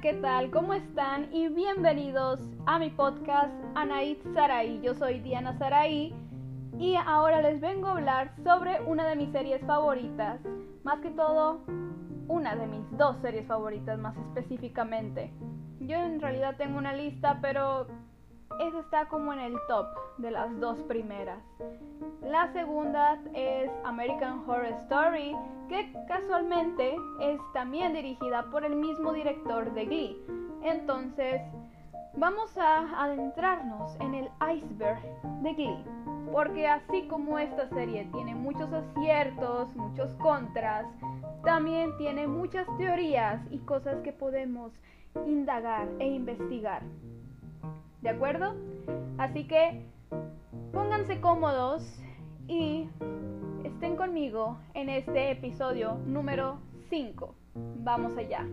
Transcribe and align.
¿qué 0.00 0.14
tal? 0.14 0.50
¿Cómo 0.50 0.72
están? 0.72 1.28
Y 1.34 1.48
bienvenidos 1.48 2.40
a 2.64 2.78
mi 2.78 2.88
podcast 2.88 3.52
Anaid 3.74 4.16
Sarai. 4.32 4.80
Yo 4.80 4.94
soy 4.94 5.20
Diana 5.20 5.56
Sarai 5.58 6.14
y 6.78 6.96
ahora 6.96 7.42
les 7.42 7.60
vengo 7.60 7.88
a 7.88 7.92
hablar 7.92 8.34
sobre 8.42 8.80
una 8.86 9.06
de 9.06 9.16
mis 9.16 9.30
series 9.30 9.60
favoritas. 9.66 10.40
Más 10.82 10.98
que 11.00 11.10
todo, 11.10 11.60
una 12.26 12.56
de 12.56 12.66
mis 12.66 12.90
dos 12.96 13.18
series 13.18 13.46
favoritas 13.46 13.98
más 13.98 14.16
específicamente. 14.16 15.30
Yo 15.80 15.96
en 15.96 16.20
realidad 16.20 16.56
tengo 16.56 16.78
una 16.78 16.94
lista, 16.94 17.38
pero 17.42 17.86
esa 18.60 18.80
está 18.80 19.08
como 19.08 19.32
en 19.32 19.38
el 19.40 19.54
top 19.68 19.86
de 20.18 20.30
las 20.30 20.58
dos 20.60 20.78
primeras. 20.82 21.42
La 22.22 22.52
segunda 22.52 23.18
es 23.34 23.70
American 23.84 24.48
Horror 24.48 24.72
Story, 24.84 25.36
que 25.68 25.92
casualmente 26.08 26.96
es 27.20 27.40
también 27.52 27.94
dirigida 27.94 28.44
por 28.50 28.64
el 28.64 28.76
mismo 28.76 29.12
director 29.12 29.72
de 29.72 29.84
Glee. 29.84 30.16
Entonces, 30.62 31.40
vamos 32.14 32.56
a 32.56 33.02
adentrarnos 33.02 33.96
en 34.00 34.14
el 34.14 34.28
iceberg 34.54 35.00
de 35.42 35.54
Glee. 35.54 35.84
Porque 36.30 36.66
así 36.66 37.06
como 37.08 37.38
esta 37.38 37.68
serie 37.68 38.08
tiene 38.12 38.34
muchos 38.34 38.72
aciertos, 38.72 39.74
muchos 39.76 40.14
contras, 40.14 40.86
también 41.44 41.96
tiene 41.98 42.26
muchas 42.26 42.66
teorías 42.78 43.40
y 43.50 43.58
cosas 43.58 44.00
que 44.02 44.12
podemos 44.12 44.72
indagar 45.26 45.88
e 45.98 46.06
investigar. 46.06 46.82
¿De 48.02 48.08
acuerdo? 48.08 48.56
Así 49.16 49.46
que 49.46 49.86
pónganse 50.72 51.20
cómodos 51.20 52.02
y 52.48 52.88
estén 53.62 53.96
conmigo 53.96 54.58
en 54.74 54.88
este 54.88 55.30
episodio 55.30 55.98
número 56.04 56.58
5. 56.90 57.32
Vamos 57.54 58.16
allá. 58.16 58.44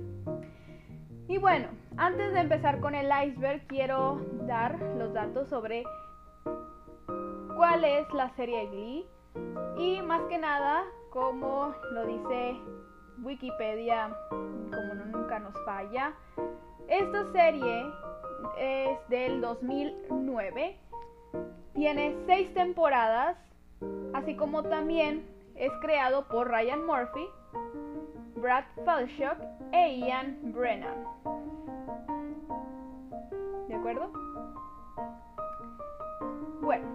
Y 1.27 1.39
bueno, 1.39 1.69
antes 1.97 2.31
de 2.33 2.41
empezar 2.41 2.79
con 2.79 2.93
el 2.93 3.09
iceberg, 3.25 3.65
quiero 3.65 4.21
dar 4.45 4.79
los 4.97 5.13
datos 5.13 5.49
sobre 5.49 5.83
cuál 7.55 7.83
es 7.83 8.07
la 8.13 8.29
serie 8.35 8.67
Glee 8.67 9.05
y 9.79 9.99
más 10.03 10.21
que 10.29 10.37
nada, 10.37 10.83
como 11.09 11.73
lo 11.91 12.05
dice 12.05 12.55
Wikipedia, 13.23 14.15
como 14.29 14.93
nunca 14.93 15.39
nos 15.39 15.55
falla, 15.65 16.13
esta 16.89 17.31
serie 17.31 17.85
es 18.57 19.09
del 19.09 19.41
2009. 19.41 20.77
Tiene 21.73 22.15
seis 22.25 22.53
temporadas, 22.53 23.37
así 24.13 24.35
como 24.35 24.63
también 24.63 25.23
es 25.55 25.71
creado 25.81 26.27
por 26.27 26.49
Ryan 26.49 26.85
Murphy, 26.85 27.27
Brad 28.35 28.63
Falchuk 28.85 29.37
e 29.71 29.99
Ian 29.99 30.37
Brennan. 30.53 31.05
¿De 33.67 33.75
acuerdo? 33.75 34.11
Bueno, 36.61 36.85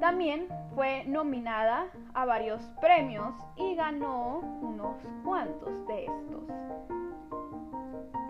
también 0.00 0.48
fue 0.74 1.04
nominada 1.06 1.86
a 2.14 2.24
varios 2.24 2.62
premios 2.80 3.34
y 3.56 3.74
ganó 3.76 4.40
unos 4.62 4.96
cuantos 5.24 5.86
de 5.86 6.06
estos. 6.06 6.99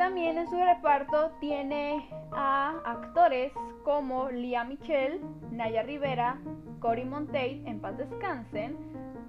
También 0.01 0.39
en 0.39 0.48
su 0.48 0.56
reparto 0.56 1.31
tiene 1.41 2.09
a 2.33 2.70
actores 2.87 3.53
como 3.84 4.31
Lia 4.31 4.65
Michelle, 4.65 5.20
Naya 5.51 5.83
Rivera, 5.83 6.39
Cory 6.79 7.05
Monteith, 7.05 7.67
en 7.67 7.81
paz 7.81 7.98
descansen, 7.98 8.78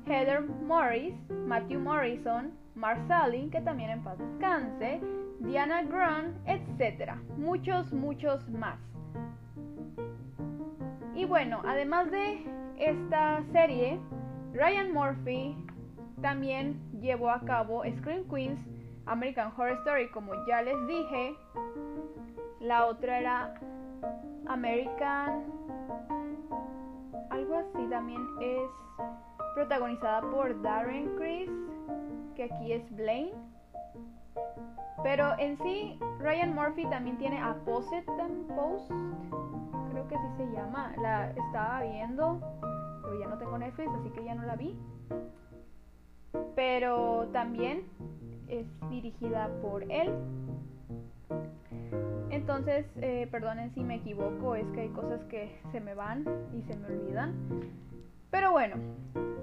Heather 0.05 0.39
Morris, 0.65 1.13
Matthew 1.45 1.81
Morrison, 1.81 2.53
Marcelin, 2.75 3.51
que 3.51 3.59
también 3.59 3.89
en 3.89 4.01
paz 4.01 4.17
descanse, 4.17 5.01
Diana 5.41 5.83
Grant, 5.83 6.37
etc. 6.47 7.15
Muchos, 7.35 7.91
muchos 7.91 8.49
más. 8.51 8.79
Y 11.13 11.25
bueno, 11.25 11.61
además 11.67 12.09
de 12.11 12.45
esta 12.77 13.43
serie, 13.51 13.99
Ryan 14.53 14.93
Murphy 14.93 15.53
también 16.21 16.79
llevó 17.01 17.29
a 17.29 17.41
cabo 17.41 17.83
Scream 17.97 18.23
Queens 18.29 18.65
American 19.05 19.51
Horror 19.55 19.77
Story, 19.79 20.09
como 20.09 20.33
ya 20.47 20.61
les 20.61 20.87
dije. 20.87 21.35
La 22.59 22.85
otra 22.85 23.19
era 23.19 23.53
American... 24.47 25.43
Algo 27.29 27.55
así 27.55 27.87
también 27.89 28.21
es 28.41 28.69
protagonizada 29.55 30.21
por 30.29 30.61
Darren 30.61 31.15
Criss, 31.15 31.49
que 32.35 32.43
aquí 32.43 32.73
es 32.73 32.95
Blaine. 32.95 33.31
Pero 35.03 35.33
en 35.39 35.57
sí, 35.59 35.97
Ryan 36.19 36.53
Murphy 36.53 36.85
también 36.87 37.17
tiene 37.17 37.39
a 37.39 37.55
Post, 37.65 37.91
creo 39.91 40.07
que 40.07 40.15
así 40.15 40.27
se 40.37 40.51
llama. 40.51 40.93
La 41.01 41.31
estaba 41.31 41.81
viendo, 41.81 42.39
pero 43.01 43.19
ya 43.19 43.27
no 43.27 43.37
tengo 43.37 43.57
Netflix, 43.57 43.89
así 43.99 44.09
que 44.11 44.23
ya 44.23 44.35
no 44.35 44.43
la 44.43 44.55
vi. 44.55 44.77
Pero 46.55 47.27
también 47.31 47.83
es 48.47 48.65
dirigida 48.89 49.49
por 49.61 49.83
él. 49.91 50.11
Entonces, 52.29 52.85
eh, 52.97 53.27
perdonen 53.29 53.73
si 53.73 53.81
me 53.81 53.95
equivoco, 53.95 54.55
es 54.55 54.65
que 54.73 54.81
hay 54.81 54.89
cosas 54.89 55.23
que 55.25 55.59
se 55.71 55.79
me 55.79 55.93
van 55.93 56.25
y 56.53 56.61
se 56.63 56.77
me 56.77 56.87
olvidan. 56.87 57.33
Pero 58.31 58.51
bueno, 58.51 58.77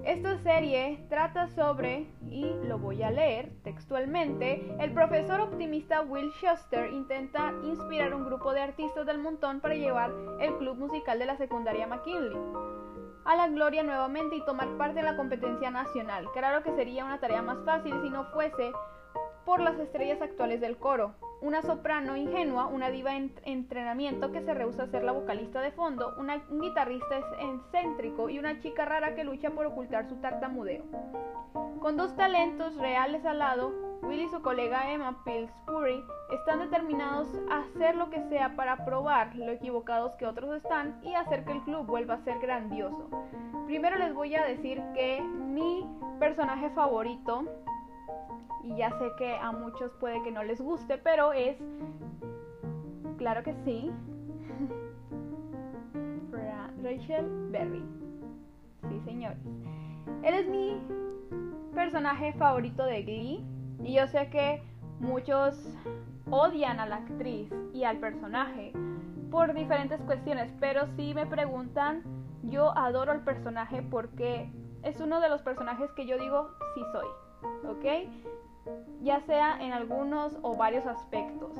esta 0.03 0.37
serie 0.39 1.05
trata 1.09 1.47
sobre, 1.49 2.07
y 2.27 2.51
lo 2.63 2.79
voy 2.79 3.03
a 3.03 3.11
leer 3.11 3.51
textualmente, 3.63 4.75
el 4.79 4.91
profesor 4.91 5.39
optimista 5.39 6.01
Will 6.01 6.31
Schuster 6.31 6.91
intenta 6.91 7.53
inspirar 7.63 8.13
un 8.15 8.25
grupo 8.25 8.51
de 8.51 8.61
artistas 8.61 9.05
del 9.05 9.19
montón 9.19 9.61
para 9.61 9.75
llevar 9.75 10.11
el 10.39 10.57
club 10.57 10.77
musical 10.77 11.19
de 11.19 11.27
la 11.27 11.37
secundaria 11.37 11.85
McKinley 11.85 12.35
a 13.25 13.35
la 13.35 13.47
gloria 13.49 13.83
nuevamente 13.83 14.37
y 14.37 14.45
tomar 14.45 14.67
parte 14.77 14.99
en 14.99 15.05
la 15.05 15.15
competencia 15.15 15.69
nacional. 15.69 16.25
Claro 16.33 16.63
que 16.63 16.73
sería 16.73 17.05
una 17.05 17.19
tarea 17.19 17.43
más 17.43 17.63
fácil 17.63 17.93
si 18.01 18.09
no 18.09 18.23
fuese 18.31 18.71
por 19.49 19.61
las 19.61 19.79
estrellas 19.79 20.21
actuales 20.21 20.61
del 20.61 20.77
coro. 20.77 21.15
Una 21.41 21.63
soprano 21.63 22.15
ingenua, 22.15 22.67
una 22.67 22.91
diva 22.91 23.15
en 23.15 23.33
entrenamiento 23.45 24.31
que 24.31 24.43
se 24.43 24.53
rehúsa 24.53 24.83
a 24.83 24.91
ser 24.91 25.03
la 25.03 25.11
vocalista 25.11 25.59
de 25.59 25.71
fondo, 25.71 26.13
un 26.19 26.61
guitarrista 26.61 27.17
excéntrico 27.17 28.29
y 28.29 28.37
una 28.37 28.59
chica 28.59 28.85
rara 28.85 29.15
que 29.15 29.23
lucha 29.23 29.49
por 29.49 29.65
ocultar 29.65 30.07
su 30.07 30.17
tartamudeo. 30.17 30.83
Con 31.81 31.97
dos 31.97 32.15
talentos 32.15 32.75
reales 32.75 33.25
al 33.25 33.39
lado, 33.39 33.73
Will 34.03 34.19
y 34.19 34.29
su 34.29 34.39
colega 34.43 34.91
Emma 34.91 35.23
Pillsbury 35.25 36.03
están 36.31 36.59
determinados 36.59 37.27
a 37.49 37.61
hacer 37.61 37.95
lo 37.95 38.11
que 38.11 38.21
sea 38.29 38.55
para 38.55 38.85
probar 38.85 39.35
lo 39.35 39.51
equivocados 39.51 40.11
que 40.17 40.27
otros 40.27 40.57
están 40.57 40.99
y 41.01 41.15
hacer 41.15 41.43
que 41.43 41.53
el 41.53 41.63
club 41.63 41.87
vuelva 41.87 42.13
a 42.13 42.23
ser 42.23 42.37
grandioso. 42.37 43.09
Primero 43.65 43.97
les 43.97 44.13
voy 44.13 44.35
a 44.35 44.45
decir 44.45 44.79
que 44.93 45.19
mi 45.21 45.89
personaje 46.19 46.69
favorito 46.69 47.45
y 48.63 48.75
ya 48.77 48.91
sé 48.99 49.11
que 49.17 49.35
a 49.35 49.51
muchos 49.51 49.91
puede 49.99 50.21
que 50.23 50.31
no 50.31 50.43
les 50.43 50.61
guste, 50.61 50.97
pero 50.97 51.33
es, 51.33 51.57
claro 53.17 53.43
que 53.43 53.53
sí, 53.65 53.91
Rachel 56.83 57.25
Berry. 57.51 57.83
Sí, 58.87 59.01
señores. 59.05 59.37
Él 60.23 60.33
es 60.33 60.47
mi 60.47 60.81
personaje 61.73 62.33
favorito 62.33 62.83
de 62.83 63.03
Glee 63.03 63.45
y 63.83 63.93
yo 63.93 64.07
sé 64.07 64.29
que 64.29 64.61
muchos 64.99 65.55
odian 66.29 66.79
a 66.79 66.85
la 66.85 66.97
actriz 66.97 67.51
y 67.73 67.83
al 67.83 67.97
personaje 67.97 68.73
por 69.31 69.53
diferentes 69.53 70.01
cuestiones, 70.01 70.51
pero 70.59 70.87
si 70.95 71.13
me 71.13 71.25
preguntan, 71.25 72.03
yo 72.43 72.75
adoro 72.77 73.11
al 73.11 73.23
personaje 73.23 73.83
porque 73.83 74.51
es 74.83 74.99
uno 74.99 75.21
de 75.21 75.29
los 75.29 75.41
personajes 75.41 75.91
que 75.91 76.05
yo 76.05 76.17
digo 76.17 76.49
sí 76.73 76.81
soy, 76.91 77.07
¿ok? 77.69 78.09
Ya 79.01 79.21
sea 79.21 79.57
en 79.61 79.73
algunos 79.73 80.37
o 80.41 80.55
varios 80.55 80.85
aspectos. 80.85 81.57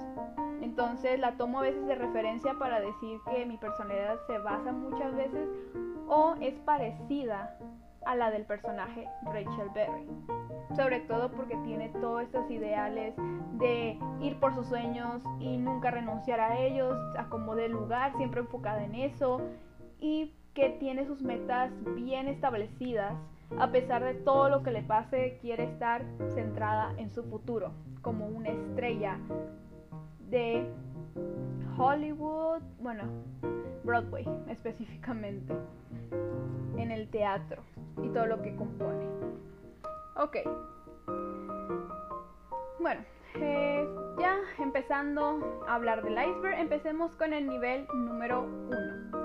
Entonces 0.62 1.20
la 1.20 1.38
tomo 1.38 1.60
a 1.60 1.64
veces 1.64 1.86
de 1.88 1.96
referencia 1.96 2.54
para 2.60 2.80
decir 2.80 3.20
que 3.32 3.46
mi 3.46 3.58
personalidad 3.58 4.18
se 4.28 4.38
basa 4.40 4.72
muchas 4.72 5.16
veces 5.16 5.48
o 6.08 6.36
es 6.42 6.54
parecida 6.60 7.58
a 8.06 8.16
la 8.16 8.32
del 8.32 8.46
personaje 8.46 9.08
Rachel 9.26 9.70
Berry. 9.74 10.08
Sobre 10.76 11.02
todo 11.02 11.32
porque 11.32 11.56
tiene 11.58 11.90
todos 11.90 12.24
estos 12.24 12.50
ideales 12.50 13.14
de 13.54 14.00
ir 14.22 14.40
por 14.40 14.54
sus 14.54 14.68
sueños 14.68 15.22
y 15.40 15.58
nunca 15.58 15.92
renunciar 15.92 16.40
a 16.40 16.58
ellos, 16.60 16.98
a 17.18 17.26
como 17.30 17.56
de 17.56 17.70
lugar, 17.70 18.16
siempre 18.18 18.42
enfocada 18.42 18.84
en 18.84 18.96
eso 18.96 19.42
y 20.00 20.34
que 20.54 20.70
tiene 20.80 21.06
sus 21.06 21.22
metas 21.22 21.72
bien 21.96 22.28
establecidas 22.28 23.14
a 23.58 23.72
pesar 23.72 24.04
de 24.04 24.14
todo 24.14 24.50
lo 24.50 24.64
que 24.64 24.72
le 24.72 24.84
pase, 24.84 25.38
quiere 25.42 25.64
estar 25.64 26.04
centrada 26.34 26.94
en 26.98 27.12
su 27.12 27.24
futuro, 27.24 27.72
como 28.02 28.28
una 28.28 28.50
estrella 28.50 29.18
de 30.30 30.70
Hollywood, 31.78 32.62
bueno, 32.80 33.04
Broadway 33.84 34.26
específicamente, 34.50 35.54
en 36.78 36.92
el 36.92 37.10
teatro 37.10 37.64
y 38.04 38.10
todo 38.10 38.26
lo 38.26 38.42
que 38.42 38.56
compone. 38.56 39.08
Ok. 40.16 40.38
Bueno, 42.80 43.02
eh, 43.36 43.88
ya 44.20 44.38
empezando 44.60 45.64
a 45.68 45.76
hablar 45.76 46.04
del 46.04 46.14
iceberg, 46.14 46.60
empecemos 46.60 47.16
con 47.16 47.34
el 47.34 47.48
nivel 47.48 47.88
número 47.94 48.44
1. 48.44 49.19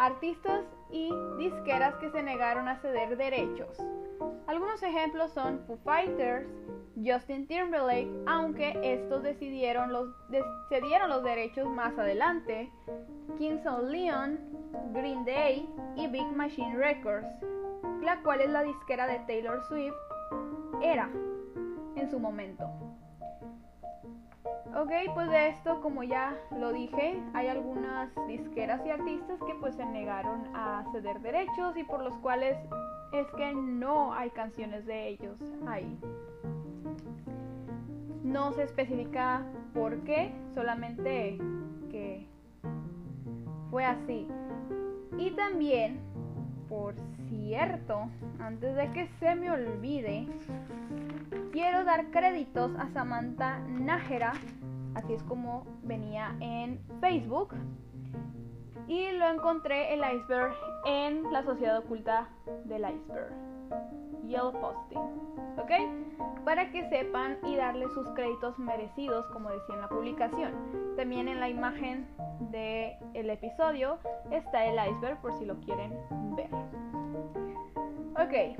Artistas 0.00 0.64
y 0.90 1.12
disqueras 1.36 1.94
que 1.96 2.10
se 2.10 2.22
negaron 2.22 2.68
a 2.68 2.80
ceder 2.80 3.18
derechos. 3.18 3.76
Algunos 4.46 4.82
ejemplos 4.82 5.30
son 5.32 5.60
Foo 5.66 5.76
Fighters, 5.84 6.48
Justin 6.96 7.46
Timberlake, 7.46 8.10
aunque 8.26 8.80
estos 8.82 9.22
decidieron 9.22 9.92
los, 9.92 10.08
cedieron 10.70 11.10
los 11.10 11.22
derechos 11.22 11.68
más 11.68 11.98
adelante, 11.98 12.72
Kings 13.36 13.66
of 13.66 13.90
Leon, 13.90 14.40
Green 14.94 15.22
Day 15.26 15.68
y 15.96 16.06
Big 16.06 16.32
Machine 16.32 16.74
Records, 16.78 17.28
la 18.02 18.22
cual 18.22 18.40
es 18.40 18.48
la 18.48 18.62
disquera 18.62 19.06
de 19.06 19.18
Taylor 19.26 19.62
Swift, 19.68 19.94
era 20.82 21.10
en 21.96 22.10
su 22.10 22.18
momento. 22.18 22.64
Ok, 24.76 24.92
pues 25.14 25.28
de 25.30 25.48
esto, 25.48 25.80
como 25.80 26.04
ya 26.04 26.36
lo 26.56 26.72
dije, 26.72 27.20
hay 27.34 27.48
algunas 27.48 28.08
disqueras 28.28 28.80
y 28.86 28.90
artistas 28.90 29.40
que 29.44 29.54
pues 29.56 29.74
se 29.74 29.84
negaron 29.84 30.44
a 30.54 30.84
ceder 30.92 31.20
derechos 31.20 31.76
y 31.76 31.82
por 31.82 32.02
los 32.02 32.14
cuales 32.18 32.56
es 33.12 33.26
que 33.32 33.52
no 33.52 34.12
hay 34.12 34.30
canciones 34.30 34.86
de 34.86 35.08
ellos 35.08 35.38
ahí. 35.66 35.98
No 38.22 38.52
se 38.52 38.62
especifica 38.62 39.44
por 39.74 39.98
qué, 40.04 40.32
solamente 40.54 41.36
que 41.90 42.28
fue 43.70 43.84
así. 43.84 44.28
Y 45.18 45.32
también, 45.32 45.98
por 46.68 46.94
cierto, 47.30 48.10
antes 48.38 48.76
de 48.76 48.90
que 48.90 49.06
se 49.18 49.34
me 49.34 49.50
olvide, 49.50 50.26
quiero 51.52 51.84
dar 51.84 52.10
créditos 52.10 52.72
a 52.78 52.90
Samantha 52.90 53.58
Nájera, 53.60 54.32
así 54.94 55.14
es 55.14 55.22
como 55.22 55.64
venía 55.82 56.36
en 56.40 56.80
Facebook. 57.00 57.54
Y 58.86 59.12
lo 59.12 59.28
encontré 59.28 59.94
el 59.94 60.00
iceberg 60.00 60.52
en 60.84 61.32
la 61.32 61.44
sociedad 61.44 61.78
oculta 61.78 62.28
del 62.64 62.82
iceberg. 62.82 63.32
Yellow 64.26 64.52
Posting. 64.52 64.98
¿Ok? 65.58 66.44
Para 66.44 66.70
que 66.70 66.88
sepan 66.88 67.38
y 67.44 67.56
darle 67.56 67.88
sus 67.90 68.08
créditos 68.10 68.58
merecidos, 68.58 69.26
como 69.32 69.50
decía 69.50 69.74
en 69.76 69.80
la 69.80 69.88
publicación. 69.88 70.52
También 70.96 71.28
en 71.28 71.40
la 71.40 71.48
imagen 71.48 72.08
del 72.50 72.94
el 73.14 73.30
episodio 73.30 73.98
está 74.30 74.64
el 74.66 74.74
iceberg 74.90 75.20
por 75.20 75.38
si 75.38 75.44
lo 75.44 75.56
quieren 75.60 75.92
ver. 76.36 76.50
Ok. 78.14 78.58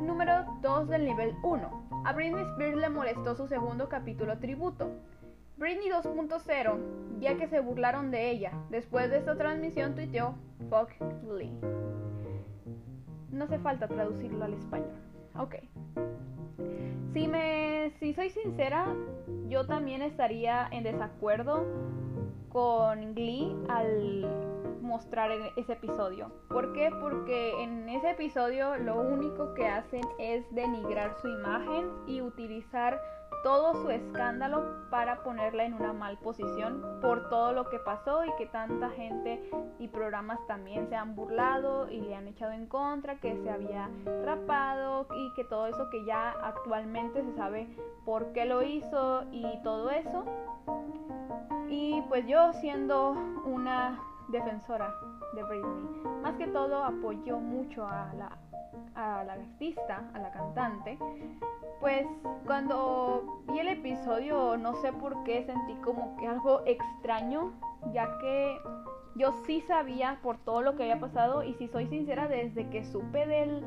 Número 0.00 0.44
2 0.60 0.88
del 0.88 1.04
nivel 1.04 1.34
1. 1.42 2.02
A 2.04 2.12
Britney 2.12 2.42
Spears 2.42 2.76
le 2.76 2.88
molestó 2.88 3.34
su 3.34 3.46
segundo 3.46 3.88
capítulo 3.88 4.38
tributo. 4.38 4.90
Britney 5.56 5.90
2.0, 5.90 7.20
ya 7.20 7.36
que 7.36 7.46
se 7.46 7.60
burlaron 7.60 8.10
de 8.10 8.30
ella. 8.30 8.52
Después 8.70 9.10
de 9.10 9.18
esta 9.18 9.36
transmisión 9.36 9.94
tuiteó 9.94 10.34
Fuck 10.68 10.90
Lee. 11.32 11.52
No 13.30 13.44
hace 13.44 13.58
falta 13.58 13.86
traducirlo 13.86 14.44
al 14.44 14.54
español. 14.54 14.90
Ok. 15.38 15.54
Si 17.12 17.28
me 17.28 17.92
si 18.00 18.12
soy 18.14 18.30
sincera, 18.30 18.86
yo 19.48 19.66
también 19.66 20.02
estaría 20.02 20.66
en 20.70 20.82
desacuerdo 20.84 21.64
con 22.48 23.14
Glee 23.14 23.54
al 23.68 24.61
mostrar 24.92 25.30
ese 25.56 25.72
episodio. 25.72 26.30
¿Por 26.48 26.74
qué? 26.74 26.90
Porque 27.00 27.62
en 27.62 27.88
ese 27.88 28.10
episodio 28.10 28.76
lo 28.76 29.00
único 29.00 29.54
que 29.54 29.66
hacen 29.66 30.02
es 30.18 30.44
denigrar 30.54 31.14
su 31.22 31.28
imagen 31.28 31.90
y 32.06 32.20
utilizar 32.20 33.00
todo 33.42 33.74
su 33.80 33.88
escándalo 33.88 34.90
para 34.90 35.22
ponerla 35.24 35.64
en 35.64 35.72
una 35.72 35.94
mal 35.94 36.18
posición 36.18 36.84
por 37.00 37.30
todo 37.30 37.54
lo 37.54 37.70
que 37.70 37.78
pasó 37.78 38.22
y 38.26 38.30
que 38.36 38.44
tanta 38.44 38.90
gente 38.90 39.50
y 39.78 39.88
programas 39.88 40.46
también 40.46 40.86
se 40.90 40.94
han 40.94 41.16
burlado 41.16 41.90
y 41.90 42.02
le 42.02 42.14
han 42.14 42.28
echado 42.28 42.52
en 42.52 42.66
contra, 42.66 43.18
que 43.18 43.34
se 43.38 43.50
había 43.50 43.88
rapado 44.26 45.06
y 45.16 45.32
que 45.34 45.44
todo 45.44 45.68
eso 45.68 45.88
que 45.88 46.04
ya 46.04 46.32
actualmente 46.42 47.22
se 47.22 47.32
sabe 47.32 47.66
por 48.04 48.34
qué 48.34 48.44
lo 48.44 48.62
hizo 48.62 49.24
y 49.32 49.46
todo 49.64 49.90
eso. 49.90 50.24
Y 51.68 52.02
pues 52.10 52.26
yo 52.26 52.52
siendo 52.52 53.16
una 53.46 53.98
defensora 54.32 54.92
de 55.34 55.42
Britney, 55.44 56.02
más 56.22 56.36
que 56.36 56.48
todo 56.48 56.82
apoyó 56.82 57.38
mucho 57.38 57.86
a 57.86 58.12
la, 58.14 58.38
a 58.94 59.22
la 59.24 59.34
artista, 59.34 60.10
a 60.14 60.18
la 60.18 60.32
cantante, 60.32 60.98
pues 61.80 62.06
cuando 62.46 63.42
vi 63.48 63.60
el 63.60 63.68
episodio 63.68 64.56
no 64.56 64.74
sé 64.76 64.92
por 64.92 65.22
qué 65.24 65.44
sentí 65.44 65.74
como 65.82 66.16
que 66.16 66.26
algo 66.26 66.62
extraño, 66.66 67.52
ya 67.92 68.08
que 68.18 68.58
yo 69.14 69.32
sí 69.46 69.60
sabía 69.62 70.18
por 70.22 70.38
todo 70.38 70.62
lo 70.62 70.74
que 70.74 70.84
había 70.84 70.98
pasado 70.98 71.42
y 71.42 71.54
si 71.54 71.68
soy 71.68 71.86
sincera 71.86 72.28
desde 72.28 72.68
que 72.70 72.84
supe 72.84 73.26
del 73.26 73.64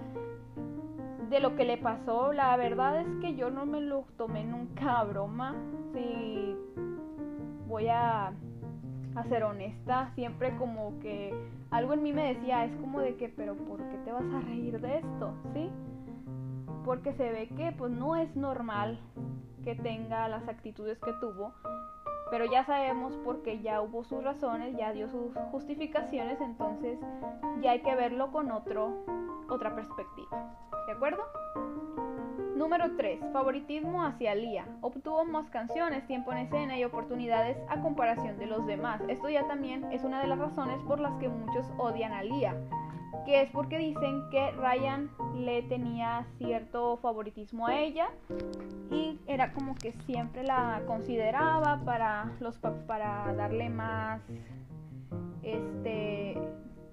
de 1.29 1.39
lo 1.39 1.55
que 1.55 1.65
le 1.65 1.77
pasó, 1.77 2.33
la 2.33 2.55
verdad 2.55 3.01
es 3.01 3.07
que 3.19 3.35
yo 3.35 3.49
no 3.49 3.65
me 3.65 3.81
lo 3.81 4.05
tomé 4.17 4.43
nunca 4.43 4.99
a 4.99 5.03
broma. 5.03 5.55
Si 5.91 6.55
voy 7.67 7.87
a, 7.87 8.31
a 9.15 9.23
ser 9.23 9.43
honesta, 9.43 10.11
siempre 10.15 10.55
como 10.57 10.99
que 10.99 11.33
algo 11.71 11.93
en 11.93 12.03
mí 12.03 12.13
me 12.13 12.33
decía, 12.33 12.65
es 12.65 12.75
como 12.77 12.99
de 12.99 13.15
que, 13.15 13.29
pero 13.29 13.55
¿por 13.55 13.79
qué 13.89 13.97
te 13.99 14.11
vas 14.11 14.25
a 14.33 14.41
reír 14.41 14.79
de 14.79 14.97
esto? 14.97 15.33
¿Sí? 15.53 15.69
Porque 16.83 17.13
se 17.13 17.31
ve 17.31 17.47
que 17.49 17.73
pues 17.77 17.91
no 17.91 18.15
es 18.15 18.35
normal 18.35 18.99
que 19.63 19.75
tenga 19.75 20.27
las 20.27 20.47
actitudes 20.47 20.99
que 20.99 21.11
tuvo, 21.19 21.53
pero 22.29 22.45
ya 22.45 22.65
sabemos 22.65 23.17
porque 23.23 23.61
ya 23.61 23.81
hubo 23.81 24.03
sus 24.03 24.23
razones, 24.23 24.75
ya 24.77 24.91
dio 24.91 25.09
sus 25.09 25.33
justificaciones, 25.51 26.39
entonces 26.41 26.99
ya 27.61 27.71
hay 27.71 27.81
que 27.81 27.95
verlo 27.95 28.31
con 28.31 28.51
otro, 28.51 29.05
otra 29.49 29.73
perspectiva. 29.73 30.55
¿De 30.87 30.93
acuerdo? 30.93 31.23
Número 32.55 32.95
3. 32.95 33.19
Favoritismo 33.33 34.05
hacia 34.05 34.33
Lía. 34.33 34.65
Obtuvo 34.79 35.25
más 35.25 35.49
canciones, 35.49 36.07
tiempo 36.07 36.31
en 36.31 36.37
escena 36.37 36.79
y 36.79 36.85
oportunidades 36.85 37.57
a 37.67 37.81
comparación 37.81 38.37
de 38.37 38.45
los 38.45 38.65
demás. 38.65 39.01
Esto 39.09 39.27
ya 39.27 39.45
también 39.45 39.91
es 39.91 40.05
una 40.05 40.21
de 40.21 40.27
las 40.27 40.39
razones 40.39 40.79
por 40.87 41.01
las 41.01 41.13
que 41.19 41.27
muchos 41.27 41.65
odian 41.77 42.13
a 42.13 42.23
Lía, 42.23 42.55
que 43.25 43.41
es 43.41 43.49
porque 43.51 43.77
dicen 43.77 44.29
que 44.31 44.51
Ryan 44.51 45.09
le 45.35 45.63
tenía 45.63 46.25
cierto 46.37 46.95
favoritismo 46.97 47.67
a 47.67 47.77
ella 47.77 48.07
y 48.89 49.19
era 49.27 49.51
como 49.51 49.75
que 49.75 49.91
siempre 50.05 50.43
la 50.43 50.81
consideraba 50.87 51.81
para 51.83 52.31
los 52.39 52.57
para 52.87 53.33
darle 53.33 53.69
más 53.69 54.21
este 55.43 56.37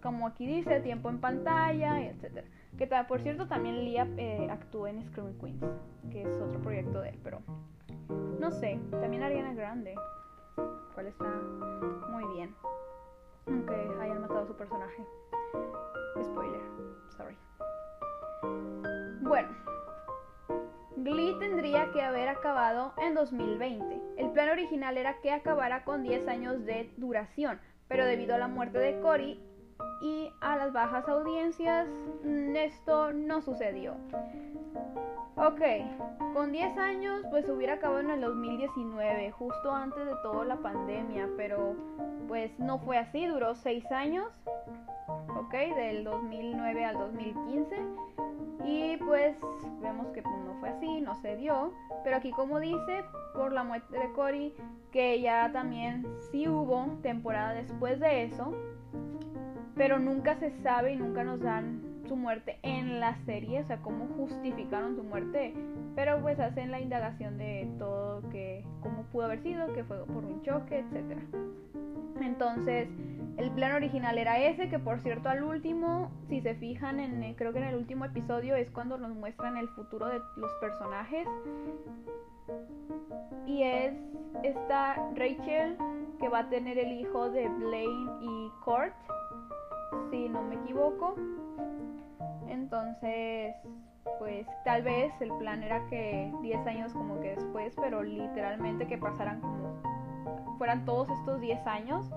como 0.03 0.27
aquí 0.27 0.47
dice 0.47 0.81
tiempo 0.81 1.09
en 1.09 1.21
pantalla, 1.21 2.01
etcétera. 2.03 2.47
Que 2.77 2.87
por 2.87 3.21
cierto 3.21 3.47
también 3.47 3.85
Lia 3.85 4.09
eh, 4.17 4.49
actuó 4.51 4.87
en 4.87 5.03
Screaming 5.05 5.39
Queens, 5.39 5.65
que 6.11 6.23
es 6.23 6.41
otro 6.41 6.61
proyecto 6.61 7.01
de 7.01 7.11
él, 7.11 7.19
pero 7.23 7.41
no 8.41 8.51
sé, 8.51 8.81
también 8.91 9.23
Ariana 9.23 9.55
Grande, 9.55 9.95
cual 10.95 11.07
está 11.07 11.25
muy 12.11 12.25
bien, 12.35 12.55
aunque 13.47 13.75
hayan 14.01 14.21
matado 14.21 14.41
a 14.41 14.47
su 14.47 14.57
personaje. 14.57 15.07
Spoiler, 16.23 16.61
sorry. 17.17 17.37
Bueno, 19.21 19.49
Glee 20.97 21.37
tendría 21.39 21.91
que 21.93 22.03
haber 22.03 22.29
acabado 22.29 22.95
en 22.99 23.15
2020. 23.15 24.01
El 24.17 24.31
plan 24.31 24.49
original 24.49 24.97
era 24.97 25.21
que 25.21 25.31
acabara 25.31 25.85
con 25.85 26.03
10 26.03 26.27
años 26.27 26.65
de 26.65 26.91
duración, 26.97 27.61
pero 27.87 28.07
debido 28.07 28.35
a 28.35 28.39
la 28.39 28.49
muerte 28.49 28.79
de 28.79 29.01
Cory 29.01 29.41
y 30.01 30.31
a 30.41 30.57
las 30.57 30.73
bajas 30.73 31.09
audiencias 31.09 31.89
mm, 32.25 32.57
esto 32.57 33.13
no 33.13 33.41
sucedió. 33.41 33.95
Ok, 35.37 35.63
con 36.35 36.53
10 36.53 36.77
años 36.77 37.25
pues 37.31 37.49
hubiera 37.49 37.75
acabado 37.75 38.01
en 38.01 38.11
el 38.11 38.21
2019, 38.21 39.31
justo 39.33 39.73
antes 39.73 40.05
de 40.05 40.15
toda 40.23 40.45
la 40.45 40.57
pandemia, 40.57 41.29
pero 41.37 41.75
pues 42.29 42.59
no 42.59 42.79
fue 42.79 42.99
así, 42.99 43.27
duró 43.27 43.55
6 43.55 43.91
años, 43.93 44.29
ok, 45.37 45.53
del 45.75 46.05
2009 46.05 46.85
al 46.85 46.99
2015 46.99 47.77
y 48.65 48.97
pues 48.99 49.37
vemos 49.81 50.07
que 50.09 50.23
pues, 50.23 50.35
no 50.45 50.55
fue 50.61 50.69
así, 50.69 51.01
no 51.01 51.15
se 51.17 51.37
dio, 51.37 51.73
pero 52.05 52.17
aquí 52.17 52.31
como 52.31 52.61
dice, 52.61 53.05
por 53.35 53.53
la 53.53 53.65
muerte 53.65 53.99
de 53.99 54.13
Cory, 54.13 54.55
que 54.93 55.21
ya 55.21 55.51
también 55.53 56.07
sí 56.31 56.49
hubo 56.49 56.87
temporada 57.03 57.55
después 57.55 57.99
de 58.01 58.25
eso, 58.25 58.53
pero 59.77 59.99
nunca 59.99 60.39
se 60.39 60.51
sabe 60.63 60.93
y 60.93 60.97
nunca 60.97 61.25
nos 61.25 61.41
dan 61.41 61.92
su 62.13 62.17
muerte 62.17 62.59
en 62.63 63.01
la 63.01 63.17
serie, 63.25 63.63
o 63.63 63.67
sea, 63.67 63.79
cómo 63.79 64.07
justificaron 64.19 64.97
su 64.97 65.03
muerte, 65.03 65.55
pero 65.95 66.21
pues 66.21 66.39
hacen 66.39 66.71
la 66.71 66.79
indagación 66.79 67.39
de 67.39 67.67
todo 67.79 68.29
que 68.29 68.67
cómo 68.83 69.05
pudo 69.05 69.25
haber 69.25 69.43
sido, 69.43 69.73
que 69.73 69.83
fue 69.83 70.05
por 70.05 70.23
un 70.23 70.43
choque, 70.43 70.81
etcétera. 70.81 71.23
Entonces, 72.21 72.89
el 73.39 73.51
plan 73.53 73.73
original 73.73 74.19
era 74.19 74.39
ese, 74.39 74.69
que 74.69 74.79
por 74.79 75.01
cierto 75.01 75.31
al 75.31 75.43
último, 75.43 76.13
si 76.29 76.43
se 76.43 76.55
fijan 76.55 77.01
en 77.01 77.23
eh, 77.23 77.35
creo 77.39 77.55
que 77.55 77.61
en 77.61 77.65
el 77.65 77.77
último 77.77 78.05
episodio 78.05 78.57
es 78.57 78.71
cuando 78.73 78.99
nos 78.99 79.15
muestran 79.15 79.57
el 79.57 79.69
futuro 79.69 80.07
de 80.09 80.21
los 80.37 80.53
personajes. 80.61 81.27
Y 83.47 83.63
es 83.63 83.95
esta 84.43 84.97
Rachel 85.15 85.79
que 86.21 86.29
va 86.29 86.41
a 86.41 86.49
tener 86.51 86.77
el 86.77 86.93
hijo 86.93 87.31
de 87.31 87.49
Blaine 87.49 88.11
y 88.21 88.51
Kurt, 88.63 88.93
si 90.11 90.29
no 90.29 90.43
me 90.43 90.57
equivoco. 90.57 91.17
Entonces, 92.53 93.57
pues 94.19 94.47
tal 94.63 94.83
vez 94.83 95.11
el 95.21 95.33
plan 95.39 95.63
era 95.63 95.87
que 95.89 96.31
10 96.43 96.67
años 96.67 96.93
como 96.93 97.19
que 97.19 97.31
después, 97.31 97.75
pero 97.81 98.03
literalmente 98.03 98.87
que 98.87 98.99
pasaran 98.99 99.41
como 99.41 99.81
fueran 100.59 100.85
todos 100.85 101.09
estos 101.09 101.41
10 101.41 101.67
años. 101.67 102.11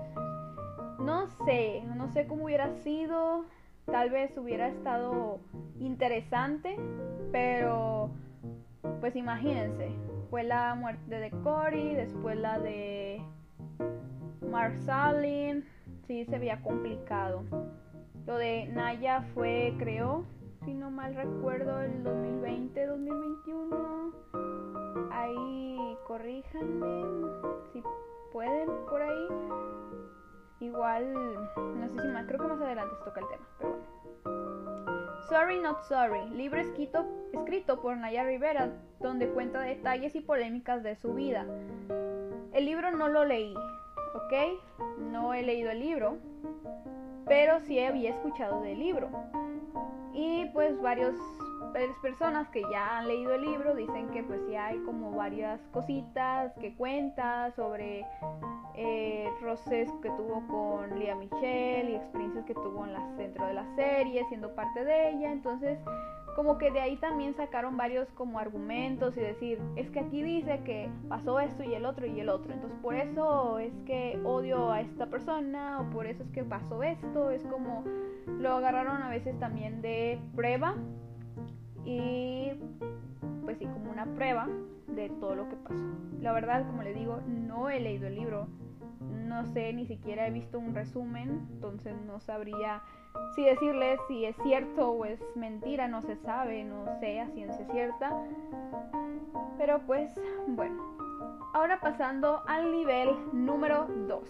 No 0.98 1.26
sé, 1.46 1.82
no 1.96 2.08
sé 2.08 2.26
cómo 2.26 2.44
hubiera 2.44 2.70
sido, 2.82 3.46
tal 3.86 4.10
vez 4.10 4.36
hubiera 4.36 4.68
estado 4.68 5.40
interesante, 5.80 6.76
pero 7.32 8.10
pues 9.00 9.16
imagínense, 9.16 9.90
fue 10.28 10.42
la 10.42 10.74
muerte 10.74 11.18
de 11.18 11.30
Cory, 11.30 11.94
después 11.94 12.36
la 12.38 12.58
de 12.58 13.22
Mark 14.50 14.76
Salin, 14.80 15.64
sí 16.06 16.26
se 16.26 16.38
veía 16.38 16.60
complicado. 16.60 17.42
Lo 18.26 18.36
de 18.38 18.66
Naya 18.66 19.22
fue, 19.34 19.72
creo, 19.78 20.24
si 20.64 20.74
no 20.74 20.90
mal 20.90 21.14
recuerdo, 21.14 21.80
el 21.80 22.02
2020, 22.02 22.86
2021. 22.86 24.12
Ahí 25.12 25.96
corríjanme 26.08 27.04
si 27.72 27.80
pueden 28.32 28.68
por 28.90 29.00
ahí. 29.00 29.28
Igual, 30.58 31.14
no 31.14 31.88
sé 31.88 32.02
si 32.02 32.08
más, 32.08 32.26
creo 32.26 32.40
que 32.40 32.46
más 32.48 32.60
adelante 32.60 32.96
se 32.98 33.04
toca 33.04 33.20
el 33.20 33.28
tema, 33.28 33.46
pero 33.58 33.70
bueno. 33.70 33.86
Sorry 35.28 35.60
Not 35.60 35.82
Sorry, 35.82 36.28
libro 36.30 36.60
escrito, 36.60 37.06
escrito 37.32 37.80
por 37.80 37.96
Naya 37.96 38.24
Rivera, 38.24 38.72
donde 39.00 39.28
cuenta 39.28 39.60
detalles 39.60 40.16
y 40.16 40.20
polémicas 40.20 40.82
de 40.82 40.96
su 40.96 41.14
vida. 41.14 41.46
El 42.52 42.64
libro 42.64 42.90
no 42.90 43.08
lo 43.08 43.24
leí, 43.24 43.54
¿ok? 44.16 44.32
No 45.12 45.34
he 45.34 45.42
leído 45.42 45.70
el 45.70 45.80
libro, 45.80 46.16
pero 47.26 47.60
sí 47.60 47.78
había 47.80 48.10
escuchado 48.10 48.62
del 48.62 48.78
libro. 48.78 49.08
Y 50.12 50.46
pues 50.54 50.80
varios 50.80 51.14
varias 51.72 51.98
personas 51.98 52.48
que 52.48 52.62
ya 52.70 52.98
han 52.98 53.08
leído 53.08 53.34
el 53.34 53.42
libro 53.42 53.74
dicen 53.74 54.08
que 54.08 54.22
pues 54.22 54.40
sí 54.46 54.56
hay 54.56 54.78
como 54.78 55.12
varias 55.12 55.60
cositas 55.72 56.54
que 56.58 56.74
cuenta 56.74 57.50
sobre 57.50 58.06
eh, 58.74 59.28
roces 59.42 59.90
que 60.02 60.08
tuvo 60.10 60.46
con 60.48 60.98
Lea 60.98 61.14
Michelle 61.16 61.90
y 61.90 61.94
experiencias 61.96 62.46
que 62.46 62.54
tuvo 62.54 62.86
en 62.86 62.94
la, 62.94 63.06
dentro 63.18 63.46
de 63.46 63.54
la 63.54 63.66
serie 63.74 64.24
siendo 64.28 64.54
parte 64.54 64.84
de 64.84 65.10
ella 65.10 65.32
entonces 65.32 65.78
como 66.36 66.58
que 66.58 66.70
de 66.70 66.80
ahí 66.80 66.96
también 66.96 67.34
sacaron 67.34 67.78
varios 67.78 68.06
como 68.10 68.38
argumentos 68.38 69.16
y 69.16 69.20
decir, 69.20 69.58
es 69.74 69.88
que 69.88 70.00
aquí 70.00 70.22
dice 70.22 70.60
que 70.64 70.90
pasó 71.08 71.40
esto 71.40 71.62
y 71.64 71.72
el 71.72 71.86
otro 71.86 72.04
y 72.06 72.20
el 72.20 72.28
otro, 72.28 72.52
entonces 72.52 72.78
por 72.82 72.94
eso 72.94 73.58
es 73.58 73.72
que 73.86 74.20
odio 74.22 74.70
a 74.70 74.82
esta 74.82 75.06
persona 75.06 75.80
o 75.80 75.90
por 75.90 76.06
eso 76.06 76.22
es 76.22 76.28
que 76.32 76.44
pasó 76.44 76.82
esto, 76.82 77.30
es 77.30 77.42
como 77.44 77.84
lo 78.26 78.52
agarraron 78.52 79.02
a 79.02 79.08
veces 79.08 79.38
también 79.40 79.80
de 79.80 80.20
prueba 80.34 80.74
y 81.86 82.50
pues 83.42 83.56
sí, 83.56 83.64
como 83.64 83.90
una 83.90 84.04
prueba 84.04 84.46
de 84.88 85.08
todo 85.18 85.36
lo 85.36 85.48
que 85.48 85.56
pasó. 85.56 85.84
La 86.20 86.32
verdad, 86.32 86.66
como 86.66 86.82
le 86.82 86.92
digo, 86.92 87.18
no 87.26 87.70
he 87.70 87.80
leído 87.80 88.08
el 88.08 88.14
libro, 88.14 88.48
no 89.00 89.44
sé, 89.46 89.72
ni 89.72 89.86
siquiera 89.86 90.26
he 90.26 90.30
visto 90.30 90.58
un 90.58 90.74
resumen, 90.74 91.46
entonces 91.52 91.94
no 92.06 92.20
sabría 92.20 92.82
si 93.34 93.44
decirles 93.44 93.98
si 94.08 94.24
es 94.24 94.36
cierto 94.42 94.90
o 94.90 95.04
es 95.04 95.20
mentira, 95.34 95.88
no 95.88 96.02
se 96.02 96.16
sabe, 96.16 96.64
no 96.64 96.86
sé 97.00 97.20
a 97.20 97.28
ciencia 97.30 97.66
cierta. 97.70 98.16
Pero 99.58 99.80
pues, 99.86 100.12
bueno. 100.48 100.96
Ahora 101.54 101.80
pasando 101.80 102.42
al 102.46 102.70
nivel 102.70 103.16
número 103.32 103.86
2. 104.08 104.28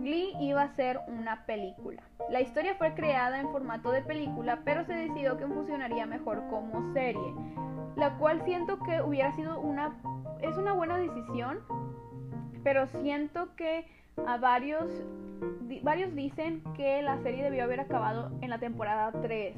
Glee 0.00 0.32
iba 0.40 0.62
a 0.62 0.74
ser 0.74 1.00
una 1.08 1.44
película. 1.44 2.02
La 2.30 2.40
historia 2.40 2.74
fue 2.76 2.94
creada 2.94 3.40
en 3.40 3.50
formato 3.50 3.90
de 3.92 4.02
película, 4.02 4.60
pero 4.64 4.84
se 4.84 4.94
decidió 4.94 5.36
que 5.36 5.46
funcionaría 5.46 6.06
mejor 6.06 6.42
como 6.48 6.92
serie, 6.92 7.34
la 7.96 8.16
cual 8.16 8.42
siento 8.44 8.78
que 8.78 9.02
hubiera 9.02 9.32
sido 9.32 9.60
una 9.60 9.96
es 10.40 10.56
una 10.56 10.72
buena 10.72 10.98
decisión, 10.98 11.58
pero 12.66 12.88
siento 12.88 13.54
que 13.54 13.86
a 14.26 14.38
varios 14.38 14.90
varios 15.84 16.12
dicen 16.16 16.64
que 16.74 17.00
la 17.00 17.16
serie 17.22 17.44
debió 17.44 17.62
haber 17.62 17.78
acabado 17.78 18.32
en 18.40 18.50
la 18.50 18.58
temporada 18.58 19.12
3. 19.22 19.56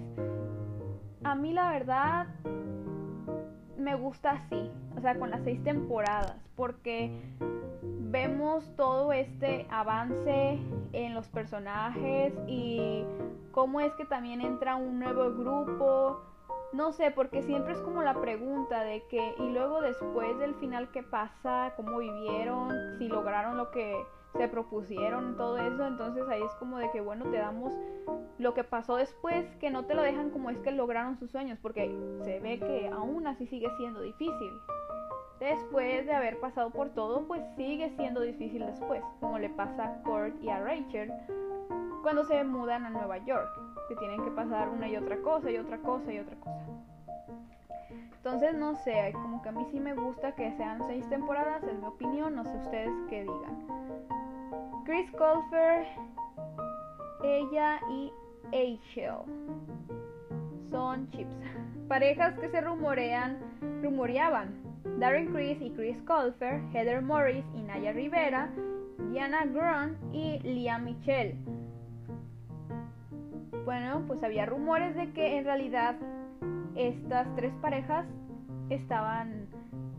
A 1.25 1.35
mí 1.35 1.55
la 1.55 1.71
verdad 1.71 2.27
me 3.79 3.95
gusta 3.95 4.33
así, 4.33 4.71
o 4.95 5.01
sea, 5.01 5.19
con 5.19 5.31
las 5.31 5.43
seis 5.43 5.65
temporadas, 5.65 6.37
porque 6.55 7.19
vemos 7.81 8.71
todo 8.77 9.11
este 9.15 9.67
avance 9.71 10.59
en 10.93 11.15
los 11.15 11.27
personajes 11.29 12.35
y 12.47 13.05
cómo 13.53 13.81
es 13.81 13.91
que 13.95 14.05
también 14.05 14.43
entra 14.43 14.77
un 14.77 14.99
nuevo 14.99 15.33
grupo. 15.33 16.21
No 16.73 16.93
sé, 16.93 17.11
porque 17.11 17.43
siempre 17.43 17.73
es 17.73 17.81
como 17.81 18.03
la 18.03 18.21
pregunta 18.21 18.85
de 18.85 19.03
que, 19.09 19.35
y 19.39 19.51
luego 19.51 19.81
después 19.81 20.39
del 20.39 20.55
final, 20.57 20.91
¿qué 20.91 21.03
pasa? 21.03 21.73
¿Cómo 21.77 21.99
vivieron? 21.99 22.99
Si 22.99 23.09
lograron 23.09 23.57
lo 23.57 23.71
que 23.71 23.97
se 24.37 24.49
propusieron, 24.49 25.37
todo 25.37 25.57
eso, 25.57 25.87
entonces 25.87 26.25
ahí 26.29 26.43
es 26.43 26.53
como 26.57 26.79
de 26.79 26.91
que 26.91 27.01
bueno, 27.01 27.25
te 27.31 27.39
damos 27.39 27.73
lo 28.39 28.53
que 28.53 28.65
pasó 28.65 28.97
después, 28.97 29.47
que 29.57 29.71
no 29.71 29.87
te 29.87 29.95
lo 29.95 30.03
dejan 30.03 30.31
como 30.31 30.51
es 30.51 30.59
que 30.59 30.71
lograron 30.71 31.19
sus 31.19 31.31
sueños, 31.31 31.59
porque 31.63 31.91
se 32.23 32.39
ve 32.41 32.59
que 32.59 32.91
aún 32.93 33.27
así 33.27 33.47
sigue 33.47 33.69
siendo 33.79 34.03
difícil. 34.03 34.53
Después 35.41 36.05
de 36.05 36.13
haber 36.13 36.39
pasado 36.41 36.71
por 36.71 36.91
todo, 36.91 37.27
pues 37.27 37.43
sigue 37.57 37.91
siendo 37.97 38.21
difícil 38.21 38.67
después, 38.67 39.03
como 39.21 39.39
le 39.39 39.49
pasa 39.51 39.85
a 39.85 40.03
Kurt 40.03 40.43
y 40.43 40.51
a 40.51 40.61
Rachel 40.61 41.13
cuando 42.03 42.25
se 42.25 42.43
mudan 42.45 42.87
a 42.87 42.91
Nueva 42.91 43.19
York, 43.19 43.49
que 43.89 43.97
tienen 43.97 44.23
que 44.25 44.31
pasar 44.31 44.69
una 44.69 44.89
y 44.89 44.97
otra 44.97 45.19
cosa 45.23 45.51
y 45.51 45.59
otra 45.59 45.79
cosa 45.79 46.13
y 46.13 46.19
otra 46.19 46.37
cosa. 46.37 46.67
Entonces, 48.17 48.55
no 48.55 48.75
sé, 48.77 49.13
como 49.13 49.41
que 49.43 49.49
a 49.49 49.53
mí 49.53 49.67
sí 49.71 49.81
me 49.81 49.95
gusta 49.95 50.35
que 50.35 50.53
sean 50.57 50.83
seis 50.87 51.09
temporadas, 51.09 51.63
en 51.63 51.81
mi 51.81 51.87
opinión, 51.87 52.35
no 52.35 52.45
sé 52.45 52.57
ustedes 52.57 52.93
qué 53.09 53.23
digan. 53.23 53.67
Chris 54.85 55.11
Colfer, 55.13 55.87
ella 57.23 57.81
y 57.91 58.13
Rachel 58.53 59.23
son 60.71 61.11
chips. 61.11 61.35
Parejas 61.89 62.39
que 62.39 62.49
se 62.51 62.61
rumorean, 62.61 63.39
rumoreaban. 63.83 64.69
Darren 64.99 65.33
Chris 65.33 65.61
y 65.61 65.71
Chris 65.71 65.97
Colfer, 66.03 66.61
Heather 66.73 67.03
Morris 67.03 67.45
y 67.55 67.63
Naya 67.63 67.93
Rivera, 67.93 68.51
Diana 69.11 69.45
Grun 69.47 69.97
y 70.13 70.39
Liam 70.41 70.85
Michelle. 70.85 71.37
Bueno, 73.69 74.03
pues 74.07 74.23
había 74.23 74.47
rumores 74.47 74.97
de 74.97 75.13
que 75.13 75.37
en 75.37 75.45
realidad 75.45 75.95
estas 76.75 77.27
tres 77.37 77.53
parejas 77.61 78.07
estaban 78.71 79.47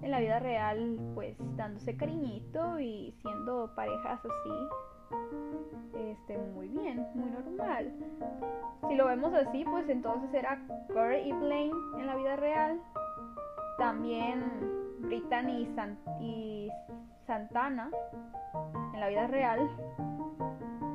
en 0.02 0.10
la 0.10 0.20
vida 0.20 0.40
real 0.40 0.98
pues 1.14 1.38
dándose 1.56 1.96
cariñito 1.96 2.80
y 2.80 3.14
siendo 3.22 3.72
parejas 3.76 4.22
así 4.26 5.20
este 6.00 6.40
muy 6.56 6.68
bien, 6.70 7.06
muy 7.14 7.30
normal. 7.30 7.94
Si 8.88 8.96
lo 8.96 9.06
vemos 9.06 9.36
así, 9.36 9.64
pues 9.66 9.88
entonces 9.88 10.34
era 10.34 10.60
Corey 10.92 11.30
y 11.30 11.34
Blaine 11.34 11.78
en 12.00 12.08
la 12.08 12.16
vida 12.16 12.38
real. 12.38 12.82
También 13.78 14.46
Brittany 15.02 15.70
y, 16.20 16.26
y 16.26 16.72
Santana 17.28 17.92
en 18.96 19.00
la 19.00 19.10
vida 19.10 19.28
real. 19.28 19.70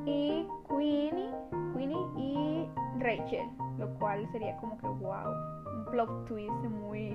Y 0.05 0.45
Queenie, 0.67 1.31
Queenie 1.75 1.97
y 2.17 2.67
Rachel, 2.99 3.47
lo 3.77 3.89
cual 3.99 4.27
sería 4.31 4.57
como 4.57 4.77
que 4.77 4.87
wow 4.87 5.55
plot 5.95 6.25
twist 6.27 6.63
muy... 6.69 7.13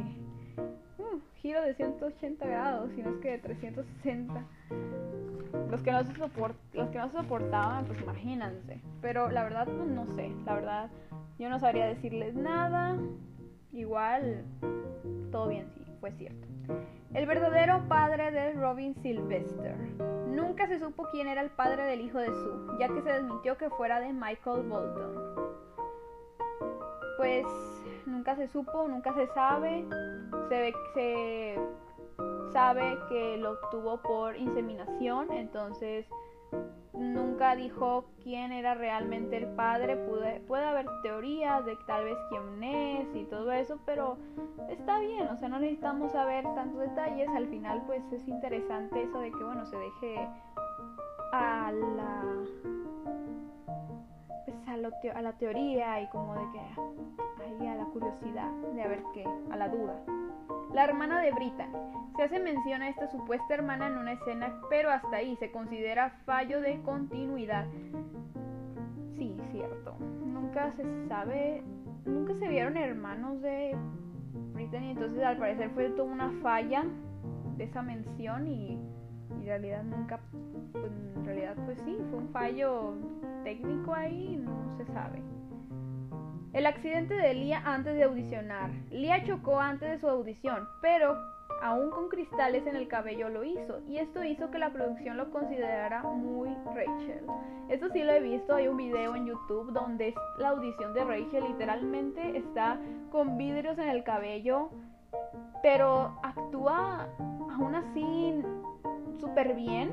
Uh, 0.98 1.20
giro 1.40 1.62
de 1.62 1.74
180 1.74 2.46
grados, 2.46 2.90
si 2.94 3.02
no 3.02 3.10
es 3.10 3.16
que 3.18 3.30
de 3.30 3.38
360. 3.38 4.44
Los 5.70 5.82
que 5.82 5.92
no 5.92 6.04
se, 6.04 6.14
soportaban, 7.12 7.84
pues 7.86 8.00
imagínense. 8.00 8.80
Pero 9.00 9.30
la 9.30 9.42
verdad, 9.42 9.66
pues 9.66 9.88
no 9.88 10.06
sé. 10.14 10.30
La 10.44 10.54
verdad, 10.54 10.90
yo 11.38 11.48
no 11.48 11.58
sabría 11.58 11.86
decirles 11.86 12.34
nada. 12.34 12.98
Igual, 13.72 14.44
todo 15.30 15.48
bien, 15.48 15.70
sí, 15.74 15.84
fue 16.00 16.12
cierto. 16.12 16.46
El 17.14 17.26
verdadero 17.26 17.82
padre 17.88 18.30
de 18.30 18.52
Robin 18.52 18.94
Sylvester. 19.02 19.76
Nunca 20.28 20.68
se 20.68 20.78
supo 20.78 21.08
quién 21.10 21.26
era 21.26 21.42
el 21.42 21.50
padre 21.50 21.84
del 21.84 22.00
hijo 22.00 22.18
de 22.18 22.28
Sue, 22.28 22.78
ya 22.78 22.88
que 22.88 23.02
se 23.02 23.12
desmintió 23.12 23.56
que 23.56 23.68
fuera 23.70 24.00
de 24.00 24.12
Michael 24.12 24.62
Bolton. 24.62 25.50
pues 27.16 27.44
nunca 28.06 28.36
se 28.36 28.48
supo, 28.48 28.86
nunca 28.88 29.12
se 29.14 29.26
sabe. 29.28 29.84
Se 30.48 30.60
ve 30.60 30.72
se 30.94 31.58
sabe 32.52 32.98
que 33.08 33.36
lo 33.36 33.52
obtuvo 33.52 34.00
por 34.02 34.36
inseminación, 34.36 35.32
entonces 35.32 36.06
nunca 36.92 37.56
dijo 37.56 38.04
quién 38.22 38.52
era 38.52 38.74
realmente 38.74 39.36
el 39.36 39.46
padre. 39.54 39.96
Puede 39.96 40.64
haber 40.64 40.86
teorías 41.02 41.64
de 41.64 41.76
tal 41.86 42.04
vez 42.04 42.16
quién 42.28 42.62
es 42.62 43.14
y 43.14 43.24
todo 43.24 43.50
eso, 43.52 43.78
pero 43.86 44.18
está 44.68 44.98
bien, 45.00 45.28
o 45.28 45.36
sea, 45.36 45.48
no 45.48 45.58
necesitamos 45.58 46.12
saber 46.12 46.44
tantos 46.54 46.80
detalles. 46.80 47.28
Al 47.30 47.48
final, 47.48 47.82
pues 47.86 48.02
es 48.12 48.26
interesante 48.28 49.02
eso 49.02 49.18
de 49.18 49.30
que, 49.30 49.44
bueno, 49.44 49.64
se 49.66 49.76
deje 49.76 50.28
a 51.32 51.72
la 51.72 52.24
a, 54.70 55.22
la 55.22 55.32
teoría 55.32 56.00
y 56.00 56.08
como 56.08 56.34
de 56.34 56.52
que 56.52 56.60
ahí 56.60 57.66
a 57.66 57.74
la 57.74 57.84
curiosidad 57.86 58.50
de 58.74 58.82
a 58.82 58.88
ver 58.88 59.02
qué, 59.12 59.24
a 59.50 59.56
la 59.56 59.68
duda. 59.68 60.00
La 60.72 60.84
hermana 60.84 61.20
de 61.20 61.32
Brittany. 61.32 61.72
Se 62.16 62.22
hace 62.24 62.38
mención 62.38 62.82
a 62.82 62.88
esta 62.88 63.08
supuesta 63.08 63.54
hermana 63.54 63.88
en 63.88 63.96
una 63.96 64.12
escena, 64.12 64.60
pero 64.68 64.90
hasta 64.90 65.16
ahí 65.16 65.36
se 65.36 65.50
considera 65.50 66.10
fallo 66.24 66.60
de 66.60 66.80
continuidad. 66.82 67.66
Sí, 69.16 69.36
cierto. 69.50 69.96
Nunca 69.98 70.72
se 70.72 71.08
sabe, 71.08 71.62
nunca 72.04 72.34
se 72.34 72.48
vieron 72.48 72.76
hermanos 72.76 73.40
de 73.40 73.76
Brittany, 74.52 74.90
entonces 74.90 75.22
al 75.22 75.38
parecer 75.38 75.70
fue 75.70 75.90
toda 75.90 76.12
una 76.12 76.30
falla 76.42 76.84
de 77.56 77.64
esa 77.64 77.82
mención 77.82 78.46
y, 78.46 78.78
en 79.30 79.44
realidad 79.44 79.82
nunca, 79.82 80.20
pues, 80.72 80.92
en 81.16 81.24
realidad 81.24 81.56
pues 81.64 81.78
sí, 81.84 81.96
fue 82.10 82.18
un 82.18 82.28
fallo 82.28 82.94
técnico 83.44 83.94
ahí, 83.94 84.36
no 84.36 84.76
se 84.76 84.84
sabe. 84.92 85.22
El 86.52 86.66
accidente 86.66 87.14
de 87.14 87.34
Lia 87.34 87.62
antes 87.64 87.94
de 87.94 88.02
audicionar. 88.02 88.70
Lia 88.90 89.22
chocó 89.24 89.60
antes 89.60 89.88
de 89.88 89.98
su 89.98 90.08
audición, 90.08 90.66
pero 90.82 91.16
aún 91.62 91.90
con 91.90 92.08
cristales 92.08 92.66
en 92.66 92.74
el 92.74 92.88
cabello 92.88 93.28
lo 93.28 93.44
hizo, 93.44 93.80
y 93.86 93.98
esto 93.98 94.24
hizo 94.24 94.50
que 94.50 94.58
la 94.58 94.72
producción 94.72 95.16
lo 95.16 95.30
considerara 95.30 96.02
muy 96.02 96.48
Rachel. 96.74 97.24
Esto 97.68 97.88
sí 97.90 98.02
lo 98.02 98.12
he 98.12 98.20
visto, 98.20 98.54
hay 98.54 98.66
un 98.66 98.76
video 98.76 99.14
en 99.14 99.26
YouTube 99.26 99.72
donde 99.72 100.14
la 100.38 100.48
audición 100.48 100.92
de 100.94 101.04
Rachel 101.04 101.44
literalmente 101.44 102.36
está 102.36 102.80
con 103.12 103.36
vidrios 103.36 103.78
en 103.78 103.88
el 103.88 104.02
cabello, 104.02 104.70
pero 105.62 106.18
actúa 106.22 107.08
aún 107.52 107.74
así 107.74 108.42
súper 109.18 109.54
bien. 109.54 109.92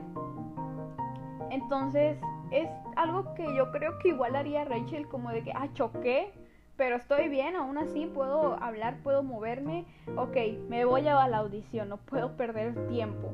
Entonces 1.50 2.18
es 2.52 2.70
algo 2.96 3.34
que 3.34 3.56
yo 3.56 3.72
creo 3.72 4.00
que 4.00 4.10
igual 4.10 4.36
haría 4.36 4.66
Rachel 4.66 5.08
como 5.08 5.32
de 5.32 5.44
que, 5.44 5.52
ah, 5.54 5.68
choqué, 5.74 6.32
pero 6.76 6.96
estoy 6.98 7.28
bien, 7.28 7.56
aún 7.56 7.78
así 7.78 8.06
puedo 8.06 8.62
hablar, 8.62 8.98
puedo 9.04 9.24
moverme, 9.24 9.86
ok, 10.16 10.38
me 10.70 10.86
voy 10.86 11.08
a 11.08 11.28
la 11.28 11.38
audición, 11.38 11.90
no 11.90 11.98
puedo 11.98 12.38
perder 12.38 12.88
tiempo. 12.88 13.34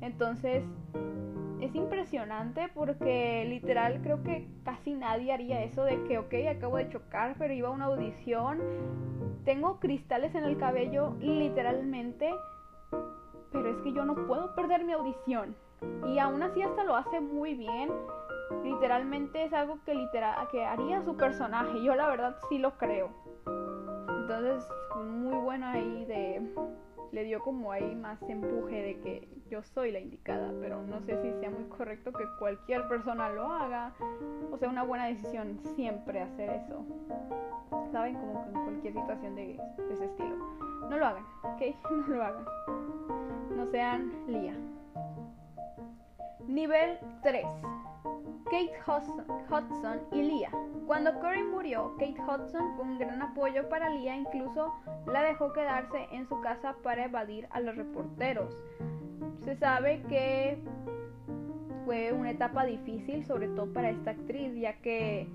Entonces, 0.00 0.62
es 1.60 1.74
impresionante 1.74 2.68
porque 2.74 3.44
literal 3.48 4.00
creo 4.02 4.22
que 4.22 4.48
casi 4.64 4.94
nadie 4.94 5.32
haría 5.32 5.62
eso 5.64 5.84
de 5.84 6.02
que, 6.04 6.18
ok, 6.18 6.34
acabo 6.56 6.76
de 6.76 6.88
chocar, 6.90 7.34
pero 7.38 7.52
iba 7.54 7.68
a 7.68 7.72
una 7.72 7.86
audición, 7.86 8.60
tengo 9.44 9.80
cristales 9.80 10.34
en 10.34 10.44
el 10.44 10.58
cabello, 10.58 11.16
literalmente, 11.20 12.30
pero 13.52 13.68
es 13.70 13.76
que 13.82 13.92
yo 13.92 14.04
no 14.04 14.14
puedo 14.26 14.54
perder 14.54 14.84
mi 14.84 14.92
audición. 14.92 15.56
Y 16.06 16.18
aún 16.18 16.42
así 16.42 16.62
hasta 16.62 16.84
lo 16.84 16.96
hace 16.96 17.20
muy 17.20 17.54
bien 17.54 17.90
literalmente 18.64 19.44
es 19.44 19.52
algo 19.52 19.78
que, 19.84 19.94
que 20.50 20.64
haría 20.64 21.02
su 21.04 21.16
personaje. 21.16 21.82
Yo 21.82 21.94
la 21.94 22.08
verdad 22.08 22.36
sí 22.48 22.58
lo 22.58 22.76
creo. 22.78 23.10
Entonces, 24.08 24.68
muy 24.96 25.36
bueno 25.36 25.66
ahí 25.66 26.04
de... 26.06 26.54
Le 27.12 27.24
dio 27.24 27.42
como 27.42 27.72
ahí 27.72 27.94
más 27.96 28.20
empuje 28.28 28.82
de 28.82 29.00
que 29.00 29.28
yo 29.50 29.62
soy 29.62 29.92
la 29.92 29.98
indicada, 29.98 30.52
pero 30.60 30.82
no 30.82 31.00
sé 31.00 31.20
si 31.22 31.32
sea 31.40 31.50
muy 31.50 31.64
correcto 31.64 32.12
que 32.12 32.24
cualquier 32.38 32.86
persona 32.88 33.30
lo 33.30 33.46
haga. 33.46 33.94
O 34.50 34.58
sea, 34.58 34.68
una 34.68 34.82
buena 34.82 35.06
decisión 35.06 35.58
siempre 35.74 36.20
hacer 36.20 36.50
eso. 36.50 36.84
¿Saben? 37.92 38.14
Como 38.14 38.44
en 38.46 38.64
cualquier 38.64 38.92
situación 38.92 39.34
de, 39.34 39.58
de 39.88 39.94
ese 39.94 40.04
estilo. 40.04 40.36
No 40.90 40.96
lo 40.96 41.06
hagan, 41.06 41.24
¿ok? 41.44 41.62
No 42.08 42.14
lo 42.14 42.22
hagan. 42.22 42.44
No 43.56 43.66
sean 43.66 44.12
Lía. 44.26 44.54
Nivel 46.46 46.98
3. 47.22 47.44
Kate 48.44 48.72
Hudson, 48.86 50.00
y 50.12 50.22
Leah. 50.22 50.50
Cuando 50.86 51.18
Corinne 51.20 51.50
murió, 51.50 51.94
Kate 51.98 52.16
Hudson 52.20 52.76
fue 52.76 52.84
un 52.84 52.98
gran 52.98 53.20
apoyo 53.20 53.68
para 53.68 53.90
Leah, 53.90 54.16
incluso 54.16 54.74
la 55.06 55.22
dejó 55.22 55.52
quedarse 55.52 56.06
en 56.12 56.26
su 56.28 56.40
casa 56.40 56.74
para 56.82 57.04
evadir 57.04 57.46
a 57.50 57.60
los 57.60 57.76
reporteros. 57.76 58.56
Se 59.44 59.56
sabe 59.56 60.02
que 60.08 60.58
fue 61.84 62.12
una 62.12 62.30
etapa 62.30 62.64
difícil, 62.64 63.24
sobre 63.26 63.48
todo 63.48 63.72
para 63.72 63.90
esta 63.90 64.12
actriz, 64.12 64.54
ya 64.54 64.74
que 64.80 65.28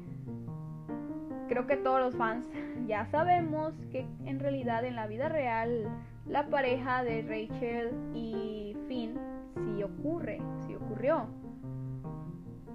creo 1.47 1.67
que 1.67 1.77
todos 1.77 1.99
los 1.99 2.15
fans 2.15 2.47
ya 2.87 3.05
sabemos 3.07 3.73
que 3.91 4.07
en 4.25 4.39
realidad 4.39 4.85
en 4.85 4.95
la 4.95 5.07
vida 5.07 5.29
real 5.29 5.87
la 6.25 6.47
pareja 6.47 7.03
de 7.03 7.21
Rachel 7.21 7.91
y 8.13 8.75
Finn 8.87 9.32
sí 9.55 9.83
ocurre, 9.83 10.41
sí 10.65 10.75
ocurrió 10.75 11.27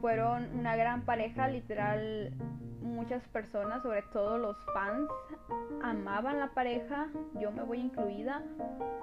fueron 0.01 0.49
una 0.59 0.77
gran 0.77 1.03
pareja, 1.03 1.49
literal 1.49 2.33
muchas 2.81 3.23
personas, 3.29 3.83
sobre 3.83 4.03
todo 4.13 4.39
los 4.39 4.57
fans, 4.73 5.09
amaban 5.83 6.39
la 6.39 6.49
pareja, 6.55 7.09
yo 7.39 7.51
me 7.53 7.63
voy 7.63 7.81
incluida. 7.81 8.43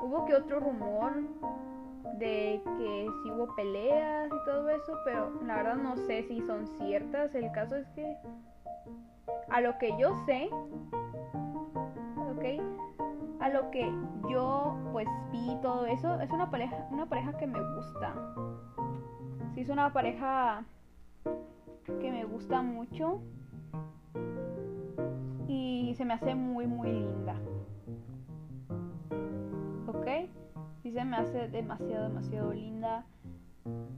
Hubo 0.01 0.25
que 0.25 0.35
otro 0.35 0.59
rumor 0.59 1.13
de 2.17 2.61
que 2.77 3.07
si 3.23 3.31
hubo 3.31 3.53
peleas 3.55 4.27
y 4.27 4.45
todo 4.45 4.69
eso, 4.69 4.97
pero 5.03 5.31
la 5.45 5.57
verdad 5.57 5.75
no 5.75 5.97
sé 5.97 6.23
si 6.23 6.41
son 6.41 6.67
ciertas. 6.77 7.35
El 7.35 7.51
caso 7.51 7.75
es 7.75 7.87
que 7.89 8.17
a 9.49 9.61
lo 9.61 9.77
que 9.77 9.95
yo 9.99 10.15
sé, 10.25 10.49
ok, 12.35 13.41
a 13.41 13.49
lo 13.49 13.71
que 13.71 13.91
yo 14.29 14.77
pues 14.91 15.07
vi 15.31 15.55
todo 15.61 15.85
eso, 15.85 16.19
es 16.19 16.31
una 16.31 16.49
pareja, 16.49 16.87
una 16.91 17.05
pareja 17.07 17.37
que 17.37 17.47
me 17.47 17.59
gusta. 17.75 18.13
Si 19.53 19.61
es 19.61 19.69
una 19.69 19.93
pareja 19.93 20.65
que 21.99 22.11
me 22.11 22.25
gusta 22.25 22.61
mucho 22.61 23.21
y 25.47 25.93
se 25.95 26.05
me 26.05 26.13
hace 26.13 26.35
muy 26.35 26.67
muy 26.67 26.91
linda. 26.91 27.35
¿Ok? 29.87 30.07
Sí 30.83 30.91
se 30.91 31.05
me 31.05 31.17
hace 31.17 31.47
demasiado 31.47 32.09
demasiado 32.09 32.53
linda 32.53 33.05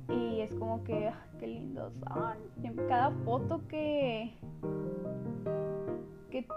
y 0.09 0.41
es 0.41 0.53
como 0.55 0.83
que 0.83 1.09
ah, 1.09 1.25
qué 1.39 1.47
lindos 1.47 1.93
son. 2.13 2.87
Cada 2.87 3.11
foto 3.25 3.61
que 3.67 4.33
que 6.29 6.47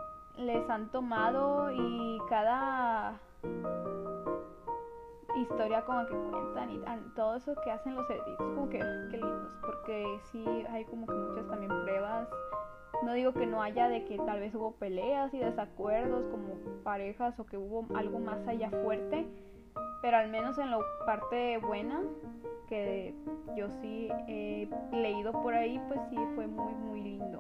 les 0.40 0.68
han 0.70 0.90
tomado 0.90 1.70
y 1.70 2.18
cada 2.28 3.20
historia 5.36 5.84
como 5.84 6.06
que 6.06 6.14
cuentan 6.14 6.70
y 6.70 6.80
todo 7.14 7.36
eso 7.36 7.54
que 7.64 7.70
hacen 7.70 7.94
los 7.94 8.08
edits, 8.10 8.36
como 8.36 8.68
que 8.68 8.78
qué 8.78 9.16
lindos, 9.18 9.56
porque 9.60 10.18
sí 10.30 10.44
hay 10.70 10.84
como 10.84 11.06
que 11.06 11.14
muchas 11.14 11.46
también 11.48 11.70
pruebas. 11.82 12.28
No 13.02 13.12
digo 13.14 13.32
que 13.32 13.46
no 13.46 13.62
haya 13.62 13.88
de 13.88 14.04
que 14.04 14.18
tal 14.18 14.40
vez 14.40 14.54
hubo 14.54 14.72
peleas 14.72 15.32
y 15.32 15.38
desacuerdos 15.38 16.26
como 16.26 16.54
parejas 16.82 17.38
o 17.40 17.46
que 17.46 17.56
hubo 17.56 17.86
algo 17.94 18.18
más 18.18 18.46
allá 18.46 18.70
fuerte, 18.82 19.26
pero 20.02 20.18
al 20.18 20.28
menos 20.28 20.58
en 20.58 20.70
la 20.70 20.78
parte 21.06 21.58
buena 21.58 22.00
que 22.68 23.14
yo 23.56 23.68
sí 23.80 24.08
he 24.28 24.68
leído 24.92 25.32
por 25.32 25.54
ahí, 25.54 25.80
pues 25.88 26.00
sí 26.10 26.16
fue 26.34 26.46
muy 26.46 26.74
muy 26.74 27.00
lindo. 27.00 27.38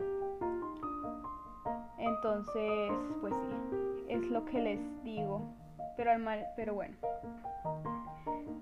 Entonces, 1.98 2.90
pues 3.20 3.34
sí, 3.34 4.04
es 4.08 4.28
lo 4.30 4.44
que 4.44 4.60
les 4.60 5.02
digo. 5.04 5.42
Pero, 5.96 6.12
al 6.12 6.20
mal, 6.20 6.46
pero 6.56 6.74
bueno. 6.74 6.96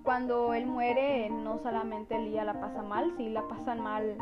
Cuando 0.02 0.54
él 0.54 0.66
muere, 0.66 1.30
no 1.30 1.58
solamente 1.58 2.18
Lía 2.18 2.44
la 2.44 2.58
pasa 2.60 2.82
mal, 2.82 3.12
sí 3.16 3.28
la 3.28 3.46
pasan 3.46 3.80
mal 3.80 4.16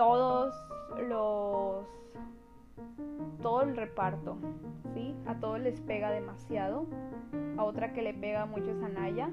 todos 0.00 0.54
los 1.08 1.84
todo 3.42 3.62
el 3.62 3.76
reparto, 3.76 4.38
¿sí? 4.94 5.14
A 5.26 5.34
todos 5.34 5.60
les 5.60 5.78
pega 5.82 6.10
demasiado. 6.10 6.86
A 7.58 7.64
otra 7.64 7.92
que 7.92 8.00
le 8.00 8.14
pega 8.14 8.46
mucho 8.46 8.70
es 8.70 8.82
a 8.82 8.88
Naya. 8.88 9.30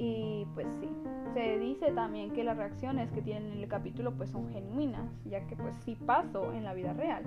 Y 0.00 0.46
pues 0.54 0.68
sí, 0.80 0.88
se 1.34 1.58
dice 1.58 1.90
también 1.90 2.30
que 2.30 2.44
las 2.44 2.56
reacciones 2.56 3.10
que 3.10 3.20
tienen 3.20 3.50
en 3.50 3.58
el 3.58 3.68
capítulo 3.68 4.12
pues 4.12 4.30
son 4.30 4.48
genuinas, 4.50 5.10
ya 5.24 5.44
que 5.48 5.56
pues 5.56 5.74
sí 5.84 5.96
pasó 6.06 6.52
en 6.52 6.62
la 6.62 6.72
vida 6.72 6.92
real. 6.92 7.24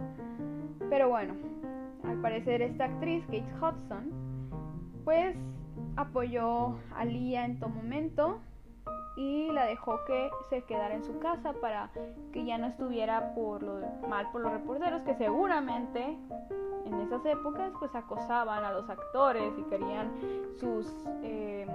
Pero 0.90 1.10
bueno, 1.10 1.34
al 2.06 2.22
parecer 2.22 2.62
esta 2.62 2.86
actriz, 2.86 3.26
Kate 3.26 3.54
Hudson, 3.60 4.10
pues 5.04 5.36
apoyó 5.98 6.78
a 6.96 7.04
Lia 7.04 7.44
en 7.44 7.60
todo 7.60 7.70
momento 7.70 8.40
y 9.18 9.52
la 9.52 9.66
dejó 9.66 10.00
que 10.08 10.30
se 10.50 10.64
quedara 10.64 10.96
en 10.96 11.04
su 11.04 11.20
casa 11.20 11.54
para 11.60 11.90
que 12.32 12.46
ya 12.46 12.58
no 12.58 12.68
estuviera 12.68 13.34
por 13.36 13.62
lo, 13.62 13.82
mal 14.08 14.32
por 14.32 14.42
los 14.42 14.52
reporteros 14.54 15.02
que 15.04 15.14
seguramente 15.16 16.18
en 16.86 17.00
esas 17.02 17.26
épocas 17.26 17.74
pues 17.78 17.94
acosaban 17.94 18.64
a 18.64 18.72
los 18.72 18.90
actores 18.90 19.52
y 19.58 19.64
querían 19.64 20.12
sus 20.60 20.88
eh, 21.24 21.68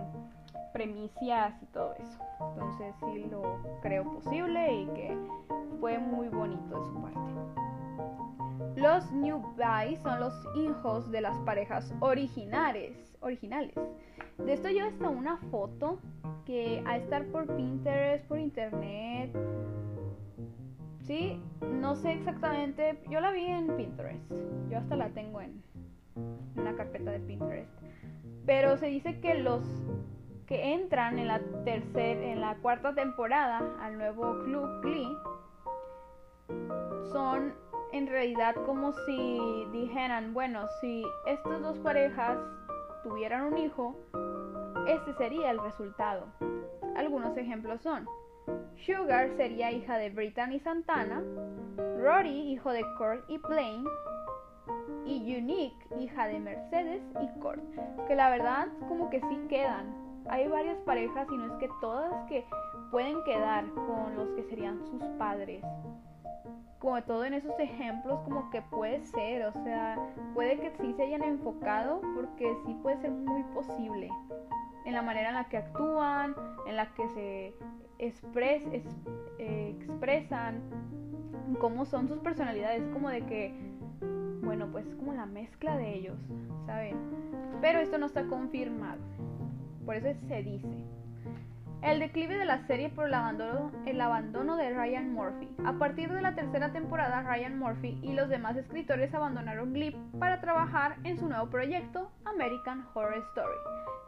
premicias 0.77 1.55
y 1.63 1.67
todo 1.67 1.95
eso. 1.95 2.19
Entonces 2.51 2.95
sí 3.01 3.25
lo 3.31 3.63
creo 3.81 4.05
posible 4.05 4.83
y 4.83 4.87
que 4.89 5.17
fue 5.81 5.99
muy 5.99 6.29
bonito 6.29 6.79
de 6.79 6.87
su 6.87 7.01
parte. 7.01 7.17
Los 8.79 9.11
New 9.11 9.43
Bay 9.57 9.97
son 9.97 10.21
los 10.21 10.35
hijos 10.55 11.11
de 11.11 11.23
las 11.23 11.39
parejas 11.41 11.95
originales, 12.01 13.17
originales. 13.23 13.75
De 14.37 14.53
esto 14.53 14.69
yo 14.69 14.85
hasta 14.85 15.09
una 15.09 15.39
foto 15.51 15.99
que 16.45 16.83
a 16.87 16.99
estar 16.99 17.25
por 17.29 17.47
Pinterest, 17.57 18.27
por 18.27 18.39
internet, 18.39 19.35
sí, 21.05 21.41
no 21.63 21.97
sé 21.97 22.13
exactamente, 22.13 23.01
yo 23.09 23.21
la 23.21 23.33
vi 23.33 23.47
en 23.47 23.75
Pinterest, 23.79 24.31
yo 24.69 24.77
hasta 24.77 24.95
la 24.95 25.09
tengo 25.09 25.41
en 25.41 25.63
una 26.55 26.77
carpeta 26.77 27.13
de 27.13 27.21
Pinterest, 27.21 27.73
pero 28.45 28.77
se 28.77 28.87
dice 28.87 29.21
que 29.21 29.37
los 29.37 29.65
que 30.47 30.75
entran 30.75 31.19
en 31.19 31.29
la 31.29 31.41
en 31.95 32.41
la 32.41 32.57
cuarta 32.57 32.95
temporada 32.95 33.63
al 33.81 33.99
nuevo 33.99 34.39
club 34.45 34.81
Glee 34.83 35.17
son 37.13 37.55
en 37.93 38.07
realidad 38.07 38.55
como 38.67 38.93
si 38.93 39.67
dijeran, 39.73 40.35
bueno, 40.35 40.67
si 40.81 41.05
estas 41.27 41.61
dos 41.63 41.79
parejas 41.79 42.39
tuvieran 43.03 43.45
un 43.45 43.59
hijo, 43.59 43.97
este 44.87 45.15
sería 45.15 45.51
el 45.51 45.59
resultado. 45.59 46.27
Algunos 46.97 47.37
ejemplos 47.37 47.81
son, 47.83 48.07
Sugar 48.85 49.31
sería 49.37 49.73
hija 49.73 49.97
de 49.99 50.11
Brittany 50.11 50.61
Santana, 50.61 51.23
Rory 51.99 52.53
hijo 52.53 52.71
de 52.71 52.83
Kurt 52.99 53.25
y 53.29 53.39
Blaine, 53.39 53.89
y 55.07 55.37
Unique 55.37 55.77
hija 55.99 56.27
de 56.27 56.41
Mercedes 56.41 57.03
y 57.21 57.41
Kurt, 57.41 57.63
que 58.07 58.15
la 58.15 58.31
verdad 58.31 58.69
como 58.89 59.09
que 59.11 59.21
sí 59.21 59.39
quedan 59.49 60.06
hay 60.29 60.49
varias 60.49 60.79
parejas 60.79 61.27
y 61.31 61.37
no 61.37 61.47
es 61.47 61.53
que 61.55 61.69
todas 61.81 62.13
que 62.29 62.45
pueden 62.91 63.23
quedar 63.25 63.65
con 63.75 64.17
los 64.17 64.29
que 64.31 64.43
serían 64.45 64.85
sus 64.87 65.03
padres. 65.19 65.63
Como 66.79 67.03
todo 67.03 67.25
en 67.25 67.35
esos 67.35 67.59
ejemplos, 67.59 68.21
como 68.21 68.51
que 68.51 68.63
puede 68.63 69.03
ser, 69.05 69.47
o 69.47 69.53
sea, 69.53 69.99
puede 70.35 70.59
que 70.59 70.71
sí 70.81 70.93
se 70.95 71.05
hayan 71.05 71.23
enfocado 71.23 72.01
porque 72.15 72.55
sí 72.65 72.75
puede 72.83 72.99
ser 72.99 73.11
muy 73.11 73.43
posible. 73.55 74.11
En 74.85 74.93
la 74.93 75.03
manera 75.03 75.31
en 75.31 75.35
la 75.35 75.45
que 75.49 75.57
actúan, 75.57 76.35
en 76.67 76.77
la 76.77 76.87
que 76.95 77.09
se 77.09 77.55
expres, 77.99 78.63
eh, 79.39 79.77
expresan, 79.81 80.61
cómo 81.59 81.87
son 81.87 82.09
sus 82.09 82.19
personalidades, 82.19 82.87
como 82.93 83.09
de 83.09 83.23
que, 83.23 83.55
bueno, 84.43 84.69
pues 84.71 84.87
es 84.87 84.95
como 84.95 85.13
la 85.13 85.27
mezcla 85.27 85.77
de 85.77 85.95
ellos, 85.95 86.19
¿saben? 86.67 86.97
Pero 87.61 87.81
esto 87.81 87.99
no 87.99 88.07
está 88.07 88.27
confirmado 88.27 89.01
por 89.87 89.95
eso 89.95 90.09
se 90.29 90.43
dice. 90.43 90.69
El 91.83 92.01
declive 92.01 92.37
de 92.37 92.45
la 92.45 92.67
serie 92.67 92.89
por 92.89 93.07
el 93.07 93.15
abandono, 93.15 93.71
el 93.87 94.01
abandono 94.01 94.57
de 94.57 94.71
Ryan 94.71 95.13
Murphy. 95.13 95.49
A 95.65 95.75
partir 95.75 96.11
de 96.11 96.21
la 96.21 96.35
tercera 96.35 96.73
temporada, 96.73 97.23
Ryan 97.23 97.59
Murphy 97.59 98.01
y 98.03 98.13
los 98.13 98.29
demás 98.29 98.57
escritores 98.57 99.15
abandonaron 99.15 99.73
Glee 99.73 99.97
para 100.19 100.41
trabajar 100.41 100.97
en 101.05 101.17
su 101.17 101.29
nuevo 101.29 101.49
proyecto, 101.49 102.11
American 102.25 102.85
Horror 102.93 103.23
Story. 103.31 103.57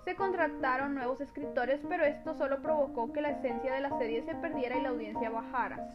Se 0.04 0.16
contrataron 0.16 0.94
nuevos 0.94 1.20
escritores, 1.20 1.80
pero 1.88 2.04
esto 2.04 2.34
solo 2.34 2.60
provocó 2.62 3.12
que 3.12 3.20
la 3.20 3.30
esencia 3.30 3.72
de 3.72 3.80
la 3.80 3.96
serie 3.98 4.22
se 4.22 4.34
perdiera 4.34 4.76
y 4.76 4.82
la 4.82 4.88
audiencia 4.88 5.30
bajara. 5.30 5.92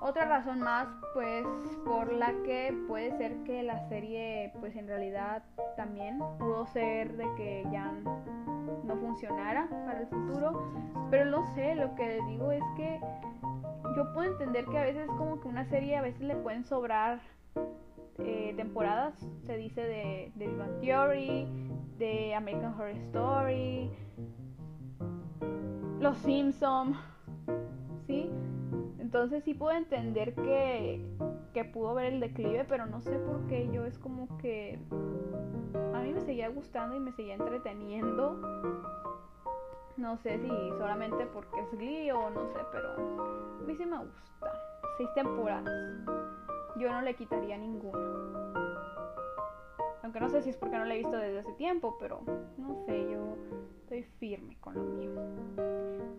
Otra 0.00 0.26
razón 0.26 0.60
más, 0.60 0.88
pues, 1.14 1.46
por 1.84 2.12
la 2.12 2.32
que 2.44 2.76
puede 2.86 3.16
ser 3.16 3.42
que 3.44 3.62
la 3.62 3.88
serie, 3.88 4.52
pues, 4.60 4.76
en 4.76 4.86
realidad 4.86 5.42
también 5.76 6.18
pudo 6.38 6.66
ser 6.66 7.16
de 7.16 7.24
que 7.36 7.64
ya 7.72 7.92
no 8.84 8.96
funcionara 8.96 9.68
para 9.86 10.00
el 10.00 10.06
futuro. 10.06 10.70
Pero 11.10 11.26
no 11.26 11.44
sé, 11.54 11.74
lo 11.74 11.94
que 11.94 12.20
digo 12.28 12.52
es 12.52 12.62
que 12.76 13.00
yo 13.96 14.12
puedo 14.12 14.30
entender 14.30 14.66
que 14.66 14.78
a 14.78 14.82
veces 14.82 15.06
como 15.18 15.40
que 15.40 15.48
una 15.48 15.64
serie 15.64 15.96
a 15.96 16.02
veces 16.02 16.20
le 16.22 16.36
pueden 16.36 16.64
sobrar 16.64 17.20
eh, 18.18 18.54
temporadas. 18.56 19.14
Se 19.44 19.56
dice 19.56 19.82
de, 19.82 20.32
de 20.34 20.46
Big 20.48 20.80
Theory, 20.80 21.46
de 21.98 22.34
American 22.34 22.74
Horror 22.74 22.90
Story, 22.90 23.90
Los 26.00 26.16
Simpsons, 26.18 26.96
¿sí? 28.06 28.30
Entonces 29.06 29.44
sí 29.44 29.54
puedo 29.54 29.70
entender 29.70 30.34
que, 30.34 31.00
que 31.54 31.64
pudo 31.64 31.94
ver 31.94 32.14
el 32.14 32.18
declive, 32.18 32.64
pero 32.68 32.86
no 32.86 33.00
sé 33.00 33.16
por 33.20 33.46
qué 33.46 33.70
yo 33.72 33.84
es 33.84 33.96
como 34.00 34.36
que 34.38 34.80
a 35.94 36.00
mí 36.00 36.12
me 36.12 36.20
seguía 36.22 36.48
gustando 36.48 36.96
y 36.96 36.98
me 36.98 37.12
seguía 37.12 37.34
entreteniendo. 37.34 38.34
No 39.96 40.16
sé 40.16 40.40
si 40.40 40.48
solamente 40.76 41.24
porque 41.26 41.60
es 41.60 41.78
Glee 41.78 42.10
o 42.10 42.30
no 42.30 42.48
sé, 42.48 42.58
pero 42.72 42.94
a 42.94 43.62
mí 43.64 43.76
sí 43.76 43.86
me 43.86 43.96
gusta. 43.96 44.52
Seis 44.96 45.08
temporadas. 45.14 45.70
Yo 46.76 46.90
no 46.90 47.00
le 47.02 47.14
quitaría 47.14 47.56
ninguna. 47.56 48.55
Aunque 50.06 50.20
no 50.20 50.28
sé 50.28 50.40
si 50.40 50.50
es 50.50 50.56
porque 50.56 50.78
no 50.78 50.84
la 50.84 50.94
he 50.94 50.98
visto 50.98 51.16
desde 51.16 51.40
hace 51.40 51.52
tiempo, 51.54 51.96
pero 51.98 52.20
no 52.58 52.76
sé, 52.86 53.10
yo 53.10 53.36
estoy 53.80 54.04
firme 54.20 54.56
con 54.60 54.76
lo 54.76 54.84
mío. 54.84 55.10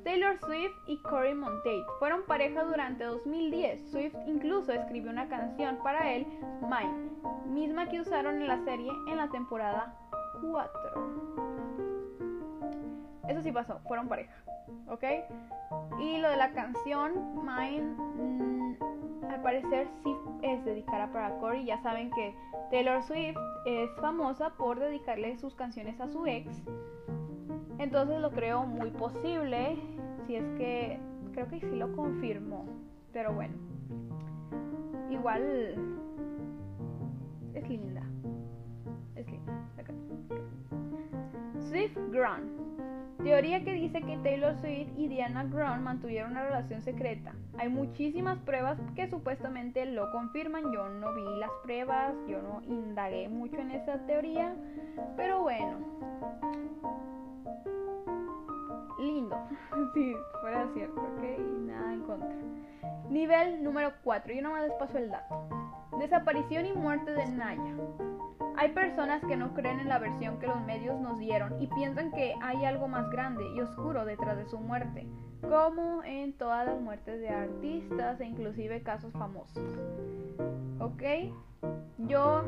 Taylor 0.04 0.38
Swift 0.40 0.76
y 0.88 1.02
Corey 1.04 1.34
Monteith 1.34 1.86
fueron 1.98 2.24
pareja 2.28 2.66
durante 2.66 3.06
2010. 3.06 3.90
Swift 3.90 4.16
incluso 4.26 4.74
escribió 4.74 5.10
una 5.10 5.30
canción 5.30 5.78
para 5.84 6.14
él, 6.14 6.28
Mine, 6.64 7.12
misma 7.46 7.88
que 7.88 8.02
usaron 8.02 8.42
en 8.42 8.50
la 8.50 8.62
serie 8.66 8.92
en 9.08 9.16
la 9.16 9.30
temporada 9.30 9.98
4. 10.42 11.38
Eso 13.30 13.42
sí 13.42 13.54
pasó, 13.54 13.80
fueron 13.88 14.10
pareja, 14.10 14.34
¿ok? 14.88 15.04
Y 16.00 16.18
lo 16.18 16.30
de 16.30 16.38
la 16.38 16.52
canción, 16.52 17.14
Mine, 17.44 17.82
mm, 17.82 18.76
al 19.30 19.42
parecer 19.42 19.88
sí 20.04 20.16
es 20.42 20.64
dedicada 20.66 21.12
para 21.12 21.38
Corey. 21.40 21.66
Ya 21.66 21.82
saben 21.82 22.10
que 22.12 22.34
Taylor 22.72 23.02
Swift 23.04 23.38
es 23.66 23.90
famosa 24.00 24.52
por 24.52 24.80
dedicarle 24.80 25.38
sus 25.38 25.56
canciones 25.56 26.00
a 26.00 26.08
su 26.08 26.26
ex. 26.26 26.64
Entonces 27.80 28.20
lo 28.20 28.32
creo 28.32 28.66
muy 28.66 28.90
posible, 28.92 29.78
si 30.26 30.36
es 30.36 30.46
que 30.58 31.00
creo 31.34 31.48
que 31.48 31.60
sí 31.60 31.76
lo 31.76 31.96
confirmó, 31.96 32.66
pero 33.14 33.34
bueno, 33.34 33.54
igual 35.12 35.76
es 37.54 37.70
linda, 37.70 38.02
Swift 41.78 41.98
Grant, 42.10 42.50
teoría 43.24 43.64
que 43.64 43.72
dice 43.74 44.02
que 44.02 44.18
Taylor 44.24 44.56
Swift 44.56 44.90
y 44.98 45.10
Diana 45.10 45.44
Grant 45.44 45.84
mantuvieron 45.84 46.32
una 46.32 46.44
relación 46.44 46.82
secreta. 46.82 47.36
Hay 47.60 47.70
muchísimas 47.70 48.40
pruebas 48.40 48.80
que 48.96 49.08
supuestamente 49.08 49.86
lo 49.86 50.10
confirman, 50.12 50.74
yo 50.74 50.90
no 50.90 51.14
vi 51.14 51.22
las 51.40 51.52
pruebas, 51.62 52.16
yo 52.28 52.42
no 52.42 52.64
indagué 52.64 53.30
mucho 53.30 53.60
en 53.60 53.70
esa 53.70 54.00
teoría, 54.08 54.56
pero 55.16 55.42
bueno 55.42 55.78
lindo, 58.98 59.38
si 59.94 60.16
fuera 60.42 60.68
cierto, 60.74 61.00
ok, 61.00 61.40
nada 61.68 61.94
en 61.94 62.02
contra. 62.02 62.36
Nivel 63.12 63.64
número 63.64 63.94
4, 64.04 64.34
yo 64.34 64.42
nomás 64.42 64.64
les 64.64 64.74
paso 64.80 64.98
el 64.98 65.12
dato. 65.12 65.67
Desaparición 66.00 66.66
y 66.66 66.74
muerte 66.74 67.12
de 67.12 67.26
Naya. 67.26 67.76
Hay 68.56 68.70
personas 68.70 69.24
que 69.26 69.36
no 69.36 69.54
creen 69.54 69.80
en 69.80 69.90
la 69.90 70.00
versión 70.00 70.40
que 70.40 70.48
los 70.48 70.62
medios 70.62 71.00
nos 71.00 71.20
dieron 71.20 71.62
y 71.62 71.68
piensan 71.68 72.12
que 72.12 72.36
hay 72.42 72.66
algo 72.66 72.88
más 72.88 73.10
grande 73.10 73.44
y 73.56 73.62
oscuro 73.62 74.06
detrás 74.06 74.38
de 74.38 74.46
su 74.46 74.60
muerte, 74.60 75.08
como 75.42 76.04
en 76.04 76.34
todas 76.34 76.66
las 76.66 76.80
muertes 76.80 77.20
de 77.20 77.30
artistas 77.30 78.20
e 78.20 78.26
inclusive 78.26 78.82
casos 78.82 79.12
famosos. 79.14 79.64
¿Ok? 80.80 81.04
Yo 81.98 82.44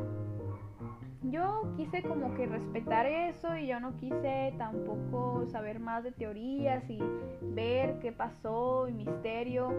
yo 1.23 1.65
quise 1.75 2.01
como 2.03 2.33
que 2.33 2.47
respetar 2.47 3.05
eso 3.05 3.55
y 3.57 3.67
yo 3.67 3.79
no 3.79 3.95
quise 3.97 4.53
tampoco 4.57 5.45
saber 5.47 5.79
más 5.79 6.03
de 6.03 6.11
teorías 6.11 6.89
y 6.89 6.99
ver 7.41 7.99
qué 7.99 8.11
pasó 8.11 8.87
y 8.87 8.93
misterio. 8.93 9.69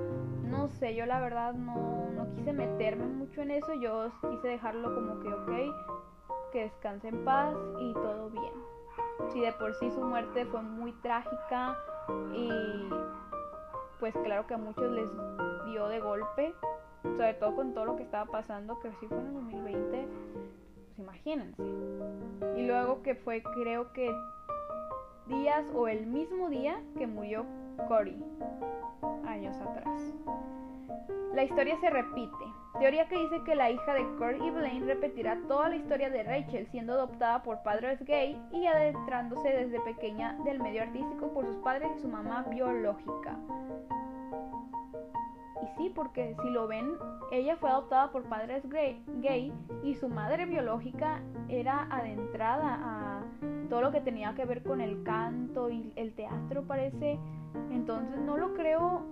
No 0.44 0.68
sé, 0.68 0.94
yo 0.94 1.06
la 1.06 1.18
verdad 1.18 1.54
no, 1.54 2.10
no 2.14 2.30
quise 2.34 2.52
meterme 2.52 3.06
mucho 3.06 3.40
en 3.40 3.52
eso, 3.52 3.72
yo 3.74 4.10
quise 4.30 4.48
dejarlo 4.48 4.94
como 4.94 5.20
que 5.20 5.28
ok, 5.28 6.52
que 6.52 6.62
descanse 6.64 7.08
en 7.08 7.24
paz 7.24 7.54
y 7.78 7.94
todo 7.94 8.30
bien. 8.30 8.52
Si 9.32 9.40
de 9.40 9.52
por 9.52 9.74
sí 9.74 9.90
su 9.90 10.02
muerte 10.02 10.44
fue 10.46 10.62
muy 10.62 10.92
trágica 11.00 11.76
y 12.34 12.50
pues 13.98 14.14
claro 14.24 14.46
que 14.46 14.54
a 14.54 14.58
muchos 14.58 14.90
les 14.90 15.08
dio 15.66 15.88
de 15.88 16.00
golpe, 16.00 16.54
sobre 17.02 17.34
todo 17.34 17.56
con 17.56 17.74
todo 17.74 17.84
lo 17.86 17.96
que 17.96 18.02
estaba 18.02 18.30
pasando, 18.30 18.78
que 18.80 18.90
sí 19.00 19.06
fue 19.06 19.18
en 19.18 19.26
el 19.26 19.34
2020 19.34 20.08
imagínense. 21.00 21.62
Y 22.56 22.66
luego 22.66 23.02
que 23.02 23.14
fue, 23.14 23.42
creo 23.42 23.92
que 23.92 24.14
días 25.26 25.64
o 25.74 25.88
el 25.88 26.06
mismo 26.06 26.48
día 26.48 26.80
que 26.98 27.06
murió 27.06 27.44
Cory, 27.88 28.22
años 29.26 29.56
atrás. 29.60 30.14
La 31.34 31.44
historia 31.44 31.78
se 31.80 31.90
repite. 31.90 32.44
Teoría 32.78 33.08
que 33.08 33.18
dice 33.18 33.42
que 33.44 33.54
la 33.54 33.70
hija 33.70 33.94
de 33.94 34.04
Kurt 34.16 34.40
y 34.42 34.50
Blaine 34.50 34.86
repetirá 34.86 35.38
toda 35.48 35.68
la 35.68 35.76
historia 35.76 36.08
de 36.08 36.22
Rachel 36.22 36.66
siendo 36.70 36.94
adoptada 36.94 37.42
por 37.42 37.62
padres 37.62 38.02
gay 38.04 38.40
y 38.52 38.66
adentrándose 38.66 39.48
desde 39.48 39.80
pequeña 39.80 40.36
del 40.44 40.60
medio 40.60 40.82
artístico 40.82 41.32
por 41.32 41.46
sus 41.46 41.56
padres 41.56 41.90
y 41.96 42.00
su 42.00 42.08
mamá 42.08 42.46
biológica. 42.48 43.36
Y 45.62 45.66
sí, 45.76 45.92
porque 45.94 46.34
si 46.42 46.50
lo 46.50 46.66
ven, 46.66 46.92
ella 47.32 47.56
fue 47.56 47.70
adoptada 47.70 48.10
por 48.10 48.24
padres 48.24 48.62
gay 48.68 49.52
y 49.82 49.94
su 49.94 50.08
madre 50.08 50.46
biológica 50.46 51.20
era 51.48 51.86
adentrada 51.90 52.78
a 52.82 53.22
todo 53.68 53.82
lo 53.82 53.92
que 53.92 54.00
tenía 54.00 54.34
que 54.34 54.44
ver 54.44 54.62
con 54.62 54.80
el 54.80 55.02
canto 55.02 55.70
y 55.70 55.92
el 55.96 56.14
teatro 56.14 56.64
parece. 56.64 57.18
Entonces 57.70 58.18
no 58.20 58.36
lo 58.36 58.54
creo 58.54 59.02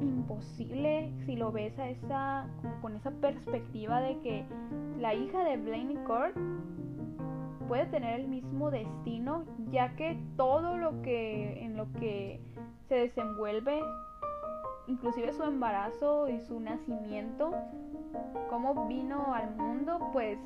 imposible 0.00 1.12
si 1.24 1.36
lo 1.36 1.52
ves 1.52 1.78
a 1.78 1.88
esa 1.88 2.46
con 2.82 2.96
esa 2.96 3.10
perspectiva 3.12 4.00
de 4.00 4.18
que 4.20 4.44
la 5.00 5.14
hija 5.14 5.44
de 5.44 5.56
Blaine 5.56 6.02
Court 6.04 6.36
puede 7.68 7.86
tener 7.86 8.20
el 8.20 8.28
mismo 8.28 8.70
destino 8.70 9.44
ya 9.70 9.94
que 9.96 10.18
todo 10.36 10.76
lo 10.76 11.00
que 11.02 11.64
en 11.64 11.76
lo 11.76 11.90
que 11.92 12.40
se 12.88 12.96
desenvuelve 12.96 13.80
inclusive 14.86 15.32
su 15.32 15.42
embarazo 15.42 16.28
y 16.28 16.40
su 16.40 16.60
nacimiento 16.60 17.52
cómo 18.48 18.86
vino 18.86 19.34
al 19.34 19.54
mundo 19.56 20.10
pues 20.12 20.38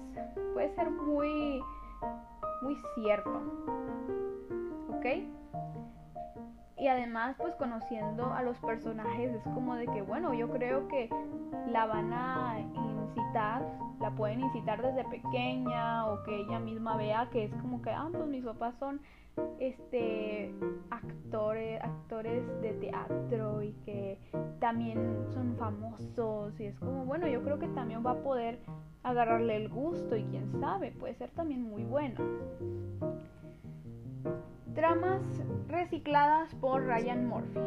puede 0.54 0.74
ser 0.74 0.90
muy 0.90 1.60
muy 2.62 2.76
cierto 2.94 3.42
¿ok? 4.90 5.06
y 6.76 6.86
además 6.86 7.36
pues 7.38 7.54
conociendo 7.56 8.32
a 8.32 8.42
los 8.42 8.58
personajes 8.58 9.34
es 9.34 9.42
como 9.54 9.74
de 9.74 9.86
que 9.86 10.02
bueno 10.02 10.32
yo 10.34 10.48
creo 10.50 10.88
que 10.88 11.10
la 11.70 11.86
van 11.86 12.12
a 12.12 12.58
incitar 12.58 13.66
la 14.00 14.10
pueden 14.12 14.40
incitar 14.40 14.80
desde 14.80 15.04
pequeña 15.04 16.06
o 16.06 16.22
que 16.22 16.40
ella 16.40 16.60
misma 16.60 16.96
vea 16.96 17.28
que 17.30 17.44
es 17.44 17.54
como 17.56 17.82
que 17.82 17.90
ah 17.90 18.08
pues 18.12 18.26
mis 18.26 18.44
papás 18.44 18.74
son 18.78 19.00
este 19.58 20.52
actores 20.90 21.82
actores 21.82 22.42
de 22.60 22.72
teatro 22.74 23.62
y 23.62 23.72
que 23.84 24.18
también 24.60 25.26
son 25.32 25.56
famosos 25.56 26.58
y 26.60 26.66
es 26.66 26.78
como 26.78 27.04
bueno 27.04 27.26
yo 27.28 27.42
creo 27.42 27.58
que 27.58 27.68
también 27.68 28.04
va 28.04 28.12
a 28.12 28.22
poder 28.22 28.58
agarrarle 29.02 29.56
el 29.56 29.68
gusto 29.68 30.16
y 30.16 30.24
quién 30.24 30.50
sabe 30.60 30.92
puede 30.92 31.14
ser 31.14 31.30
también 31.30 31.62
muy 31.62 31.84
bueno 31.84 32.20
Dramas 34.78 35.24
recicladas 35.66 36.54
por 36.54 36.84
Ryan 36.84 37.26
Murphy. 37.26 37.58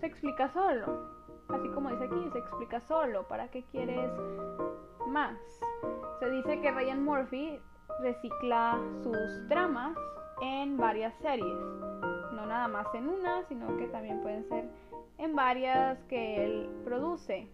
Se 0.00 0.06
explica 0.06 0.50
solo. 0.50 1.08
Así 1.48 1.68
como 1.70 1.88
dice 1.88 2.04
aquí, 2.04 2.28
se 2.32 2.38
explica 2.38 2.82
solo. 2.82 3.26
¿Para 3.28 3.48
qué 3.48 3.64
quieres 3.72 4.10
más? 5.08 5.38
Se 6.20 6.28
dice 6.28 6.60
que 6.60 6.70
Ryan 6.70 7.02
Murphy 7.02 7.58
recicla 8.02 8.78
sus 9.02 9.48
dramas 9.48 9.96
en 10.40 10.76
varias 10.76 11.14
series. 11.22 11.56
No 12.32 12.46
nada 12.46 12.68
más 12.68 12.86
en 12.94 13.08
una, 13.08 13.42
sino 13.48 13.76
que 13.76 13.86
también 13.88 14.20
pueden 14.20 14.48
ser 14.48 14.68
en 15.18 15.34
varias 15.34 15.98
que 16.08 16.44
él 16.44 16.68
produce. 16.84 17.48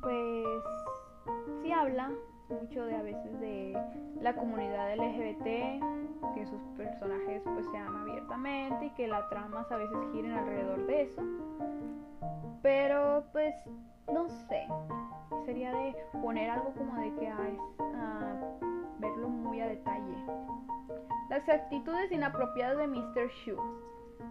Pues 0.00 0.46
sí 1.62 1.72
habla 1.72 2.10
mucho 2.48 2.84
de 2.84 2.96
a 2.96 3.02
veces 3.02 3.40
de 3.40 3.78
la 4.20 4.34
comunidad 4.34 4.94
LGBT, 4.96 5.44
que 6.34 6.46
sus 6.46 6.60
personajes 6.76 7.42
pues 7.44 7.66
sean 7.70 7.94
abiertamente 7.96 8.86
y 8.86 8.90
que 8.90 9.08
las 9.08 9.28
tramas 9.28 9.70
a 9.70 9.76
veces 9.76 9.96
giren 10.12 10.32
alrededor 10.32 10.86
de 10.86 11.02
eso. 11.02 11.22
Pero 12.62 13.24
pues 13.32 13.54
no 14.12 14.28
sé, 14.28 14.66
sería 15.44 15.72
de 15.72 15.96
poner 16.22 16.50
algo 16.50 16.72
como 16.74 16.96
de 16.96 17.14
que 17.14 17.28
hay 17.28 17.58
verlo 18.98 19.28
muy 19.28 19.60
a 19.60 19.68
detalle. 19.68 20.16
Las 21.28 21.48
actitudes 21.48 22.10
inapropiadas 22.12 22.78
de 22.78 22.86
Mr. 22.86 23.28
Shu. 23.28 23.56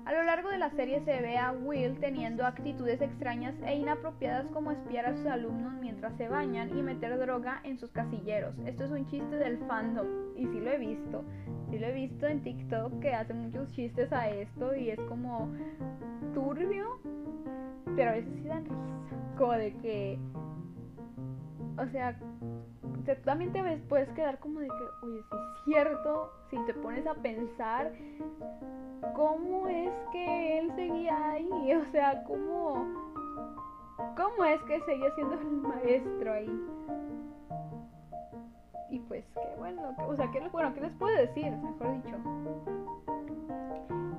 A 0.06 0.14
lo 0.14 0.24
largo 0.24 0.50
de 0.50 0.58
la 0.58 0.70
serie 0.72 1.02
se 1.04 1.20
ve 1.20 1.38
a 1.38 1.52
Will 1.52 2.00
teniendo 2.00 2.46
actitudes 2.46 3.02
extrañas 3.02 3.56
e 3.66 3.76
inapropiadas 3.76 4.46
como 4.48 4.72
espiar 4.72 5.08
a 5.08 5.16
sus 5.16 5.26
alumnos 5.26 5.74
mientras 5.82 6.16
se 6.18 6.28
bañan 6.28 6.78
y 6.78 6.84
meter 6.84 7.18
droga 7.18 7.60
en 7.64 7.78
sus 7.80 7.92
casilleros. 7.92 8.56
Esto 8.66 8.86
es 8.86 8.92
un 8.92 9.06
chiste 9.08 9.36
del 9.38 9.58
fandom 9.68 10.08
y 10.36 10.46
sí 10.46 10.60
lo 10.60 10.72
he 10.72 10.78
visto. 10.78 11.24
Sí 11.70 11.80
lo 11.80 11.88
he 11.88 11.94
visto 11.94 12.28
en 12.28 12.44
TikTok 12.44 13.00
que 13.00 13.14
hace 13.14 13.34
muchos 13.34 13.72
chistes 13.72 14.12
a 14.14 14.30
esto 14.30 14.76
y 14.76 14.90
es 14.90 15.00
como 15.02 15.50
turbio, 16.34 17.00
pero 17.96 18.12
a 18.12 18.14
veces 18.14 18.32
sí 18.42 18.48
dan 18.48 18.66
risa. 18.66 19.38
Como 19.38 19.54
de 19.54 19.74
que, 19.78 20.20
o 21.78 21.88
sea, 21.88 22.18
también 23.24 23.52
te 23.54 23.62
ves, 23.62 23.80
puedes 23.88 24.10
quedar 24.10 24.40
como 24.40 24.60
de 24.60 24.68
que, 24.68 25.06
oye, 25.06 25.22
si 25.30 25.36
es 25.36 25.64
cierto, 25.66 26.34
si 26.50 26.58
te 26.66 26.74
pones 26.74 27.06
a 27.06 27.14
pensar 27.16 27.92
cómo 29.16 29.68
es 29.68 29.92
que 30.12 30.60
él 30.60 30.72
seguía 30.76 31.32
ahí, 31.32 31.74
o 31.74 31.92
sea, 31.92 32.24
cómo, 32.24 32.86
cómo 34.16 34.46
es 34.46 34.62
que 34.64 34.80
seguía 34.82 35.14
siendo 35.16 35.36
el 35.36 35.46
maestro 35.46 36.34
ahí. 36.34 36.66
Y 38.90 39.00
pues, 39.00 39.26
qué 39.34 39.56
bueno, 39.58 39.94
o 40.08 40.16
sea, 40.16 40.32
¿qué, 40.32 40.40
bueno, 40.50 40.74
¿qué 40.74 40.82
les 40.82 40.94
puedo 40.94 41.16
decir? 41.18 41.52
Mejor 41.52 42.02
dicho. 42.02 42.16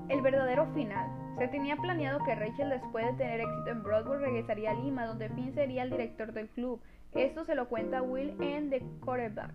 El 0.09 0.21
verdadero 0.23 0.67
final. 0.75 1.09
Se 1.39 1.49
tenía 1.49 1.77
planeado 1.77 2.25
que 2.25 2.35
Rachel 2.35 2.71
después 2.71 3.05
de 3.07 3.13
tener 3.13 3.41
éxito 3.41 3.71
en 3.71 3.83
Broadway 3.83 4.19
regresaría 4.19 4.71
a 4.71 4.75
Lima, 4.75 5.07
donde 5.07 5.29
Finn 5.31 5.53
sería 5.55 5.83
el 5.83 5.91
director 5.91 6.33
del 6.33 6.49
club. 6.49 6.81
Esto 7.17 7.45
se 7.45 7.55
lo 7.55 7.69
cuenta 7.69 8.03
Will 8.03 8.35
en 8.43 8.69
The 8.69 8.83
Quarterback. 9.05 9.53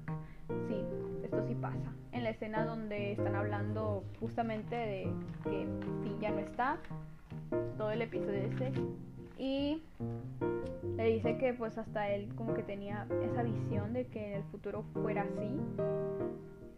Sí, 0.68 0.84
esto 1.24 1.46
sí 1.48 1.56
pasa. 1.56 1.94
En 2.12 2.24
la 2.24 2.32
escena 2.32 2.66
donde 2.66 3.12
están 3.12 3.36
hablando 3.36 4.04
justamente 4.20 4.76
de 4.76 5.14
que 5.44 5.68
Finn 6.04 6.20
ya 6.20 6.32
no 6.32 6.40
está, 6.40 6.78
todo 7.78 7.92
el 7.92 8.02
episodio 8.02 8.42
ese. 8.42 8.72
Y 9.38 9.84
le 10.98 11.06
dice 11.06 11.38
que 11.38 11.54
pues 11.54 11.78
hasta 11.78 12.10
él 12.10 12.34
como 12.36 12.54
que 12.54 12.64
tenía 12.64 13.08
esa 13.24 13.44
visión 13.44 13.94
de 13.94 14.08
que 14.08 14.28
en 14.28 14.38
el 14.38 14.44
futuro 14.46 14.84
fuera 14.94 15.22
así 15.22 15.50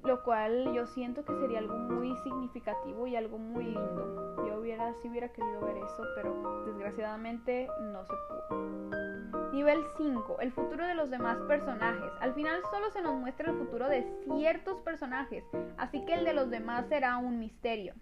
lo 0.04 0.22
cual 0.24 0.74
yo 0.74 0.86
siento 0.86 1.24
que 1.24 1.34
sería 1.40 1.60
algo 1.60 1.76
muy 1.76 2.16
significativo 2.18 3.08
y 3.08 3.16
algo 3.16 3.38
muy 3.38 3.66
lindo. 3.66 4.36
Yo 4.46 4.60
hubiera, 4.60 4.94
sí 4.96 5.08
hubiera 5.10 5.30
querido 5.30 5.62
ver 5.62 5.78
eso, 5.78 6.04
pero 6.16 6.66
desgraciadamente 6.66 7.68
no 7.80 8.04
se 8.06 8.14
pudo. 8.28 9.52
Nivel 9.54 9.84
5. 9.98 10.38
El 10.42 10.52
futuro 10.52 10.86
de 10.86 10.96
los 10.96 11.10
demás 11.10 11.38
personajes. 11.48 12.12
Al 12.20 12.34
final 12.34 12.60
solo 12.70 12.90
se 12.92 13.02
nos 13.02 13.16
muestra 13.16 13.52
el 13.52 13.58
futuro 13.58 13.88
de 13.88 14.06
ciertos 14.36 14.82
personajes, 14.82 15.44
así 15.78 16.04
que 16.06 16.16
el 16.16 16.26
de 16.26 16.34
los 16.34 16.50
demás 16.50 16.86
será 16.90 17.18
un 17.18 17.40
misterio. 17.40 17.94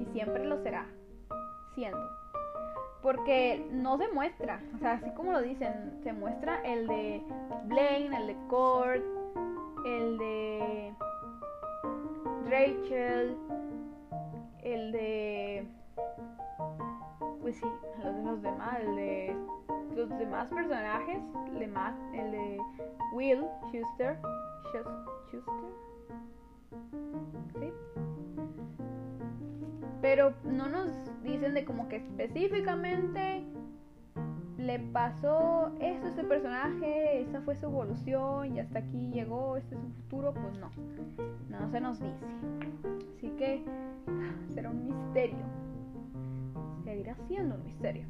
Y 0.00 0.06
siempre 0.06 0.44
lo 0.46 0.58
será. 0.62 0.86
Siendo. 1.74 2.10
Porque 3.02 3.64
no 3.70 3.98
se 3.98 4.08
muestra, 4.08 4.60
o 4.74 4.78
sea, 4.78 4.94
así 4.94 5.10
como 5.10 5.30
lo 5.32 5.42
dicen, 5.42 6.00
se 6.02 6.12
muestra 6.12 6.60
el 6.62 6.88
de 6.88 7.22
Blaine, 7.66 8.16
el 8.16 8.26
de 8.26 8.36
Kurt, 8.48 9.04
el 9.84 10.18
de 10.18 10.94
Rachel, 12.48 13.36
el 14.62 14.92
de. 14.92 15.66
Pues 17.40 17.56
sí, 17.56 17.66
los 18.02 18.24
los 18.24 18.42
demás, 18.42 18.78
el 18.80 18.96
de 18.96 19.36
los 19.94 20.08
demás 20.10 20.48
personajes, 20.50 21.18
el 21.48 21.58
de, 21.58 21.64
el 22.14 22.30
de 22.32 22.58
Will 23.14 23.44
Schuster, 23.70 24.18
Schuster, 24.70 25.44
¿sí? 27.58 27.72
Pero 30.02 30.34
no 30.44 30.68
nos 30.68 30.90
dicen 31.22 31.54
de 31.54 31.64
como 31.64 31.88
que 31.88 31.96
específicamente 31.96 33.44
le 34.58 34.78
pasó 34.78 35.72
esto 35.80 36.06
a 36.06 36.10
este 36.10 36.24
personaje, 36.24 37.20
esa 37.20 37.40
fue 37.42 37.56
su 37.56 37.66
evolución 37.66 38.54
y 38.56 38.60
hasta 38.60 38.78
aquí 38.78 39.10
llegó, 39.12 39.56
este 39.56 39.74
es 39.74 39.80
su 39.80 39.88
futuro, 39.88 40.32
pues 40.32 40.58
no, 40.58 40.70
no 41.48 41.70
se 41.70 41.80
nos 41.80 42.00
dice. 42.00 42.26
Así 43.16 43.28
que 43.36 43.62
será 44.54 44.70
un 44.70 44.86
misterio, 44.86 45.44
seguirá 46.84 47.16
siendo 47.28 47.56
un 47.56 47.64
misterio. 47.64 48.06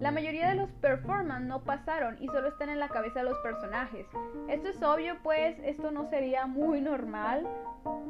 La 0.00 0.10
mayoría 0.10 0.48
de 0.48 0.56
los 0.56 0.70
performances 0.72 1.48
no 1.48 1.62
pasaron 1.62 2.16
y 2.20 2.26
solo 2.26 2.48
están 2.48 2.68
en 2.68 2.80
la 2.80 2.88
cabeza 2.88 3.20
de 3.20 3.26
los 3.26 3.38
personajes. 3.38 4.06
Esto 4.48 4.68
es 4.68 4.82
obvio, 4.82 5.16
pues 5.22 5.56
esto 5.62 5.90
no 5.90 6.08
sería 6.10 6.46
muy 6.46 6.80
normal 6.80 7.46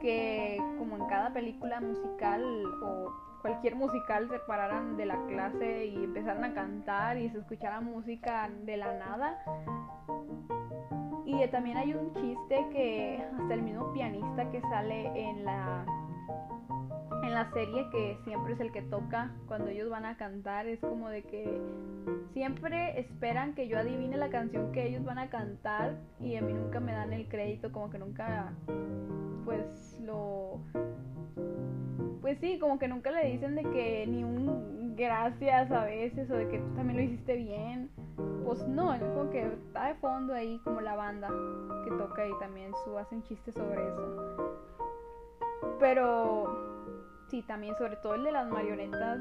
que 0.01 0.57
como 0.79 0.97
en 0.97 1.07
cada 1.07 1.33
película 1.33 1.81
musical 1.81 2.43
o 2.83 3.13
cualquier 3.45 3.77
musical 3.77 4.27
se 4.31 4.39
pararan 4.39 4.97
de 4.97 5.05
la 5.05 5.23
clase 5.27 5.85
y 5.85 6.03
empezaran 6.03 6.45
a 6.45 6.55
cantar 6.55 7.19
y 7.19 7.29
se 7.29 7.41
escuchara 7.41 7.79
música 7.83 8.51
de 8.65 8.79
la 8.79 8.95
nada. 8.95 9.39
Y 11.27 11.47
también 11.49 11.77
hay 11.77 11.93
un 11.93 12.15
chiste 12.15 12.67
que 12.73 13.23
hasta 13.39 13.53
el 13.53 13.61
mismo 13.61 13.93
pianista 13.93 14.51
que 14.51 14.63
sale 14.63 15.29
en 15.29 15.45
la 15.45 15.85
en 17.27 17.35
la 17.35 17.51
serie 17.53 17.89
que 17.91 18.19
siempre 18.25 18.53
es 18.53 18.61
el 18.61 18.73
que 18.73 18.83
toca 18.83 19.33
cuando 19.47 19.69
ellos 19.69 19.89
van 19.89 20.05
a 20.05 20.17
cantar 20.17 20.67
es 20.67 20.81
como 20.81 21.09
de 21.09 21.23
que 21.23 21.61
siempre 22.33 22.99
esperan 23.01 23.55
que 23.55 23.69
yo 23.69 23.79
adivine 23.79 24.17
la 24.17 24.29
canción 24.29 24.73
que 24.73 24.87
ellos 24.87 25.05
van 25.05 25.19
a 25.19 25.31
cantar 25.31 25.97
y 26.21 26.37
a 26.37 26.43
mí 26.43 26.53
nunca 26.53 26.81
me 26.81 26.93
dan 26.93 27.13
el 27.13 27.29
crédito 27.29 27.73
como 27.73 27.91
que 27.91 27.99
nunca 27.99 28.53
pues 29.45 29.99
lo 30.03 30.61
pues 32.21 32.39
sí 32.41 32.59
como 32.59 32.79
que 32.79 32.89
nunca 32.89 33.11
le 33.11 33.33
dicen 33.33 33.55
de 33.55 33.63
que 33.63 34.07
ni 34.07 34.25
un 34.25 34.95
gracias 34.97 35.71
a 35.73 35.85
veces 35.85 36.31
o 36.31 36.35
de 36.35 36.49
que 36.49 36.59
tú 36.59 36.75
también 36.75 36.97
lo 36.97 37.03
hiciste 37.03 37.37
bien 37.37 37.91
pues 38.45 38.67
no, 38.69 38.93
es 38.93 39.03
como 39.03 39.31
que 39.31 39.47
está 39.47 39.89
de 39.89 39.95
fondo 39.95 40.35
ahí 40.35 40.61
como 40.65 40.81
la 40.81 40.95
banda 40.95 41.29
que 41.85 41.91
toca 41.93 42.27
y 42.27 42.39
también 42.39 42.73
su 42.85 42.97
hacen 42.99 43.23
chistes 43.23 43.55
sobre 43.55 43.89
eso. 43.89 44.57
Pero 45.81 46.74
sí, 47.35 47.43
también 47.43 47.77
sobre 47.77 47.97
todo 47.97 48.15
el 48.15 48.23
de 48.23 48.31
las 48.31 48.49
marionetas, 48.49 49.19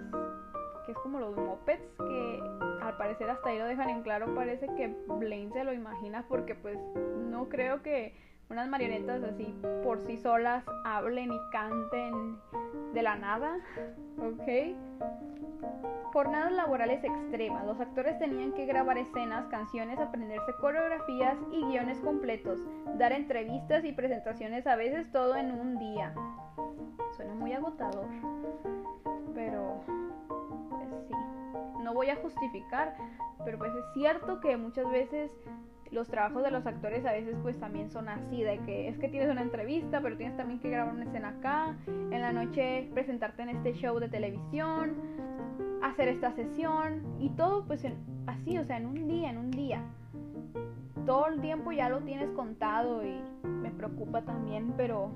que 0.85 0.91
es 0.91 0.97
como 0.99 1.19
los 1.19 1.35
mopeds, 1.35 1.81
que 1.97 2.43
al 2.81 2.95
parecer 2.95 3.27
hasta 3.27 3.49
ahí 3.49 3.57
lo 3.57 3.65
dejan 3.65 3.89
en 3.89 4.03
claro, 4.03 4.35
parece 4.35 4.67
que 4.75 4.95
Blaine 5.07 5.51
se 5.51 5.63
lo 5.63 5.73
imagina 5.73 6.23
porque 6.27 6.53
pues 6.53 6.77
no 7.31 7.49
creo 7.49 7.81
que 7.81 8.13
unas 8.51 8.67
marionetas 8.67 9.23
así 9.23 9.55
por 9.83 9.99
sí 10.01 10.17
solas 10.17 10.63
hablen 10.85 11.31
y 11.31 11.39
canten 11.51 12.37
de 12.93 13.01
la 13.01 13.15
nada, 13.15 13.57
¿ok? 14.19 14.75
Jornadas 16.11 16.51
laborales 16.51 17.03
extremas. 17.03 17.65
Los 17.65 17.79
actores 17.79 18.19
tenían 18.19 18.53
que 18.53 18.67
grabar 18.67 18.99
escenas, 18.99 19.47
canciones, 19.47 19.97
aprenderse 19.97 20.53
coreografías 20.61 21.35
y 21.51 21.65
guiones 21.65 21.99
completos, 22.01 22.59
dar 22.99 23.11
entrevistas 23.11 23.83
y 23.83 23.91
presentaciones 23.91 24.67
a 24.67 24.75
veces 24.75 25.11
todo 25.11 25.35
en 25.35 25.51
un 25.51 25.79
día. 25.79 26.13
Suena 27.15 27.35
muy 27.35 27.53
agotador, 27.53 28.07
pero 29.35 29.81
pues 30.69 30.89
sí. 31.07 31.13
No 31.83 31.93
voy 31.93 32.09
a 32.09 32.15
justificar, 32.15 32.95
pero 33.45 33.57
pues 33.57 33.73
es 33.73 33.85
cierto 33.93 34.39
que 34.39 34.57
muchas 34.57 34.89
veces 34.89 35.31
los 35.91 36.07
trabajos 36.07 36.43
de 36.43 36.49
los 36.49 36.65
actores 36.65 37.05
a 37.05 37.11
veces 37.11 37.37
pues 37.43 37.59
también 37.59 37.91
son 37.91 38.09
así, 38.09 38.41
de 38.41 38.57
que 38.59 38.87
es 38.87 38.97
que 38.97 39.09
tienes 39.09 39.29
una 39.29 39.41
entrevista, 39.41 40.01
pero 40.01 40.17
tienes 40.17 40.35
también 40.35 40.59
que 40.59 40.69
grabar 40.69 40.93
una 40.93 41.03
escena 41.03 41.29
acá, 41.29 41.77
en 41.87 42.21
la 42.21 42.33
noche 42.33 42.89
presentarte 42.93 43.43
en 43.43 43.49
este 43.49 43.73
show 43.73 43.99
de 43.99 44.09
televisión, 44.09 44.95
hacer 45.83 46.07
esta 46.07 46.31
sesión 46.31 47.03
y 47.19 47.29
todo 47.29 47.65
pues 47.65 47.85
así, 48.25 48.57
o 48.57 48.65
sea, 48.65 48.77
en 48.77 48.87
un 48.87 49.07
día, 49.07 49.29
en 49.29 49.37
un 49.37 49.51
día. 49.51 49.83
Todo 51.05 51.27
el 51.27 51.41
tiempo 51.41 51.71
ya 51.71 51.89
lo 51.89 51.99
tienes 51.99 52.31
contado 52.31 53.05
y 53.05 53.21
me 53.43 53.69
preocupa 53.69 54.23
también, 54.23 54.73
pero 54.77 55.11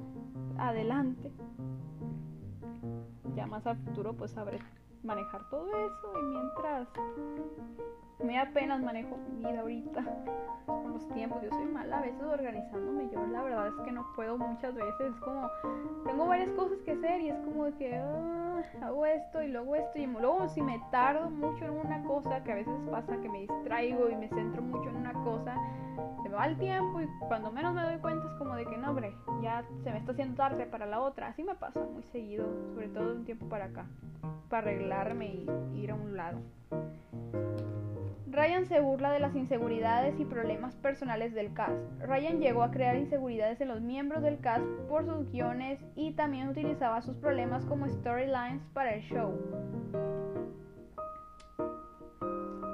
adelante. 0.60 1.32
Ya 3.36 3.46
más 3.48 3.66
al 3.68 3.78
futuro 3.78 4.14
pues 4.14 4.32
sabré 4.32 4.60
manejar 5.08 5.42
todo 5.50 5.68
eso 5.68 6.14
y 6.20 6.26
mientras 6.26 6.88
me 8.24 8.40
apenas 8.40 8.82
manejo 8.82 9.18
mi 9.18 9.38
vida 9.38 9.62
ahorita 9.62 10.04
con 10.66 10.94
los 10.94 11.08
tiempos. 11.10 11.42
Yo 11.42 11.50
soy 11.50 11.66
mala 11.66 12.00
a 12.00 12.02
veces 12.02 12.22
organizándome. 12.22 13.10
Yo 13.10 13.26
la 13.28 13.44
verdad 13.44 13.68
es 13.68 13.86
que 13.86 13.92
no 13.92 14.06
puedo 14.16 14.38
muchas 14.38 14.74
veces. 14.76 15.14
Es 15.14 15.20
como, 15.22 15.50
tengo 16.06 16.28
varias 16.28 16.50
cosas 16.52 16.78
que 16.84 16.92
hacer 16.92 17.22
y 17.22 17.30
es 17.30 17.40
como 17.46 17.66
que 17.78 17.96
ah, 17.96 18.62
hago 18.82 19.06
esto 19.06 19.42
y 19.42 19.48
luego 19.50 19.76
esto. 19.76 20.00
Y 20.00 20.08
luego 20.08 20.50
si 20.50 20.62
me 20.62 20.82
tardo 20.92 21.30
mucho 21.30 21.66
en 21.66 21.72
una 21.72 22.04
cosa, 22.04 22.44
que 22.44 22.52
a 22.52 22.56
veces 22.56 22.74
pasa 22.92 23.20
que 23.22 23.30
me 23.30 23.42
distraigo 23.42 24.10
y 24.10 24.16
me 24.16 24.28
centro 24.30 24.62
mucho 24.62 24.90
en 24.90 24.98
una 24.98 25.14
cosa, 25.24 25.56
se 26.24 26.30
me 26.30 26.36
va 26.36 26.48
el 26.48 26.58
tiempo 26.58 27.02
y 27.02 27.08
cuando 27.28 27.52
menos 27.52 27.74
me 27.74 27.84
doy 27.84 27.98
cuenta 28.00 28.26
es 28.28 28.34
como 28.34 28.56
de 28.56 28.66
que 28.66 28.78
no, 28.78 28.90
hombre, 28.90 29.16
ya 29.42 29.64
se 29.84 29.92
me 29.92 30.00
está 30.00 30.12
haciendo 30.12 30.36
tarde 30.36 30.66
para 30.66 30.86
la 30.86 31.00
otra. 31.00 31.28
Así 31.28 31.44
me 31.44 31.56
pasa 31.56 31.80
muy 31.80 32.04
seguido, 32.04 32.46
sobre 32.74 32.90
todo 32.90 33.10
de 33.10 33.16
un 33.18 33.26
tiempo 33.26 33.48
para 33.48 33.66
acá, 33.66 33.86
para 34.50 34.72
y 35.22 35.80
ir 35.80 35.92
a 35.92 35.96
un 35.96 36.18
lado. 36.18 36.40
Ryan 38.32 38.66
se 38.66 38.80
burla 38.80 39.12
de 39.12 39.20
las 39.20 39.36
inseguridades 39.36 40.20
y 40.20 40.26
problemas 40.26 40.76
personales 40.76 41.34
del 41.34 41.54
cast. 41.54 41.76
Ryan 42.00 42.40
llegó 42.40 42.64
a 42.64 42.72
crear 42.72 42.96
inseguridades 42.96 43.62
en 43.62 43.68
los 43.68 43.82
miembros 43.82 44.22
del 44.22 44.40
cast 44.40 44.66
por 44.90 45.06
sus 45.06 45.32
guiones 45.32 45.80
y 45.96 46.12
también 46.12 46.50
utilizaba 46.50 47.02
sus 47.02 47.16
problemas 47.16 47.66
como 47.66 47.88
storylines 47.88 48.64
para 48.74 48.96
el 48.96 49.02
show. 49.02 49.34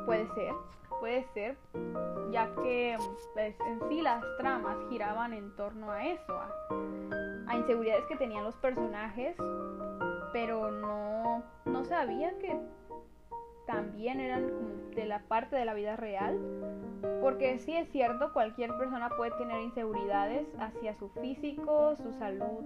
Puede 0.06 0.28
ser, 0.34 0.54
puede 1.00 1.24
ser, 1.34 1.58
ya 2.32 2.50
que 2.64 2.98
pues, 3.34 3.56
en 3.68 3.90
sí 3.90 4.02
las 4.02 4.24
tramas 4.38 4.78
giraban 4.90 5.34
en 5.34 5.56
torno 5.56 5.92
a 5.92 6.06
eso, 6.06 6.40
a, 7.48 7.56
inseguridades 7.56 8.06
que 8.06 8.16
tenían 8.16 8.44
los 8.44 8.56
personajes, 8.56 9.36
pero 10.34 10.72
no, 10.72 11.44
no 11.74 11.84
sabía 11.84 12.38
que 12.38 12.56
también 13.66 14.20
eran 14.20 14.92
de 14.96 15.06
la 15.06 15.24
parte 15.24 15.56
de 15.56 15.66
la 15.66 15.74
vida 15.74 15.96
real. 15.96 16.40
Porque 17.20 17.58
sí 17.60 17.76
es 17.76 17.90
cierto, 17.90 18.32
cualquier 18.32 18.78
persona 18.78 19.10
puede 19.18 19.32
tener 19.32 19.60
inseguridades 19.62 20.48
hacia 20.60 20.94
su 20.96 21.10
físico, 21.10 21.96
su 21.98 22.14
salud 22.14 22.64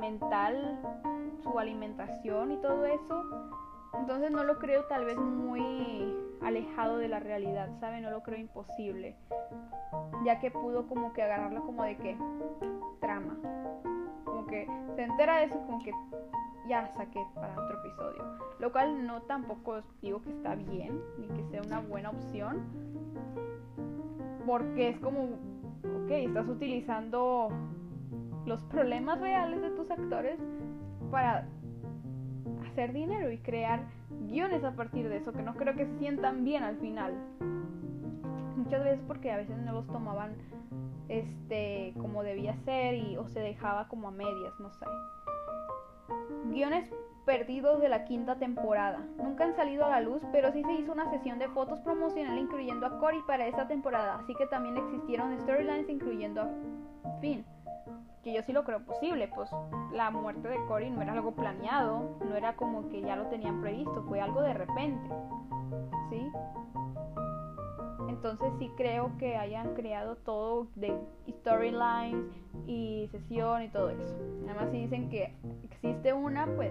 mental, 0.00 0.78
su 1.42 1.58
alimentación 1.58 2.52
y 2.52 2.56
todo 2.58 2.84
eso. 2.86 3.24
Entonces 3.98 4.30
no 4.30 4.44
lo 4.44 4.58
creo 4.58 4.84
tal 4.84 5.04
vez 5.04 5.18
muy 5.18 6.16
alejado 6.40 6.98
de 6.98 7.08
la 7.08 7.18
realidad, 7.18 7.68
¿sabe? 7.80 8.00
No 8.00 8.10
lo 8.10 8.22
creo 8.22 8.38
imposible. 8.38 9.16
Ya 10.24 10.38
que 10.38 10.50
pudo 10.50 10.86
como 10.86 11.12
que 11.12 11.22
agarrarlo 11.22 11.62
como 11.62 11.82
de 11.82 11.96
que 11.96 12.16
trama. 13.00 13.36
Como 14.24 14.46
que 14.46 14.68
se 14.94 15.02
entera 15.02 15.38
de 15.38 15.44
eso 15.44 15.58
como 15.66 15.82
que 15.82 15.92
ya 16.68 16.86
saqué 16.96 17.20
para 17.34 17.52
otro 17.52 17.78
episodio. 17.80 18.24
Lo 18.58 18.72
cual 18.72 19.06
no 19.06 19.22
tampoco 19.22 19.82
digo 20.02 20.22
que 20.22 20.30
está 20.30 20.54
bien, 20.54 21.00
ni 21.18 21.26
que 21.28 21.44
sea 21.50 21.62
una 21.62 21.80
buena 21.80 22.10
opción. 22.10 22.58
Porque 24.46 24.88
es 24.88 24.98
como, 25.00 25.24
ok, 25.24 26.10
estás 26.10 26.48
utilizando 26.48 27.48
los 28.46 28.62
problemas 28.64 29.20
reales 29.20 29.60
de 29.60 29.70
tus 29.70 29.90
actores 29.90 30.38
para 31.10 31.46
hacer 32.66 32.92
dinero 32.92 33.30
y 33.30 33.38
crear 33.38 33.84
guiones 34.28 34.64
a 34.64 34.72
partir 34.72 35.08
de 35.08 35.16
eso, 35.16 35.32
que 35.32 35.42
no 35.42 35.54
creo 35.54 35.74
que 35.74 35.86
se 35.86 35.98
sientan 35.98 36.44
bien 36.44 36.62
al 36.62 36.76
final. 36.76 37.14
Muchas 38.56 38.84
veces 38.84 39.00
porque 39.06 39.32
a 39.32 39.36
veces 39.36 39.56
no 39.58 39.72
los 39.72 39.86
tomaban 39.88 40.34
este 41.08 41.92
como 41.98 42.22
debía 42.22 42.54
ser 42.64 42.94
y 42.94 43.16
o 43.16 43.26
se 43.26 43.40
dejaba 43.40 43.88
como 43.88 44.08
a 44.08 44.10
medias, 44.12 44.58
no 44.60 44.70
sé. 44.70 44.86
Guiones 46.44 46.90
perdidos 47.24 47.80
de 47.80 47.88
la 47.88 48.04
quinta 48.04 48.36
temporada. 48.36 49.06
Nunca 49.16 49.44
han 49.44 49.54
salido 49.54 49.84
a 49.84 49.90
la 49.90 50.00
luz, 50.00 50.22
pero 50.32 50.50
sí 50.52 50.64
se 50.64 50.72
hizo 50.72 50.92
una 50.92 51.10
sesión 51.10 51.38
de 51.38 51.48
fotos 51.48 51.80
promocionales 51.80 52.42
incluyendo 52.42 52.86
a 52.86 52.98
Cory 52.98 53.22
para 53.26 53.46
esa 53.46 53.68
temporada, 53.68 54.16
así 54.16 54.34
que 54.34 54.46
también 54.46 54.76
existieron 54.76 55.38
storylines 55.40 55.88
incluyendo 55.88 56.42
a 56.42 56.48
Finn. 57.20 57.44
Que 58.24 58.32
yo 58.32 58.42
sí 58.42 58.52
lo 58.52 58.64
creo 58.64 58.84
posible, 58.84 59.28
pues 59.34 59.50
la 59.92 60.10
muerte 60.10 60.48
de 60.48 60.64
Cory 60.66 60.90
no 60.90 61.02
era 61.02 61.12
algo 61.12 61.32
planeado, 61.32 62.18
no 62.28 62.34
era 62.34 62.56
como 62.56 62.88
que 62.88 63.00
ya 63.00 63.16
lo 63.16 63.26
tenían 63.26 63.60
previsto, 63.60 64.02
fue 64.08 64.20
algo 64.20 64.42
de 64.42 64.54
repente. 64.54 65.08
¿Sí? 66.10 66.30
Entonces 68.22 68.52
sí 68.58 68.70
creo 68.76 69.16
que 69.16 69.34
hayan 69.34 69.72
creado 69.72 70.14
todo 70.16 70.66
de 70.74 70.94
storylines 71.26 72.26
y 72.66 73.08
sesión 73.10 73.62
y 73.62 73.68
todo 73.68 73.88
eso. 73.88 74.14
Además 74.44 74.68
si 74.70 74.82
dicen 74.82 75.08
que 75.08 75.34
existe 75.62 76.12
una, 76.12 76.44
pues 76.54 76.70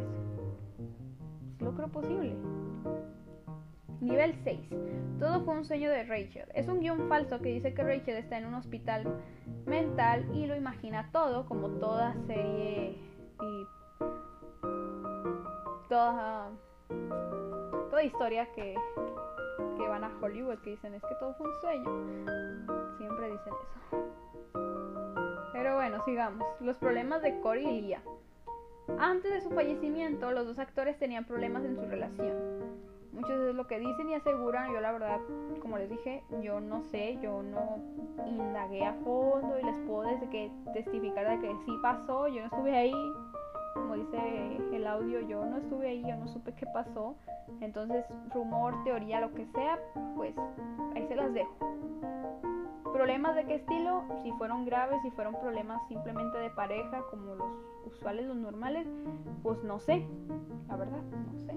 lo 1.60 1.74
creo 1.74 1.88
posible. 1.88 2.36
Nivel 4.00 4.36
6. 4.44 4.60
Todo 5.18 5.42
fue 5.42 5.56
un 5.56 5.66
sueño 5.66 5.90
de 5.90 6.04
Rachel. 6.04 6.46
Es 6.54 6.68
un 6.68 6.82
guion 6.82 7.10
falso 7.10 7.40
que 7.40 7.50
dice 7.50 7.74
que 7.74 7.82
Rachel 7.84 8.18
está 8.18 8.38
en 8.38 8.46
un 8.46 8.54
hospital 8.54 9.08
mental 9.66 10.30
y 10.36 10.46
lo 10.46 10.56
imagina 10.56 11.10
todo, 11.12 11.48
como 11.48 11.70
toda 11.80 12.14
serie 12.28 12.96
y 13.42 13.68
toda, 15.90 16.52
toda 17.90 18.04
historia 18.04 18.48
que 18.54 18.76
que 19.80 19.88
van 19.88 20.04
a 20.04 20.12
Hollywood 20.22 20.60
que 20.60 20.72
dicen 20.72 20.94
es 20.94 21.02
que 21.02 21.16
todo 21.16 21.34
fue 21.36 21.48
un 21.48 21.62
sueño. 21.62 22.98
Siempre 22.98 23.32
dicen 23.32 23.54
eso. 23.54 24.10
Pero 25.54 25.76
bueno, 25.76 26.04
sigamos. 26.06 26.48
Los 26.60 26.78
problemas 26.78 27.22
de 27.22 27.40
Cory 27.40 27.66
y 27.66 27.82
Lia. 27.82 28.02
Antes 29.00 29.32
de 29.32 29.42
su 29.42 29.50
fallecimiento, 29.52 30.32
los 30.32 30.46
dos 30.46 30.60
actores 30.60 30.98
tenían 31.00 31.26
problemas 31.26 31.64
en 31.64 31.76
su 31.76 31.86
relación. 31.86 32.38
Muchos 33.14 33.32
es 33.32 33.56
lo 33.56 33.68
que 33.68 33.80
dicen 33.80 34.10
y 34.10 34.16
aseguran. 34.16 34.74
Yo 34.74 34.82
la 34.82 34.92
verdad, 34.92 35.20
como 35.62 35.78
les 35.78 35.90
dije, 35.90 36.24
yo 36.42 36.60
no 36.60 36.84
sé, 36.84 37.18
yo 37.22 37.42
no 37.42 37.80
indagué 38.28 38.86
a 38.86 38.94
fondo 38.96 39.58
y 39.60 39.64
les 39.64 39.78
puedo 39.88 40.10
desde 40.10 40.30
que 40.30 40.52
testificar 40.74 41.30
de 41.30 41.48
que 41.48 41.56
sí 41.66 41.72
pasó. 41.82 42.28
Yo 42.28 42.42
no 42.42 42.48
estuve 42.48 42.78
ahí, 42.78 43.14
como 43.74 43.96
dice 43.96 44.58
el 44.74 44.88
audio, 44.88 45.22
yo 45.22 45.46
no 45.46 45.58
estuve 45.58 45.90
ahí, 45.90 46.04
yo 46.08 46.16
no 46.16 46.28
supe 46.28 46.54
qué 46.54 46.66
pasó. 46.68 47.16
Entonces, 47.62 48.06
rumor, 48.34 48.84
teoría, 48.84 49.22
lo 49.22 49.34
que 49.34 49.46
sea, 49.48 49.80
pues 50.16 50.36
ahí 50.96 51.06
se 51.08 51.16
las 51.16 51.34
dejo. 51.34 51.56
¿Problemas 52.94 53.36
de 53.36 53.46
qué 53.46 53.56
estilo? 53.56 54.04
Si 54.24 54.32
fueron 54.34 54.66
graves, 54.66 55.02
si 55.04 55.12
fueron 55.12 55.36
problemas 55.40 55.82
simplemente 55.88 56.38
de 56.38 56.50
pareja, 56.50 57.02
como 57.12 57.36
los 57.36 57.54
usuales, 57.86 58.26
los 58.26 58.36
normales, 58.36 58.88
pues 59.44 59.64
no 59.64 59.80
sé, 59.80 60.06
la 60.68 60.76
verdad, 60.76 61.02
no 61.32 61.40
sé. 61.40 61.56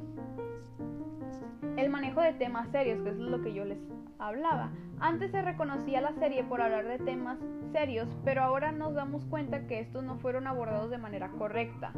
El 1.77 1.91
manejo 1.91 2.21
de 2.21 2.35
temas 2.35 2.69
serios, 2.69 3.03
que 3.03 3.11
es 3.11 3.17
lo 3.17 3.41
que 3.41 3.55
yo 3.55 3.65
les 3.65 3.79
hablaba. 4.19 4.71
Antes 5.01 5.33
se 5.33 5.43
reconocía 5.43 6.01
la 6.01 6.13
serie 6.13 6.45
por 6.45 6.61
hablar 6.61 6.87
de 6.87 6.99
temas 6.99 7.39
serios, 7.73 8.09
pero 8.25 8.43
ahora 8.43 8.71
nos 8.71 8.95
damos 8.95 9.25
cuenta 9.25 9.67
que 9.67 9.81
estos 9.81 10.05
no 10.05 10.17
fueron 10.19 10.47
abordados 10.47 10.91
de 10.91 10.99
manera 10.99 11.31
correcta. 11.31 11.93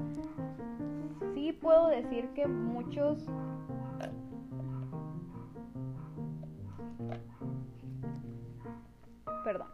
Sí 1.34 1.52
puedo 1.52 1.88
decir 1.88 2.28
que 2.34 2.46
muchos 2.46 3.28
Perdón. 9.44 9.68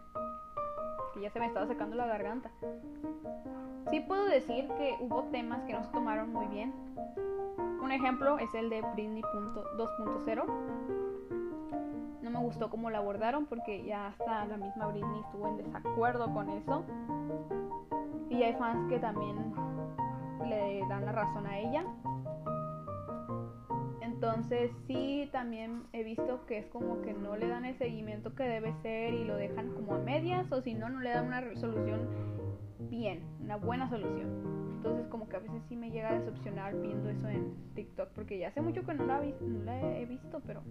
Que 1.15 1.21
ya 1.21 1.31
se 1.31 1.39
me 1.39 1.47
estaba 1.47 1.67
secando 1.67 1.97
la 1.97 2.07
garganta. 2.07 2.51
Sí 3.89 4.01
puedo 4.01 4.27
decir 4.27 4.69
que 4.77 4.97
hubo 5.01 5.23
temas 5.31 5.63
que 5.65 5.73
no 5.73 5.85
se 5.85 5.91
tomaron 5.91 6.33
muy 6.33 6.47
bien. 6.47 6.75
Un 7.81 7.93
ejemplo 7.93 8.39
es 8.39 8.53
el 8.55 8.69
de 8.69 8.83
Britney 8.93 9.23
2.0. 9.23 10.45
No 12.23 12.31
me 12.31 12.39
gustó 12.41 12.69
cómo 12.69 12.91
la 12.91 12.99
abordaron 12.99 13.47
porque 13.47 13.85
ya 13.85 14.09
hasta 14.09 14.45
la 14.45 14.57
misma 14.57 14.89
Britney 14.89 15.21
estuvo 15.21 15.47
en 15.49 15.57
desacuerdo 15.57 16.33
con 16.35 16.51
eso. 16.51 16.85
Y 18.29 18.43
hay 18.43 18.55
fans 18.55 18.89
que 18.89 18.99
también 18.99 19.55
le 20.47 20.81
dan 20.89 21.07
la 21.07 21.13
razón 21.13 21.47
a 21.47 21.59
ella. 21.59 21.85
Entonces 24.21 24.71
sí, 24.87 25.31
también 25.33 25.85
he 25.95 26.03
visto 26.03 26.45
que 26.47 26.59
es 26.59 26.67
como 26.67 27.01
que 27.01 27.15
no 27.15 27.37
le 27.37 27.49
dan 27.49 27.65
el 27.65 27.75
seguimiento 27.79 28.35
que 28.35 28.43
debe 28.43 28.75
ser 28.83 29.15
y 29.15 29.25
lo 29.25 29.35
dejan 29.37 29.73
como 29.73 29.95
a 29.95 29.99
medias 29.99 30.53
o 30.53 30.61
si 30.61 30.75
no, 30.75 30.91
no 30.91 31.01
le 31.01 31.09
dan 31.09 31.27
una 31.27 31.55
solución 31.57 32.07
bien, 32.91 33.23
una 33.43 33.57
buena 33.57 33.89
solución. 33.89 34.29
Entonces 34.77 35.07
como 35.07 35.27
que 35.27 35.37
a 35.37 35.39
veces 35.41 35.63
sí 35.69 35.77
me 35.77 35.91
llega 35.91 36.11
a 36.11 36.19
decepcionar 36.19 36.75
viendo 36.81 37.09
eso 37.09 37.29
en 37.29 37.55
TikTok 37.75 38.11
porque 38.11 38.39
ya 38.39 38.49
hace 38.49 38.61
mucho 38.61 38.85
que 38.85 38.93
no 38.93 39.07
la, 39.07 39.23
he 39.99 40.05
visto, 40.05 40.43
pero 40.47 40.63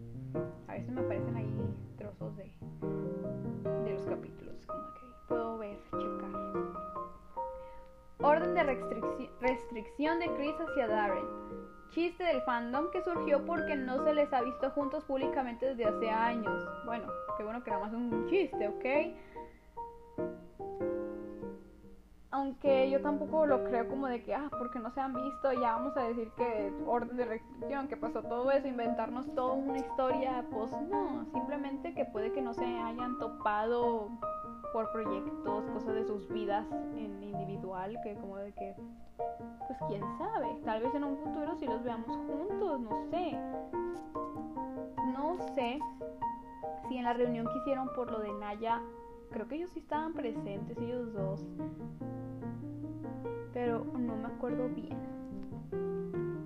a 0.67 0.74
veces 0.74 0.91
me 0.91 1.01
aparecen 1.01 1.36
ahí 1.36 1.51
trozos 1.97 2.36
de, 2.38 2.51
de 3.84 3.93
los 3.93 4.05
capítulos, 4.05 4.63
como 4.67 4.93
que 4.93 5.01
puedo 5.28 5.57
ver, 5.57 5.80
checar. 5.91 7.18
Orden 8.22 8.53
de 8.53 8.63
restricción 9.39 10.20
de 10.20 10.34
Chris 10.36 10.55
hacia 10.59 10.88
Darren 10.88 11.26
chiste 11.89 12.24
del 12.24 12.41
fandom 12.43 12.91
que 12.91 13.01
surgió 13.01 13.45
porque 13.45 13.76
no 13.76 14.03
se 14.03 14.13
les 14.13 14.32
ha 14.32 14.41
visto 14.41 14.70
juntos 14.72 15.03
públicamente 15.05 15.65
desde 15.67 15.86
hace 15.86 16.09
años. 16.09 16.63
Bueno, 16.86 17.07
qué 17.38 17.43
bueno 17.43 17.63
que 17.63 17.70
era 17.70 17.80
más 17.80 17.93
un 17.93 18.28
chiste, 18.28 18.67
¿ok? 18.67 18.86
Aunque 22.32 22.91
yo 22.91 23.01
tampoco 23.01 23.47
lo 23.47 23.63
creo 23.63 23.88
como 23.88 24.05
de 24.05 24.23
que, 24.23 24.36
ah, 24.36 24.49
porque 24.51 24.80
no 24.80 24.91
se 24.91 25.01
han 25.01 25.15
visto, 25.15 25.51
ya 25.53 25.73
vamos 25.73 25.97
a 25.97 26.03
decir 26.03 26.30
que 26.38 26.71
orden 26.86 27.17
de 27.17 27.25
restricción, 27.25 27.88
que 27.88 27.97
pasó 27.97 28.21
todo 28.21 28.51
eso, 28.51 28.67
inventarnos 28.67 29.34
toda 29.34 29.53
una 29.53 29.80
historia, 29.80 30.45
pues 30.51 30.71
no, 30.89 31.25
simplemente 31.34 31.95
que 31.95 32.05
puede 32.05 32.32
que 32.32 32.41
no 32.41 32.53
se 32.53 32.65
hayan 32.65 33.17
topado 33.17 34.09
por 34.73 34.91
proyectos, 34.91 35.65
cosas 35.71 35.95
de 35.95 36.05
sus 36.05 36.30
vidas 36.30 36.67
en 36.95 37.23
individual, 37.23 37.97
que 38.03 38.13
como 38.15 38.38
de 38.38 38.53
que, 38.53 38.75
pues 39.65 39.80
quién 39.88 40.03
sabe, 40.19 40.47
tal 40.63 40.84
vez 40.84 40.93
en 40.93 41.05
un 41.05 41.17
futuro 41.17 41.55
si 41.55 41.65
los 41.65 41.84
veamos 41.84 42.15
juntos, 42.15 42.80
no 42.80 42.95
sé. 43.09 43.39
No 45.13 45.38
sé 45.55 45.80
si 46.88 46.97
en 46.97 47.05
la 47.05 47.13
reunión 47.13 47.47
que 47.47 47.57
hicieron 47.57 47.89
por 47.95 48.11
lo 48.11 48.19
de 48.19 48.32
Naya, 48.34 48.82
creo 49.30 49.47
que 49.47 49.55
ellos 49.55 49.69
sí 49.71 49.80
estaban 49.80 50.13
presentes, 50.13 50.77
ellos 50.77 51.13
dos, 51.13 51.45
pero 53.53 53.86
no 53.97 54.15
me 54.15 54.27
acuerdo 54.27 54.69
bien. 54.69 54.97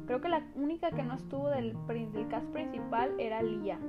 Creo 0.05 0.21
que 0.21 0.29
la 0.29 0.43
única 0.55 0.91
que 0.91 1.03
no 1.03 1.13
estuvo 1.15 1.49
del, 1.49 1.75
cast 2.29 2.47
principal 2.47 3.13
era 3.19 3.41
Lia 3.41 3.79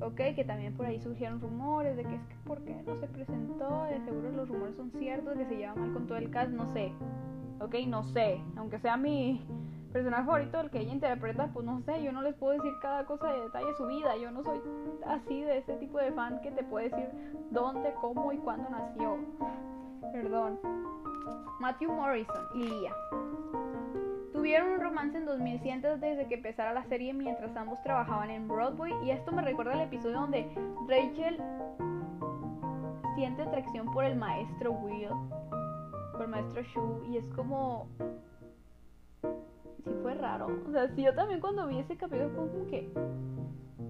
ok, 0.00 0.16
que 0.34 0.44
también 0.44 0.74
por 0.74 0.86
ahí 0.86 1.00
surgieron 1.00 1.40
rumores 1.40 1.96
de 1.96 2.04
que 2.04 2.14
es 2.14 2.22
que 2.26 2.36
por 2.44 2.62
qué 2.64 2.74
no 2.86 2.96
se 2.96 3.06
presentó, 3.06 3.84
de 3.84 4.00
seguro 4.00 4.30
los 4.30 4.48
rumores 4.48 4.76
son 4.76 4.90
ciertos, 4.90 5.36
que 5.36 5.46
se 5.46 5.56
lleva 5.56 5.74
mal 5.74 5.92
con 5.92 6.06
todo 6.06 6.18
el 6.18 6.30
cast, 6.30 6.52
no 6.52 6.66
sé, 6.72 6.92
ok, 7.60 7.74
no 7.86 8.02
sé, 8.02 8.40
aunque 8.56 8.78
sea 8.78 8.96
mi 8.96 9.44
personaje 9.96 10.24
favorito, 10.24 10.60
el 10.60 10.68
que 10.68 10.80
ella 10.80 10.92
interpreta, 10.92 11.48
pues 11.54 11.64
no 11.64 11.80
sé, 11.80 12.02
yo 12.02 12.12
no 12.12 12.20
les 12.20 12.34
puedo 12.34 12.52
decir 12.52 12.72
cada 12.82 13.06
cosa 13.06 13.32
de 13.32 13.40
detalle 13.40 13.66
de 13.66 13.74
su 13.76 13.86
vida, 13.86 14.14
yo 14.18 14.30
no 14.30 14.44
soy 14.44 14.60
así 15.06 15.40
de 15.40 15.56
ese 15.56 15.74
tipo 15.76 15.96
de 15.96 16.12
fan 16.12 16.38
que 16.42 16.50
te 16.50 16.62
puede 16.64 16.90
decir 16.90 17.08
dónde, 17.50 17.94
cómo 18.02 18.30
y 18.30 18.36
cuándo 18.36 18.68
nació, 18.68 19.16
perdón. 20.12 20.60
Matthew 21.60 21.92
Morrison 21.92 22.44
y 22.54 22.64
Lia. 22.64 22.92
Tuvieron 24.34 24.72
un 24.72 24.80
romance 24.80 25.16
en 25.16 25.24
2100 25.24 25.80
desde 25.80 26.26
que 26.28 26.34
empezara 26.34 26.74
la 26.74 26.84
serie 26.84 27.14
mientras 27.14 27.56
ambos 27.56 27.82
trabajaban 27.82 28.28
en 28.28 28.46
Broadway 28.46 28.92
y 29.02 29.12
esto 29.12 29.32
me 29.32 29.40
recuerda 29.40 29.72
al 29.72 29.80
episodio 29.80 30.20
donde 30.20 30.46
Rachel 30.86 31.42
siente 33.14 33.40
atracción 33.40 33.90
por 33.92 34.04
el 34.04 34.16
maestro 34.16 34.72
Will, 34.72 35.08
por 36.12 36.20
el 36.20 36.28
maestro 36.28 36.62
Shu 36.62 37.02
y 37.08 37.16
es 37.16 37.26
como... 37.28 37.88
Sí 39.84 39.90
fue 40.02 40.14
raro. 40.14 40.48
O 40.68 40.70
sea, 40.72 40.88
sí, 40.94 41.02
yo 41.02 41.14
también 41.14 41.40
cuando 41.40 41.66
vi 41.66 41.78
ese 41.78 41.96
capítulo 41.96 42.30
fue 42.30 42.48
como 42.48 42.66
que... 42.66 42.92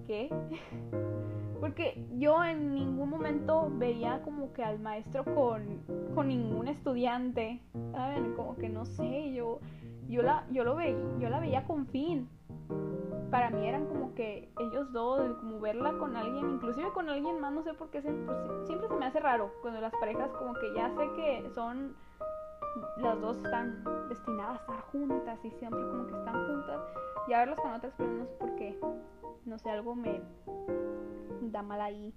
¿Qué? 0.05 0.29
Porque 1.59 2.05
yo 2.17 2.43
en 2.43 2.73
ningún 2.73 3.09
momento 3.09 3.69
veía 3.77 4.21
como 4.21 4.53
que 4.53 4.63
al 4.63 4.79
maestro 4.79 5.25
con, 5.25 5.81
con 6.13 6.27
ningún 6.27 6.67
estudiante. 6.67 7.61
¿Saben? 7.91 8.33
Como 8.35 8.55
que 8.55 8.69
no 8.69 8.85
sé, 8.85 9.33
yo 9.33 9.59
yo 10.07 10.21
la, 10.21 10.45
yo 10.51 10.63
lo 10.63 10.75
veía, 10.75 10.97
yo 11.19 11.29
la 11.29 11.39
veía 11.39 11.65
con 11.65 11.85
fin. 11.87 12.29
Para 13.29 13.49
mí 13.49 13.67
eran 13.67 13.87
como 13.87 14.13
que 14.15 14.49
ellos 14.59 14.91
dos, 14.93 15.35
como 15.39 15.59
verla 15.59 15.91
con 15.97 16.15
alguien, 16.15 16.49
inclusive 16.49 16.91
con 16.93 17.09
alguien 17.09 17.41
más, 17.41 17.51
no 17.51 17.61
sé 17.61 17.73
por 17.73 17.89
qué, 17.89 18.01
siempre, 18.01 18.33
siempre 18.65 18.87
se 18.87 18.95
me 18.95 19.05
hace 19.05 19.19
raro 19.19 19.51
cuando 19.61 19.81
las 19.81 19.93
parejas 19.99 20.31
como 20.31 20.53
que 20.53 20.73
ya 20.73 20.89
sé 20.95 21.09
que 21.15 21.49
son, 21.53 21.93
las 22.97 23.19
dos 23.21 23.37
están 23.37 23.83
destinadas 24.09 24.59
a 24.59 24.61
estar 24.61 24.81
juntas 24.91 25.39
y 25.43 25.51
siempre 25.51 25.81
como 25.81 26.07
que 26.07 26.17
están 26.17 26.47
juntas, 26.47 26.81
y 27.27 27.33
a 27.33 27.39
verlos 27.39 27.59
con 27.59 27.73
otras 27.73 27.93
personas 27.93 28.19
no 28.19 28.25
sé 28.25 28.35
por 28.35 28.55
qué, 28.55 28.79
no 29.45 29.59
sé, 29.59 29.69
algo 29.69 29.95
me 29.95 30.21
da 31.41 31.61
mal 31.61 31.81
ahí. 31.81 32.13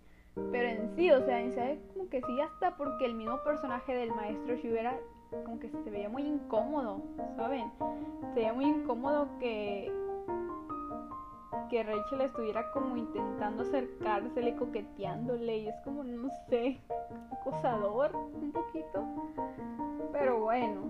Pero 0.52 0.68
en 0.68 0.88
sí, 0.94 1.10
o 1.10 1.20
sea, 1.24 1.40
en 1.40 1.52
sí, 1.52 1.80
como 1.92 2.08
que 2.08 2.22
sí, 2.22 2.40
hasta 2.40 2.76
porque 2.76 3.04
el 3.04 3.14
mismo 3.14 3.42
personaje 3.42 3.94
del 3.94 4.12
maestro 4.14 4.54
hubiera 4.54 4.96
como 5.44 5.58
que 5.58 5.68
se 5.68 5.90
veía 5.90 6.08
muy 6.08 6.22
incómodo, 6.22 7.02
¿saben? 7.36 7.70
Se 8.34 8.40
veía 8.40 8.52
muy 8.52 8.64
incómodo 8.64 9.28
que 9.38 9.92
que 11.68 11.82
Rachel 11.82 12.20
estuviera 12.22 12.70
como 12.72 12.96
intentando 12.96 13.62
acercársele, 13.62 14.56
coqueteándole 14.56 15.58
y 15.58 15.68
es 15.68 15.74
como, 15.84 16.04
no 16.04 16.28
sé, 16.48 16.80
acosador 17.32 18.14
un 18.14 18.52
poquito. 18.52 19.04
Pero 20.12 20.40
bueno. 20.40 20.82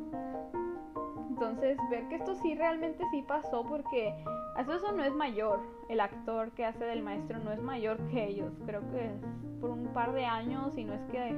Entonces, 1.28 1.78
ver 1.90 2.06
que 2.08 2.16
esto 2.16 2.34
sí 2.34 2.54
realmente 2.54 3.04
sí 3.10 3.22
pasó 3.22 3.64
porque 3.64 4.14
eso 4.58 4.92
no 4.92 5.02
es 5.02 5.14
mayor. 5.14 5.60
El 5.88 6.00
actor 6.00 6.50
que 6.52 6.66
hace 6.66 6.84
del 6.84 7.02
maestro 7.02 7.38
no 7.38 7.52
es 7.52 7.62
mayor 7.62 7.96
que 8.08 8.26
ellos. 8.26 8.52
Creo 8.66 8.82
que 8.90 9.06
es 9.06 9.22
por 9.60 9.70
un 9.70 9.86
par 9.88 10.12
de 10.12 10.26
años 10.26 10.76
y 10.76 10.84
no 10.84 10.94
es 10.94 11.02
que 11.06 11.34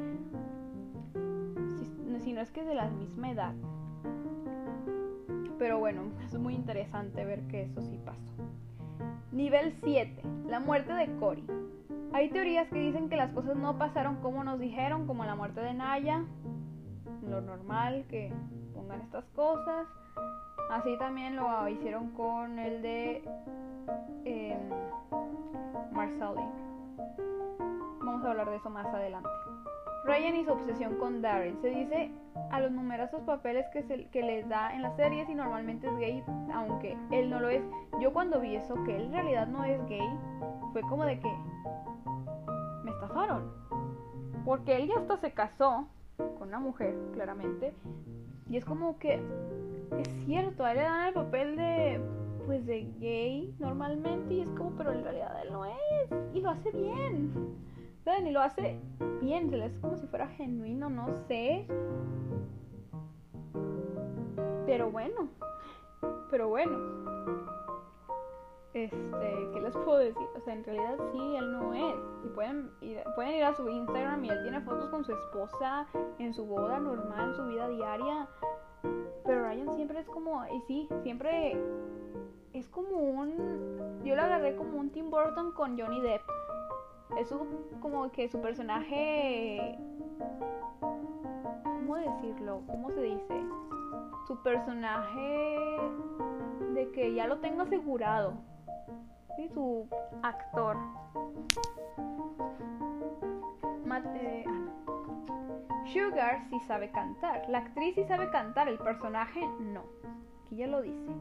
sino 2.22 2.40
es 2.40 2.50
que 2.50 2.60
es 2.60 2.66
de 2.66 2.74
la 2.74 2.88
misma 2.88 3.30
edad. 3.30 3.54
Pero 5.58 5.78
bueno, 5.78 6.02
es 6.24 6.34
muy 6.38 6.54
interesante 6.54 7.24
ver 7.24 7.40
que 7.48 7.62
eso 7.62 7.80
sí 7.80 7.98
pasó. 8.04 8.32
Nivel 9.32 9.76
7. 9.82 10.22
La 10.46 10.60
muerte 10.60 10.92
de 10.92 11.14
Cory. 11.18 11.44
Hay 12.12 12.30
teorías 12.30 12.68
que 12.68 12.78
dicen 12.78 13.08
que 13.08 13.16
las 13.16 13.32
cosas 13.32 13.56
no 13.56 13.78
pasaron 13.78 14.16
como 14.16 14.44
nos 14.44 14.58
dijeron, 14.58 15.06
como 15.06 15.24
la 15.24 15.34
muerte 15.34 15.60
de 15.60 15.74
Naya. 15.74 16.24
Lo 17.28 17.40
normal 17.40 18.04
que 18.08 18.32
pongan 18.74 19.00
estas 19.00 19.24
cosas. 19.34 19.86
Así 20.70 20.96
también 20.98 21.36
lo 21.36 21.68
hicieron 21.68 22.10
con 22.12 22.58
el 22.58 22.82
de 22.82 23.24
eh, 24.24 24.58
Vamos 28.00 28.24
a 28.24 28.30
hablar 28.30 28.50
de 28.50 28.56
eso 28.56 28.70
más 28.70 28.86
adelante. 28.86 29.28
Ryan 30.04 30.36
y 30.36 30.44
su 30.44 30.52
obsesión 30.52 30.96
con 30.96 31.22
Darren. 31.22 31.60
Se 31.60 31.68
dice 31.68 32.10
a 32.50 32.60
los 32.60 32.72
numerosos 32.72 33.20
papeles 33.22 33.66
que, 33.72 33.82
se, 33.84 34.06
que 34.08 34.22
les 34.22 34.48
da 34.48 34.74
en 34.74 34.82
las 34.82 34.96
series 34.96 35.28
y 35.28 35.34
normalmente 35.34 35.86
es 35.86 35.96
gay, 35.96 36.24
aunque 36.52 36.96
él 37.10 37.30
no 37.30 37.40
lo 37.40 37.48
es. 37.48 37.62
Yo 38.00 38.12
cuando 38.12 38.40
vi 38.40 38.56
eso, 38.56 38.74
que 38.84 38.96
él 38.96 39.04
en 39.04 39.12
realidad 39.12 39.46
no 39.46 39.64
es 39.64 39.80
gay, 39.88 40.08
fue 40.72 40.82
como 40.82 41.04
de 41.04 41.20
que 41.20 41.32
me 42.84 42.90
estafaron. 42.90 43.52
Porque 44.44 44.76
él 44.76 44.88
ya 44.88 44.98
hasta 44.98 45.16
se 45.18 45.32
casó 45.32 45.86
con 46.16 46.48
una 46.48 46.58
mujer, 46.58 46.94
claramente. 47.14 47.72
Y 48.50 48.56
es 48.56 48.64
como 48.64 48.98
que 48.98 49.22
es 49.98 50.08
cierto, 50.24 50.64
a 50.64 50.72
él 50.72 50.78
le 50.78 50.82
dan 50.82 51.06
el 51.08 51.14
papel 51.14 51.56
de 51.56 52.00
pues 52.46 52.66
de 52.66 52.82
gay 52.98 53.54
normalmente 53.60 54.34
y 54.34 54.40
es 54.40 54.48
como, 54.50 54.70
pero 54.72 54.92
en 54.92 55.04
realidad 55.04 55.36
él 55.44 55.52
no 55.52 55.64
es 55.64 55.74
y 56.34 56.40
lo 56.40 56.50
hace 56.50 56.70
bien. 56.72 57.30
Y 58.04 58.30
lo 58.30 58.40
hace 58.40 58.80
bien, 59.20 59.52
es 59.54 59.78
como 59.78 59.96
si 59.96 60.06
fuera 60.06 60.26
genuino, 60.28 60.90
no 60.90 61.06
sé. 61.28 61.66
Pero 64.66 64.90
bueno, 64.90 65.28
pero 66.30 66.48
bueno. 66.48 66.78
Este, 68.74 69.50
¿qué 69.52 69.60
les 69.60 69.76
puedo 69.76 69.98
decir? 69.98 70.26
O 70.34 70.40
sea, 70.40 70.54
en 70.54 70.64
realidad 70.64 70.96
sí, 71.12 71.36
él 71.36 71.52
no 71.52 71.74
es. 71.74 71.94
Y 72.24 72.28
pueden 72.30 72.70
ir, 72.80 73.02
pueden 73.14 73.34
ir 73.34 73.44
a 73.44 73.54
su 73.54 73.68
Instagram 73.68 74.24
y 74.24 74.30
él 74.30 74.42
tiene 74.42 74.60
fotos 74.62 74.88
con 74.88 75.04
su 75.04 75.12
esposa 75.12 75.86
en 76.18 76.34
su 76.34 76.44
boda 76.46 76.80
normal, 76.80 77.28
en 77.28 77.34
su 77.34 77.46
vida 77.46 77.68
diaria. 77.68 78.28
Pero 79.24 79.44
Ryan 79.44 79.72
siempre 79.74 80.00
es 80.00 80.08
como, 80.08 80.44
y 80.46 80.60
sí, 80.62 80.88
siempre 81.02 81.56
es 82.52 82.68
como 82.68 82.96
un, 82.96 84.02
yo 84.04 84.16
lo 84.16 84.22
agarré 84.22 84.56
como 84.56 84.78
un 84.78 84.90
Tim 84.90 85.10
Burton 85.10 85.52
con 85.52 85.78
Johnny 85.78 86.00
Depp. 86.00 86.22
Es 87.18 87.32
como 87.80 88.10
que 88.10 88.28
su 88.28 88.40
personaje, 88.40 89.78
¿cómo 91.62 91.96
decirlo? 91.96 92.62
¿Cómo 92.66 92.90
se 92.90 93.02
dice? 93.02 93.44
Su 94.26 94.42
personaje 94.42 95.78
de 96.74 96.90
que 96.92 97.14
ya 97.14 97.26
lo 97.26 97.38
tengo 97.38 97.62
asegurado. 97.62 98.34
¿Sí? 99.36 99.48
Su 99.48 99.86
actor. 100.22 100.76
Mate, 103.84 104.44
Sugar 105.92 106.42
sí 106.48 106.60
sabe 106.60 106.90
cantar. 106.90 107.44
La 107.48 107.58
actriz 107.58 107.94
sí 107.94 108.04
sabe 108.04 108.30
cantar, 108.30 108.68
el 108.68 108.78
personaje 108.78 109.40
no. 109.60 109.82
Aquí 110.46 110.56
ya 110.56 110.66
lo 110.66 110.80
dice. 110.80 111.12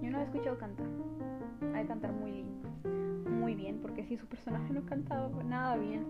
Yo 0.00 0.10
no 0.10 0.20
he 0.20 0.22
escuchado 0.22 0.58
cantar. 0.58 0.86
Hay 1.74 1.86
cantar 1.86 2.12
muy 2.12 2.32
lindo. 2.32 2.61
Porque 3.80 4.04
si 4.04 4.16
su 4.16 4.26
personaje 4.26 4.72
no 4.72 4.84
cantaba 4.86 5.28
nada 5.44 5.76
bien. 5.76 6.04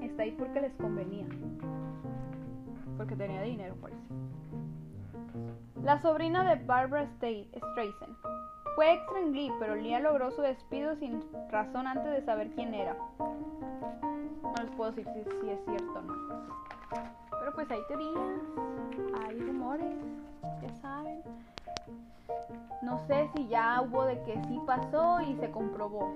Está 0.00 0.22
ahí 0.22 0.34
porque 0.38 0.60
les 0.60 0.72
convenía. 0.74 1.26
Porque 2.96 3.14
tenía 3.16 3.42
dinero, 3.42 3.74
por 3.76 3.90
eso. 3.90 4.00
La 5.82 6.00
sobrina 6.00 6.44
de 6.44 6.64
Barbara 6.64 7.06
Streisand 7.16 8.16
fue 8.74 8.94
extra 8.94 9.20
en 9.20 9.32
Glee, 9.32 9.52
pero 9.58 9.76
Lia 9.76 10.00
logró 10.00 10.30
su 10.30 10.40
despido 10.42 10.94
sin 10.96 11.20
razón 11.50 11.86
antes 11.86 12.10
de 12.12 12.22
saber 12.22 12.50
quién 12.54 12.72
era. 12.74 12.96
No 13.18 14.54
les 14.62 14.70
puedo 14.76 14.92
decir 14.92 15.06
si, 15.12 15.50
es 15.50 15.60
cierto 15.64 15.98
o 15.98 16.02
no. 16.02 16.14
Pero 17.40 17.54
pues 17.54 17.70
hay 17.70 17.80
teorías, 17.88 18.40
hay 19.24 19.40
rumores, 19.40 19.96
ya 20.62 20.72
saben. 20.80 21.22
No 22.82 22.98
sé 23.06 23.28
si 23.34 23.48
ya 23.48 23.82
hubo 23.82 24.04
de 24.04 24.22
que 24.22 24.40
sí 24.44 24.60
pasó 24.66 25.20
y 25.20 25.34
se 25.36 25.50
comprobó. 25.50 26.14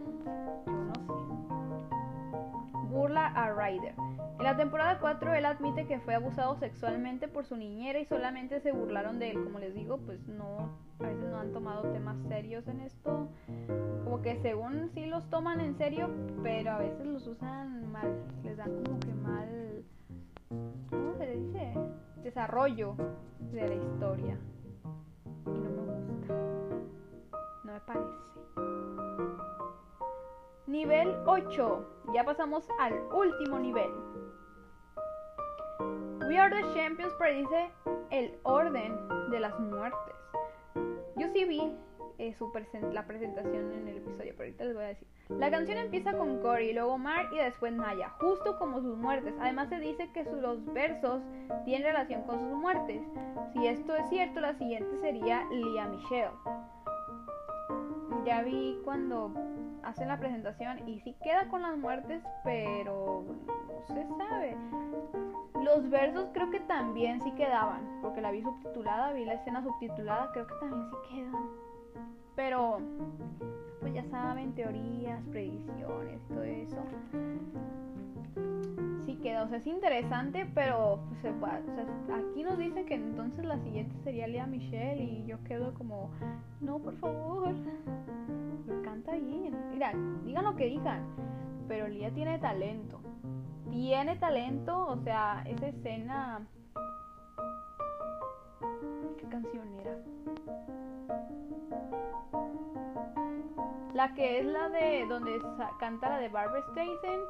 Yo 0.66 0.72
no 0.72 0.94
sé. 0.94 2.88
Burla 2.88 3.26
a 3.26 3.52
Ryder. 3.52 3.94
En 4.38 4.44
la 4.44 4.56
temporada 4.56 4.98
4 5.00 5.34
él 5.34 5.46
admite 5.46 5.86
que 5.86 6.00
fue 6.00 6.14
abusado 6.14 6.56
sexualmente 6.56 7.28
por 7.28 7.44
su 7.44 7.56
niñera 7.56 7.98
y 7.98 8.04
solamente 8.04 8.60
se 8.60 8.72
burlaron 8.72 9.18
de 9.18 9.30
él. 9.30 9.44
Como 9.44 9.58
les 9.58 9.74
digo, 9.74 9.98
pues 9.98 10.26
no 10.28 10.70
a 11.00 11.04
veces 11.04 11.24
no 11.30 11.38
han 11.38 11.52
tomado 11.52 11.82
temas 11.92 12.16
serios 12.28 12.66
en 12.68 12.80
esto. 12.80 13.28
Como 14.04 14.22
que 14.22 14.36
según 14.42 14.90
sí 14.94 15.06
los 15.06 15.28
toman 15.30 15.60
en 15.60 15.76
serio, 15.76 16.10
pero 16.42 16.72
a 16.72 16.78
veces 16.78 17.06
los 17.06 17.26
usan 17.26 17.90
mal. 17.90 18.22
Les 18.42 18.56
dan 18.56 18.82
como 18.84 19.00
que 19.00 19.14
mal. 19.14 19.84
¿Cómo 20.48 21.14
se 21.16 21.26
le 21.26 21.36
dice? 21.36 21.74
Desarrollo 22.22 22.94
de 23.52 23.68
la 23.68 23.74
historia. 23.74 24.38
Y 25.46 25.50
no 25.50 25.70
me 25.70 25.82
gusta. 25.82 26.34
No 27.64 27.72
me 27.72 27.80
parece. 27.80 28.24
Nivel 30.66 31.16
8. 31.26 31.86
Ya 32.14 32.24
pasamos 32.24 32.66
al 32.80 32.94
último 33.12 33.58
nivel. 33.58 33.90
We 36.28 36.38
Are 36.38 36.50
the 36.50 36.62
Champions 36.74 37.12
predice 37.14 37.70
el 38.10 38.38
orden 38.44 38.96
de 39.30 39.40
las 39.40 39.58
muertes. 39.60 40.14
Yo 41.16 41.28
sí 41.32 41.44
vi 41.44 41.76
eh, 42.18 42.34
la 42.92 43.06
presentación 43.06 43.72
en 43.72 43.88
el 43.88 43.96
episodio, 43.98 44.34
pero 44.36 44.44
ahorita 44.44 44.64
les 44.64 44.74
voy 44.74 44.84
a 44.84 44.88
decir. 44.88 45.08
La 45.30 45.50
canción 45.50 45.78
empieza 45.78 46.12
con 46.16 46.40
Cory, 46.40 46.72
luego 46.72 46.98
Mark 46.98 47.30
y 47.32 47.38
después 47.38 47.72
Naya, 47.72 48.10
justo 48.20 48.58
como 48.58 48.80
sus 48.80 48.96
muertes. 48.96 49.34
Además 49.40 49.68
se 49.68 49.78
dice 49.78 50.10
que 50.12 50.24
los 50.24 50.64
versos 50.72 51.22
tienen 51.64 51.88
relación 51.88 52.22
con 52.22 52.38
sus 52.38 52.52
muertes. 52.52 53.02
Si 53.52 53.66
esto 53.66 53.96
es 53.96 54.08
cierto, 54.08 54.40
la 54.40 54.54
siguiente 54.54 54.96
sería 54.98 55.44
Lia 55.50 55.88
Michelle. 55.88 56.30
Ya 58.24 58.42
vi 58.42 58.78
cuando 58.84 59.32
hacen 59.82 60.08
la 60.08 60.18
presentación 60.18 60.88
y 60.88 61.00
sí 61.00 61.14
queda 61.22 61.48
con 61.48 61.62
las 61.62 61.76
muertes, 61.76 62.22
pero 62.42 63.24
no 63.68 63.94
se 63.94 64.06
sabe. 64.16 64.56
Los 65.62 65.88
versos 65.88 66.28
creo 66.32 66.50
que 66.50 66.60
también 66.60 67.22
sí 67.22 67.30
quedaban, 67.32 68.00
porque 68.02 68.20
la 68.20 68.30
vi 68.30 68.42
subtitulada, 68.42 69.12
vi 69.12 69.24
la 69.24 69.34
escena 69.34 69.62
subtitulada, 69.62 70.30
creo 70.32 70.46
que 70.46 70.54
también 70.56 70.90
sí 70.90 70.96
quedan. 71.08 71.73
Pero, 72.36 72.78
pues 73.80 73.94
ya 73.94 74.04
saben, 74.06 74.54
teorías, 74.54 75.22
predicciones, 75.30 76.20
todo 76.28 76.42
eso. 76.42 76.82
Sí 79.06 79.16
queda, 79.16 79.44
o 79.44 79.48
sea, 79.48 79.58
es 79.58 79.66
interesante, 79.66 80.46
pero 80.54 81.00
pues, 81.20 81.34
o 81.34 82.06
sea, 82.06 82.16
aquí 82.16 82.42
nos 82.42 82.58
dicen 82.58 82.86
que 82.86 82.94
entonces 82.94 83.44
la 83.44 83.58
siguiente 83.58 83.94
sería 84.02 84.26
Lea 84.26 84.46
Michelle 84.46 85.02
y 85.02 85.24
yo 85.26 85.42
quedo 85.44 85.74
como, 85.74 86.10
no, 86.60 86.78
por 86.78 86.96
favor, 86.96 87.54
lo 88.66 88.82
canta 88.82 89.12
bien. 89.12 89.54
Mira, 89.70 89.92
digan 90.24 90.44
lo 90.44 90.56
que 90.56 90.66
digan, 90.66 91.02
pero 91.68 91.86
Lea 91.88 92.10
tiene 92.10 92.38
talento 92.38 93.00
tiene 93.74 94.16
talento, 94.16 94.86
o 94.86 94.96
sea, 94.98 95.42
esa 95.46 95.66
escena... 95.66 96.46
¿Qué 99.18 99.26
canción 99.28 99.68
era? 99.80 99.98
La 103.92 104.12
que 104.14 104.40
es 104.40 104.46
la 104.46 104.68
de 104.68 105.06
donde 105.08 105.40
canta 105.78 106.08
la 106.08 106.18
de 106.18 106.28
Barbara 106.28 106.62
Streisand. 106.70 107.22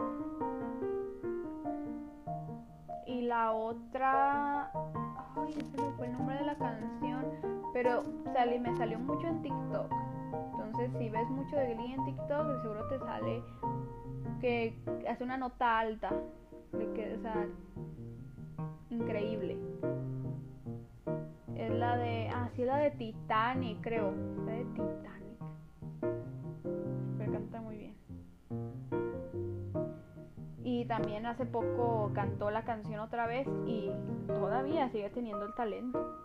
Y 3.07 3.22
la 3.22 3.53
otra... 3.53 4.70
Ay, 5.36 5.51
ese 5.51 5.76
no 5.76 5.92
fue 5.97 6.07
el 6.07 6.12
nombre 6.12 6.36
de 6.36 6.45
la 6.45 6.57
canción. 6.57 7.26
Pero 7.72 8.03
me 8.61 8.76
salió 8.76 8.99
mucho 8.99 9.26
en 9.26 9.42
TikTok. 9.42 9.92
Entonces, 10.53 10.90
si 10.99 11.11
ves 11.11 11.28
mucho 11.28 11.57
de 11.57 11.74
Glee 11.74 11.92
en 11.92 12.05
TikTok, 12.05 12.47
de 12.47 12.62
seguro 12.62 12.88
te 12.88 12.99
sale 12.99 13.42
que 14.45 14.74
hace 15.09 15.24
una 15.24 15.38
nota 15.38 15.78
alta, 15.78 16.12
de 16.72 16.92
que, 16.92 17.14
o 17.14 17.20
sea, 17.22 17.47
increíble. 18.90 19.57
La 21.79 21.97
de, 21.97 22.29
ah, 22.29 22.49
sí, 22.55 22.64
la 22.64 22.77
de 22.77 22.91
Titanic, 22.93 23.81
creo, 23.83 24.12
la 24.47 24.53
de 24.53 24.64
Titanic. 24.64 25.39
Pero 27.18 27.33
canta 27.33 27.61
muy 27.61 27.77
bien. 27.79 27.95
Y 30.62 30.85
también 30.87 31.27
hace 31.27 31.47
poco 31.47 32.11
cantó 32.14 32.51
la 32.51 32.64
canción 32.64 33.01
otra 33.01 33.27
vez 33.27 33.47
y 33.66 33.91
todavía 34.29 34.89
sigue 34.91 35.11
teniendo 35.11 35.45
el 35.45 35.55
talento. 35.55 36.16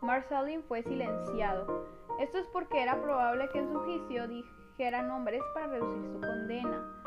Marcelin 0.00 0.62
fue 0.62 0.82
silenciado. 0.82 1.84
Esto 2.18 2.38
es 2.38 2.46
porque 2.46 2.82
era 2.82 3.00
probable 3.02 3.48
que 3.52 3.58
en 3.58 3.72
su 3.72 3.78
juicio 3.80 4.26
dijera 4.26 5.02
nombres 5.02 5.42
para 5.52 5.66
reducir 5.66 6.12
su 6.12 6.20
condena. 6.20 7.05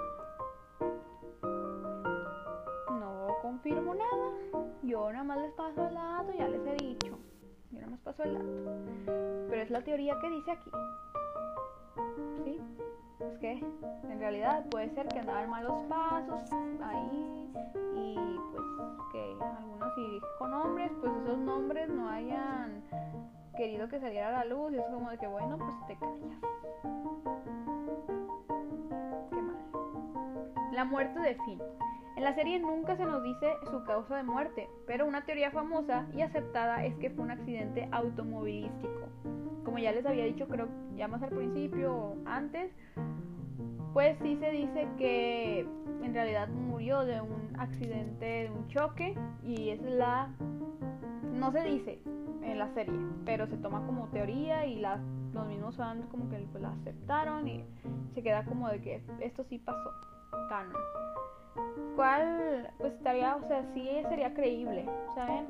Confirmo 3.61 3.93
nada. 3.93 4.65
Yo 4.83 5.11
nada 5.11 5.23
más 5.25 5.37
les 5.39 5.51
paso 5.51 5.87
el 5.87 5.93
dato, 5.93 6.31
ya 6.31 6.47
les 6.47 6.65
he 6.65 6.75
dicho. 6.85 7.17
Yo 7.71 7.79
nada 7.79 7.91
más 7.91 7.99
paso 7.99 8.23
el 8.23 8.33
dato. 8.35 9.47
Pero 9.49 9.61
es 9.61 9.69
la 9.69 9.81
teoría 9.81 10.17
que 10.21 10.29
dice 10.29 10.51
aquí. 10.51 10.71
¿Sí? 12.45 12.61
Es 13.19 13.37
que 13.39 13.51
en 13.51 14.19
realidad 14.19 14.65
puede 14.69 14.89
ser 14.91 15.09
que 15.09 15.19
andaban 15.19 15.49
malos 15.49 15.83
pasos 15.89 16.49
ahí 16.81 17.51
y 17.95 18.39
pues 18.53 18.63
que 19.11 19.35
algunos 19.57 19.93
si 19.95 20.09
dijo 20.09 20.47
nombres, 20.47 20.91
pues 21.01 21.11
esos 21.23 21.37
nombres 21.39 21.89
no 21.89 22.07
hayan 22.07 22.81
querido 23.57 23.89
que 23.89 23.99
saliera 23.99 24.29
a 24.29 24.31
la 24.31 24.45
luz 24.45 24.71
y 24.71 24.77
es 24.77 24.85
como 24.85 25.09
de 25.09 25.17
que 25.17 25.27
bueno, 25.27 25.57
pues 25.57 25.75
te 25.87 25.97
callas. 25.97 26.39
La 30.71 30.85
muerte 30.85 31.19
de 31.19 31.35
Finn. 31.45 31.59
En 32.15 32.23
la 32.23 32.35
serie 32.35 32.59
nunca 32.59 32.95
se 32.95 33.05
nos 33.05 33.23
dice 33.23 33.53
su 33.71 33.83
causa 33.85 34.17
de 34.17 34.23
muerte, 34.23 34.69
pero 34.85 35.07
una 35.07 35.25
teoría 35.25 35.51
famosa 35.51 36.05
y 36.13 36.21
aceptada 36.21 36.85
es 36.85 36.93
que 36.95 37.09
fue 37.09 37.23
un 37.23 37.31
accidente 37.31 37.87
automovilístico. 37.91 39.07
Como 39.63 39.79
ya 39.79 39.91
les 39.91 40.05
había 40.05 40.25
dicho, 40.25 40.47
creo 40.47 40.67
ya 40.95 41.07
más 41.07 41.23
al 41.23 41.29
principio 41.29 41.93
o 41.93 42.17
antes, 42.25 42.71
pues 43.93 44.17
sí 44.21 44.37
se 44.37 44.51
dice 44.51 44.87
que 44.97 45.61
en 46.03 46.13
realidad 46.13 46.49
murió 46.49 47.05
de 47.05 47.19
un 47.19 47.55
accidente, 47.57 48.25
de 48.25 48.51
un 48.51 48.67
choque, 48.67 49.15
y 49.43 49.69
es 49.69 49.81
la... 49.81 50.29
no 51.33 51.51
se 51.51 51.63
dice 51.63 51.99
en 52.43 52.59
la 52.59 52.71
serie, 52.73 52.99
pero 53.25 53.47
se 53.47 53.57
toma 53.57 53.85
como 53.85 54.07
teoría 54.09 54.65
y 54.65 54.81
los 54.81 55.47
mismos 55.47 55.77
fans 55.77 56.05
como 56.11 56.29
que 56.29 56.45
la 56.59 56.71
aceptaron 56.73 57.47
y 57.47 57.63
se 58.13 58.21
queda 58.21 58.43
como 58.45 58.69
de 58.69 58.81
que 58.81 59.01
esto 59.21 59.43
sí 59.45 59.59
pasó, 59.59 59.91
canon. 60.49 60.73
¿Cuál? 61.95 62.71
Pues 62.77 62.93
estaría, 62.93 63.35
o 63.35 63.47
sea, 63.47 63.63
sí 63.73 63.89
sería 64.07 64.33
creíble, 64.33 64.85
¿saben? 65.15 65.47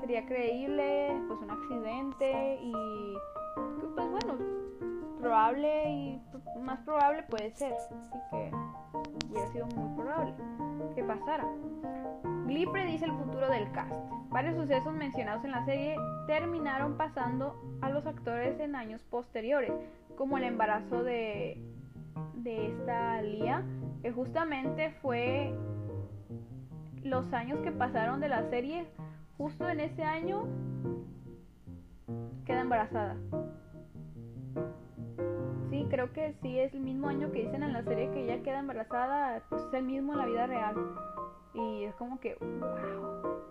Sería 0.00 0.26
creíble, 0.26 1.16
pues 1.28 1.40
un 1.40 1.50
accidente 1.50 2.58
y 2.60 2.72
pues 3.94 4.10
bueno, 4.10 4.38
probable 5.20 5.90
y 5.90 6.22
más 6.60 6.80
probable 6.80 7.22
puede 7.24 7.50
ser. 7.52 7.72
Así 7.72 8.18
que 8.30 8.50
hubiera 9.28 9.46
sido 9.48 9.66
muy 9.66 9.96
probable 9.96 10.34
que 10.94 11.04
pasara. 11.04 11.46
Glee 12.46 12.66
predice 12.66 13.04
el 13.04 13.12
futuro 13.12 13.48
del 13.48 13.70
cast. 13.72 13.92
Varios 14.30 14.56
sucesos 14.56 14.92
mencionados 14.94 15.44
en 15.44 15.52
la 15.52 15.64
serie 15.64 15.96
terminaron 16.26 16.96
pasando 16.96 17.60
a 17.80 17.90
los 17.90 18.06
actores 18.06 18.58
en 18.60 18.74
años 18.74 19.02
posteriores, 19.04 19.72
como 20.16 20.38
el 20.38 20.44
embarazo 20.44 21.02
de, 21.02 21.58
de 22.34 22.68
esta 22.68 23.22
Lia, 23.22 23.64
que 24.02 24.12
justamente 24.12 24.90
fue 25.02 25.54
los 27.02 27.32
años 27.32 27.60
que 27.60 27.72
pasaron 27.72 28.20
de 28.20 28.28
la 28.28 28.48
serie, 28.50 28.86
justo 29.36 29.68
en 29.68 29.80
ese 29.80 30.02
año 30.02 30.46
queda 32.44 32.60
embarazada 32.60 33.16
creo 35.92 36.10
que 36.10 36.34
sí 36.40 36.58
es 36.58 36.72
el 36.72 36.80
mismo 36.80 37.08
año 37.08 37.30
que 37.32 37.44
dicen 37.44 37.62
en 37.62 37.74
la 37.74 37.82
serie 37.84 38.10
que 38.12 38.24
ella 38.24 38.42
queda 38.42 38.60
embarazada, 38.60 39.42
pues 39.50 39.62
es 39.62 39.74
el 39.74 39.84
mismo 39.84 40.14
en 40.14 40.18
la 40.20 40.24
vida 40.24 40.46
real. 40.46 40.74
Y 41.52 41.84
es 41.84 41.94
como 41.96 42.18
que, 42.18 42.34
wow, 42.40 43.46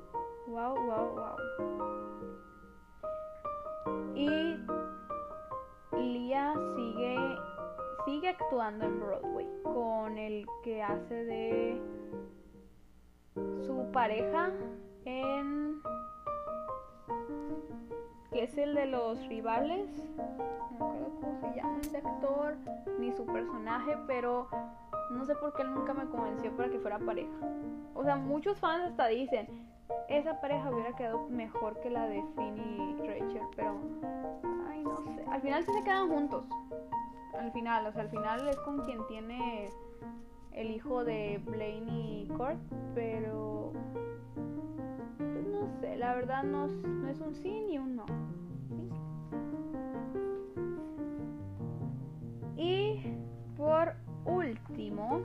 wow, 0.48 0.76
wow, 0.76 1.16
wow. 1.16 1.38
Y 4.16 4.58
Lia 5.96 6.56
sigue, 6.76 7.38
sigue 8.12 8.28
actuando 8.28 8.86
en 8.86 9.00
Broadway 9.00 9.48
con 9.64 10.18
el 10.18 10.46
que 10.66 10.84
hace 10.84 11.14
de 11.14 11.82
su 13.66 13.90
pareja 13.94 14.52
en 15.06 15.82
que 18.32 18.44
es 18.44 18.58
el 18.58 18.74
de 18.74 18.86
los 18.86 19.28
rivales. 19.28 19.88
No 20.80 20.94
recuerdo 20.94 21.12
cómo 21.22 21.40
se 21.42 21.56
llama 21.56 21.80
ese 21.82 21.98
actor, 21.98 22.56
ni 23.00 23.12
su 23.12 23.26
personaje, 23.26 23.98
pero 24.08 24.48
no 25.12 25.26
sé 25.26 25.36
por 25.36 25.54
qué 25.54 25.64
él 25.64 25.74
nunca 25.74 25.94
me 25.94 26.06
convenció 26.06 26.56
para 26.56 26.70
que 26.70 26.80
fuera 26.80 27.00
pareja. 27.00 27.32
O 27.94 28.04
sea, 28.04 28.16
muchos 28.16 28.58
fans 28.58 28.86
hasta 28.86 29.08
dicen, 29.08 29.48
esa 30.08 30.40
pareja 30.40 30.72
hubiera 30.72 30.96
quedado 30.96 31.28
mejor 31.30 31.80
que 31.82 31.90
la 31.90 32.08
de 32.08 32.24
Finn 32.36 32.58
y 32.58 33.08
Rachel, 33.08 33.44
pero, 33.56 33.76
ay, 34.70 34.84
no 34.84 34.98
sé. 34.98 35.26
Al 35.30 35.42
final 35.42 35.64
sí 35.66 35.74
se 35.74 35.84
quedan 35.84 36.10
juntos. 36.10 36.46
Al 37.38 37.52
final, 37.52 37.86
o 37.88 37.92
sea, 37.92 38.04
al 38.04 38.10
final 38.10 38.48
es 38.48 38.58
con 38.60 38.82
quien 38.86 39.06
tiene 39.08 39.70
el 40.54 40.72
hijo 40.72 41.04
de 41.04 41.42
Blaine 41.46 41.92
y 41.92 42.28
Kurt, 42.28 42.60
pero 42.94 43.72
la 45.98 46.16
verdad 46.16 46.44
no, 46.44 46.66
es 47.08 47.20
un 47.20 47.36
sí 47.36 47.62
ni 47.68 47.78
un 47.78 47.96
no. 47.96 48.06
Y 52.58 53.02
por 53.58 53.94
último, 54.26 55.22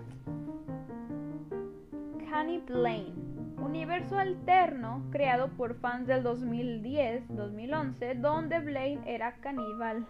Canny 2.29 2.59
Blaine, 2.59 3.15
universo 3.59 4.19
alterno 4.19 5.03
creado 5.11 5.49
por 5.49 5.75
fans 5.77 6.07
del 6.07 6.23
2010-2011, 6.25 8.21
donde 8.21 8.61
Blaine 8.61 9.03
era 9.07 9.33
caníbal 9.41 10.07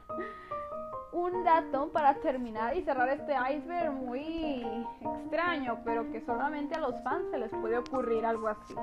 un 1.17 1.45
dato 1.45 1.91
para 1.93 2.14
terminar 2.17 2.77
y 2.77 2.83
cerrar 2.83 3.09
este 3.09 3.33
iceberg 3.33 3.91
muy 3.91 4.67
extraño, 5.01 5.79
pero 5.83 6.11
que 6.12 6.21
solamente 6.21 6.75
a 6.75 6.81
los 6.81 7.03
fans 7.03 7.25
se 7.31 7.39
les 7.39 7.51
puede 7.53 7.79
ocurrir 7.79 8.27
algo 8.27 8.49
así. 8.49 8.75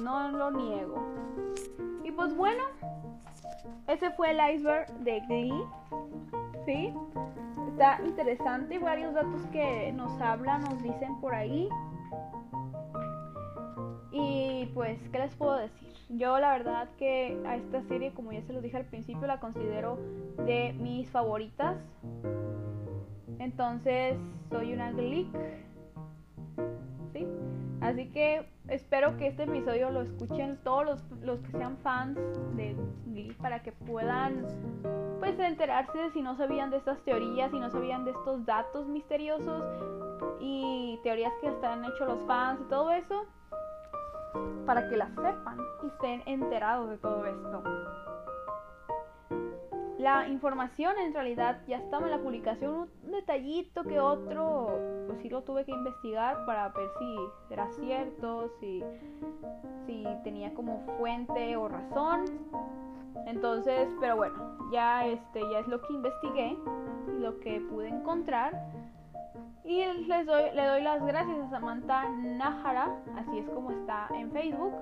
No 0.00 0.32
lo 0.32 0.50
niego. 0.50 1.00
Y 2.02 2.10
pues 2.10 2.36
bueno, 2.36 2.64
ese 3.86 4.10
fue 4.10 4.32
el 4.32 4.56
iceberg 4.56 4.88
de 4.98 5.20
Glee. 5.20 5.64
¿Sí? 6.66 6.92
Está 7.68 8.00
interesante, 8.04 8.78
varios 8.80 9.14
datos 9.14 9.46
que 9.52 9.92
nos 9.92 10.20
hablan, 10.20 10.62
nos 10.62 10.82
dicen 10.82 11.20
por 11.20 11.34
ahí. 11.34 11.68
Y 14.12 14.66
pues, 14.74 14.98
¿qué 15.10 15.18
les 15.18 15.34
puedo 15.34 15.56
decir? 15.56 15.88
Yo 16.08 16.38
la 16.40 16.52
verdad 16.52 16.88
que 16.98 17.40
a 17.46 17.56
esta 17.56 17.82
serie, 17.84 18.12
como 18.12 18.32
ya 18.32 18.42
se 18.42 18.52
los 18.52 18.62
dije 18.62 18.76
al 18.76 18.86
principio, 18.86 19.26
la 19.26 19.38
considero 19.38 19.98
de 20.46 20.72
mis 20.72 21.08
favoritas. 21.10 21.76
Entonces, 23.38 24.18
soy 24.50 24.72
una 24.72 24.90
Glick. 24.92 25.28
¿Sí? 27.12 27.26
Así 27.80 28.08
que 28.08 28.46
espero 28.68 29.16
que 29.16 29.28
este 29.28 29.44
episodio 29.44 29.90
lo 29.90 30.02
escuchen 30.02 30.58
todos 30.62 30.84
los, 30.84 31.10
los 31.22 31.40
que 31.40 31.52
sean 31.52 31.76
fans 31.78 32.18
de 32.54 32.76
Glee 33.06 33.34
para 33.40 33.62
que 33.62 33.72
puedan 33.72 34.46
pues 35.18 35.38
enterarse 35.38 35.96
de 35.98 36.10
si 36.10 36.22
no 36.22 36.36
sabían 36.36 36.70
de 36.70 36.76
estas 36.76 36.98
teorías, 37.04 37.50
si 37.50 37.58
no 37.58 37.70
sabían 37.70 38.04
de 38.04 38.10
estos 38.12 38.44
datos 38.44 38.86
misteriosos 38.86 39.64
y 40.40 40.98
teorías 41.02 41.32
que 41.40 41.48
están 41.48 41.84
hechos 41.84 42.06
los 42.08 42.22
fans 42.26 42.60
y 42.60 42.68
todo 42.68 42.90
eso 42.90 43.26
para 44.66 44.88
que 44.88 44.96
la 44.96 45.08
sepan 45.08 45.58
y 45.82 45.86
estén 45.86 46.22
enterados 46.26 46.90
de 46.90 46.98
todo 46.98 47.26
esto. 47.26 47.62
La 50.00 50.26
información 50.28 50.96
en 50.96 51.12
realidad 51.12 51.60
ya 51.68 51.76
estaba 51.76 52.06
en 52.06 52.12
la 52.12 52.22
publicación, 52.22 52.88
un 53.04 53.12
detallito 53.12 53.84
que 53.84 54.00
otro, 54.00 54.78
pues 55.06 55.20
sí 55.20 55.28
lo 55.28 55.42
tuve 55.42 55.66
que 55.66 55.72
investigar 55.72 56.46
para 56.46 56.70
ver 56.70 56.88
si 56.98 57.16
era 57.50 57.70
cierto, 57.72 58.50
si, 58.60 58.82
si 59.84 60.06
tenía 60.24 60.54
como 60.54 60.80
fuente 60.96 61.54
o 61.56 61.68
razón. 61.68 62.24
Entonces, 63.26 63.94
pero 64.00 64.16
bueno, 64.16 64.70
ya 64.72 65.06
este 65.06 65.40
ya 65.52 65.58
es 65.58 65.68
lo 65.68 65.82
que 65.82 65.92
investigué 65.92 66.56
y 67.14 67.20
lo 67.20 67.38
que 67.40 67.60
pude 67.60 67.88
encontrar. 67.88 68.58
Y 69.64 69.84
les 69.84 70.26
doy, 70.26 70.50
le 70.54 70.66
doy 70.66 70.82
las 70.82 71.04
gracias 71.04 71.38
a 71.38 71.50
Samantha 71.50 72.08
Nahara, 72.08 72.88
así 73.16 73.38
es 73.38 73.48
como 73.50 73.70
está 73.70 74.08
en 74.14 74.30
Facebook, 74.32 74.72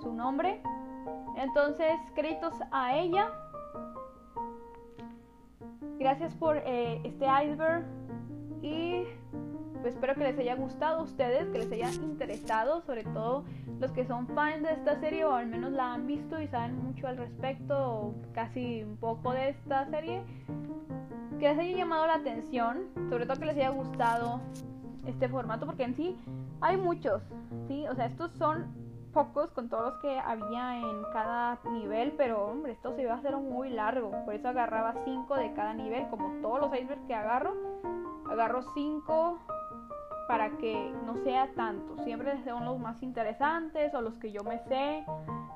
su 0.00 0.12
nombre. 0.12 0.62
Entonces, 1.36 1.94
créditos 2.14 2.54
a 2.72 2.96
ella. 2.96 3.30
Gracias 5.98 6.34
por 6.34 6.56
eh, 6.56 7.00
este 7.04 7.26
iceberg 7.26 7.84
y 8.62 9.04
pues 9.80 9.94
espero 9.94 10.14
que 10.14 10.24
les 10.24 10.38
haya 10.38 10.54
gustado 10.54 11.00
a 11.00 11.02
ustedes, 11.02 11.48
que 11.50 11.58
les 11.58 11.72
haya 11.72 11.92
interesado, 11.92 12.82
sobre 12.82 13.04
todo 13.04 13.44
los 13.80 13.92
que 13.92 14.06
son 14.06 14.26
fans 14.28 14.62
de 14.62 14.72
esta 14.72 14.98
serie 15.00 15.24
o 15.24 15.32
al 15.32 15.46
menos 15.46 15.72
la 15.72 15.94
han 15.94 16.06
visto 16.06 16.40
y 16.40 16.48
saben 16.48 16.76
mucho 16.82 17.06
al 17.06 17.16
respecto, 17.16 18.14
casi 18.32 18.82
un 18.82 18.96
poco 18.96 19.32
de 19.32 19.50
esta 19.50 19.86
serie 19.90 20.22
que 21.38 21.48
les 21.48 21.58
haya 21.58 21.76
llamado 21.76 22.06
la 22.06 22.14
atención, 22.14 22.88
sobre 23.08 23.26
todo 23.26 23.38
que 23.38 23.46
les 23.46 23.56
haya 23.56 23.70
gustado 23.70 24.40
este 25.06 25.28
formato, 25.28 25.66
porque 25.66 25.84
en 25.84 25.94
sí 25.94 26.16
hay 26.60 26.76
muchos, 26.76 27.22
¿sí? 27.68 27.86
O 27.88 27.94
sea, 27.94 28.06
estos 28.06 28.32
son 28.32 28.66
pocos 29.12 29.50
con 29.52 29.68
todos 29.68 29.92
los 29.92 30.00
que 30.00 30.18
había 30.18 30.78
en 30.78 31.02
cada 31.12 31.58
nivel, 31.72 32.12
pero 32.16 32.46
hombre, 32.48 32.72
esto 32.72 32.94
se 32.94 33.02
iba 33.02 33.14
a 33.14 33.16
hacer 33.16 33.36
muy 33.36 33.70
largo, 33.70 34.10
por 34.24 34.34
eso 34.34 34.48
agarraba 34.48 34.94
5 35.04 35.34
de 35.36 35.52
cada 35.54 35.74
nivel, 35.74 36.08
como 36.08 36.40
todos 36.42 36.60
los 36.60 36.74
icebergs 36.74 37.06
que 37.06 37.14
agarro, 37.14 37.54
agarro 38.30 38.62
5 38.74 39.38
para 40.28 40.50
que 40.58 40.92
no 41.06 41.16
sea 41.24 41.48
tanto. 41.56 41.96
Siempre 42.04 42.44
son 42.44 42.66
los 42.66 42.78
más 42.78 43.02
interesantes 43.02 43.92
o 43.94 44.02
los 44.02 44.18
que 44.18 44.30
yo 44.30 44.44
me 44.44 44.58
sé, 44.68 45.04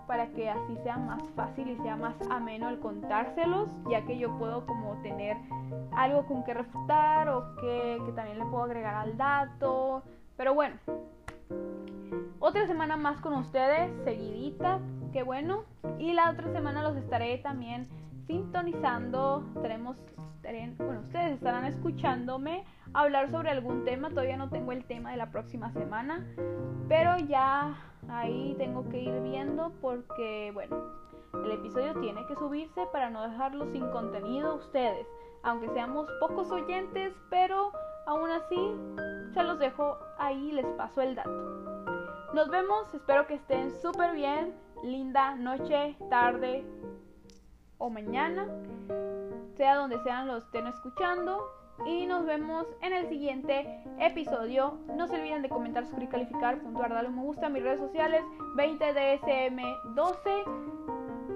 para 0.06 0.28
que 0.28 0.48
así 0.48 0.76
sea 0.82 0.96
más 0.96 1.22
fácil 1.36 1.68
y 1.68 1.76
sea 1.82 1.94
más 1.94 2.14
ameno 2.30 2.70
el 2.70 2.80
contárselos, 2.80 3.68
ya 3.90 4.04
que 4.06 4.18
yo 4.18 4.36
puedo 4.38 4.66
como 4.66 4.94
tener 5.02 5.36
algo 5.94 6.26
con 6.26 6.42
que 6.42 6.54
refutar 6.54 7.28
o 7.28 7.54
que, 7.56 8.02
que 8.04 8.12
también 8.12 8.38
le 8.38 8.46
puedo 8.46 8.64
agregar 8.64 8.94
al 8.94 9.16
dato. 9.16 10.02
Pero 10.38 10.54
bueno, 10.54 10.76
otra 12.38 12.66
semana 12.66 12.96
más 12.96 13.20
con 13.20 13.34
ustedes, 13.34 13.92
seguidita, 14.04 14.80
qué 15.12 15.22
bueno. 15.22 15.64
Y 15.98 16.14
la 16.14 16.30
otra 16.30 16.50
semana 16.50 16.82
los 16.82 16.96
estaré 16.96 17.38
también 17.38 17.88
sintonizando. 18.26 19.44
Tenemos, 19.60 19.96
bueno, 20.78 21.01
ustedes 21.01 21.32
estarán 21.34 21.64
escuchándome 21.64 22.64
hablar 22.95 23.30
sobre 23.30 23.51
algún 23.51 23.84
tema. 23.84 24.11
Todavía 24.11 24.36
no 24.36 24.51
tengo 24.51 24.72
el 24.72 24.84
tema 24.84 25.12
de 25.12 25.16
la 25.16 25.30
próxima 25.30 25.72
semana, 25.72 26.26
pero 26.88 27.16
ya 27.18 27.74
ahí 28.09 28.55
tengo 28.59 28.88
que 28.88 29.01
ir 29.01 29.20
viendo 29.22 29.72
porque, 29.80 30.51
bueno, 30.53 30.76
El 31.45 31.51
episodio 31.53 31.95
tiene 31.99 32.26
que 32.26 32.34
subirse 32.34 32.86
para 32.93 33.09
no 33.09 33.22
dejarlo 33.22 33.66
sin 33.72 33.88
contenido 33.90 34.57
ustedes, 34.57 35.07
aunque 35.43 35.70
seamos 35.70 36.07
pocos 36.20 36.51
oyentes, 36.51 37.14
pero 37.30 37.72
aún 38.07 38.30
así 38.30 38.74
se 39.32 39.43
los 39.43 39.59
dejo 39.59 39.97
ahí, 40.18 40.53
les 40.53 40.66
paso 40.76 41.01
el 41.01 41.14
dato. 41.14 41.30
Nos 42.34 42.51
vemos, 42.51 42.93
espero 42.93 43.26
que 43.26 43.34
estén 43.34 43.70
súper 43.80 44.12
bien, 44.12 44.55
linda 44.84 45.34
noche, 45.36 45.97
tarde 46.11 46.66
o 47.78 47.88
mañana, 47.88 48.47
sea 49.57 49.76
donde 49.76 50.03
sean 50.03 50.26
los 50.26 50.42
estén 50.44 50.66
escuchando. 50.66 51.48
Y 51.86 52.05
nos 52.07 52.26
vemos 52.26 52.66
en 52.82 52.92
el 52.92 53.09
siguiente 53.09 53.82
episodio. 53.98 54.78
No 54.94 55.09
se 55.09 55.16
olviden 55.16 55.40
de 55.42 55.48
comentar, 55.48 55.84
suscribir, 55.84 56.11
calificar, 56.11 56.61
puntuar, 56.61 56.92
darle 56.92 57.09
un 57.09 57.16
me 57.16 57.22
gusta 57.22 57.46
a 57.46 57.48
mis 57.48 57.62
redes 57.62 57.80
sociales. 57.80 58.22
20DSM12, 58.57 60.44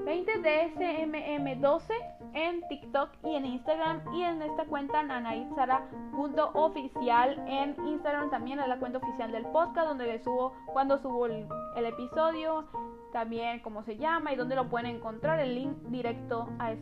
20DSMM12 0.05 2.16
en 2.37 2.63
TikTok 2.69 3.11
y 3.25 3.35
en 3.35 3.45
Instagram 3.47 4.03
y 4.13 4.23
en 4.23 4.41
esta 4.43 4.67
cuenta 4.67 5.03
nanaitzara.oficial 5.03 7.43
en 7.49 7.75
Instagram 7.87 8.31
también 8.31 8.61
es 8.61 8.69
la 8.69 8.79
cuenta 8.79 8.99
oficial 8.99 9.33
del 9.33 9.47
podcast 9.47 9.89
donde 9.89 10.07
le 10.07 10.23
subo 10.23 10.53
cuando 10.67 10.99
subo 10.99 11.27
el, 11.27 11.49
episodio 11.77 12.67
también 13.13 13.61
cómo 13.61 13.83
se 13.85 13.97
llama 13.97 14.35
y 14.35 14.37
dónde 14.37 14.55
lo 14.55 14.69
pueden 14.69 14.97
encontrar. 14.97 15.41
El 15.41 15.55
link 15.55 15.73
directo 15.89 16.47
a, 16.59 16.75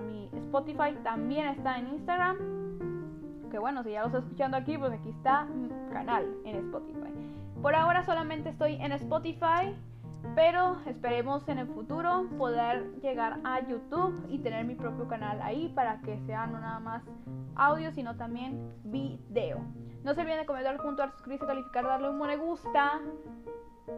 mi 0.00 0.28
Spotify 0.34 0.96
también 1.04 1.46
está 1.46 1.78
en 1.78 1.90
Instagram. 1.90 2.36
Que 3.50 3.60
bueno, 3.60 3.84
si 3.84 3.92
ya 3.92 4.00
lo 4.00 4.06
está 4.06 4.18
escuchando 4.18 4.56
aquí, 4.56 4.76
pues 4.76 4.90
aquí 4.92 5.10
está 5.10 5.44
mi 5.44 5.68
canal 5.92 6.26
en 6.44 6.56
Spotify. 6.56 7.12
Por 7.62 7.76
ahora 7.76 8.04
solamente 8.04 8.48
estoy 8.48 8.74
en 8.74 8.90
Spotify, 8.92 9.76
pero 10.34 10.76
esperemos 10.86 11.48
en 11.48 11.58
el 11.58 11.66
futuro 11.66 12.28
poder 12.38 12.92
llegar 13.00 13.40
a 13.44 13.60
YouTube 13.66 14.26
y 14.28 14.38
tener 14.38 14.64
mi 14.64 14.74
propio 14.74 15.06
canal 15.08 15.40
ahí 15.42 15.68
para 15.74 16.00
que 16.02 16.20
sea 16.26 16.46
no 16.46 16.60
nada 16.60 16.80
más 16.80 17.02
audio, 17.56 17.90
sino 17.92 18.16
también 18.16 18.72
video. 18.84 19.60
No 20.04 20.14
se 20.14 20.20
olviden 20.20 20.40
de 20.40 20.46
comentar, 20.46 20.76
puntuar, 20.76 21.10
suscribirse, 21.12 21.46
calificar, 21.46 21.84
darle 21.84 22.10
un 22.10 22.18
me 22.18 22.36
gusta 22.36 23.00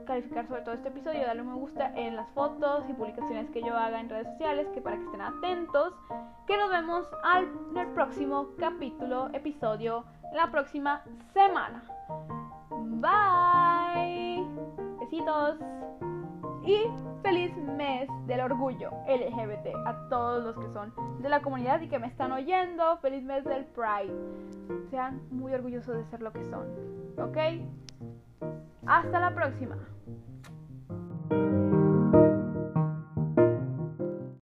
calificar 0.06 0.46
sobre 0.46 0.62
todo 0.62 0.74
este 0.74 0.88
episodio, 0.88 1.26
darle 1.26 1.42
un 1.42 1.48
me 1.48 1.54
gusta 1.54 1.92
en 1.96 2.16
las 2.16 2.28
fotos 2.30 2.84
y 2.88 2.92
publicaciones 2.92 3.50
que 3.50 3.60
yo 3.60 3.76
haga 3.76 4.00
en 4.00 4.08
redes 4.08 4.28
sociales, 4.28 4.68
que 4.72 4.80
para 4.80 4.96
que 4.96 5.04
estén 5.04 5.20
atentos, 5.20 5.94
que 6.46 6.56
nos 6.56 6.70
vemos 6.70 7.06
al, 7.24 7.48
en 7.70 7.76
el 7.76 7.88
próximo 7.88 8.48
capítulo, 8.58 9.30
episodio, 9.32 10.04
la 10.32 10.50
próxima 10.50 11.02
semana. 11.32 11.82
Bye. 12.70 14.46
Besitos. 15.00 15.58
Y 16.64 16.86
feliz 17.22 17.56
mes 17.56 18.08
del 18.26 18.40
orgullo 18.40 18.90
LGBT 19.08 19.74
a 19.86 20.08
todos 20.08 20.44
los 20.44 20.56
que 20.64 20.72
son 20.72 20.92
de 21.20 21.28
la 21.28 21.40
comunidad 21.40 21.80
y 21.80 21.88
que 21.88 21.98
me 21.98 22.06
están 22.06 22.32
oyendo. 22.32 22.98
Feliz 22.98 23.24
mes 23.24 23.44
del 23.44 23.64
Pride. 23.66 24.14
Sean 24.90 25.20
muy 25.30 25.52
orgullosos 25.52 25.96
de 25.96 26.04
ser 26.10 26.22
lo 26.22 26.32
que 26.32 26.44
son. 26.44 26.66
¿Ok? 27.18 27.36
Hasta 28.86 29.20
la 29.20 29.34
próxima. 29.34 29.76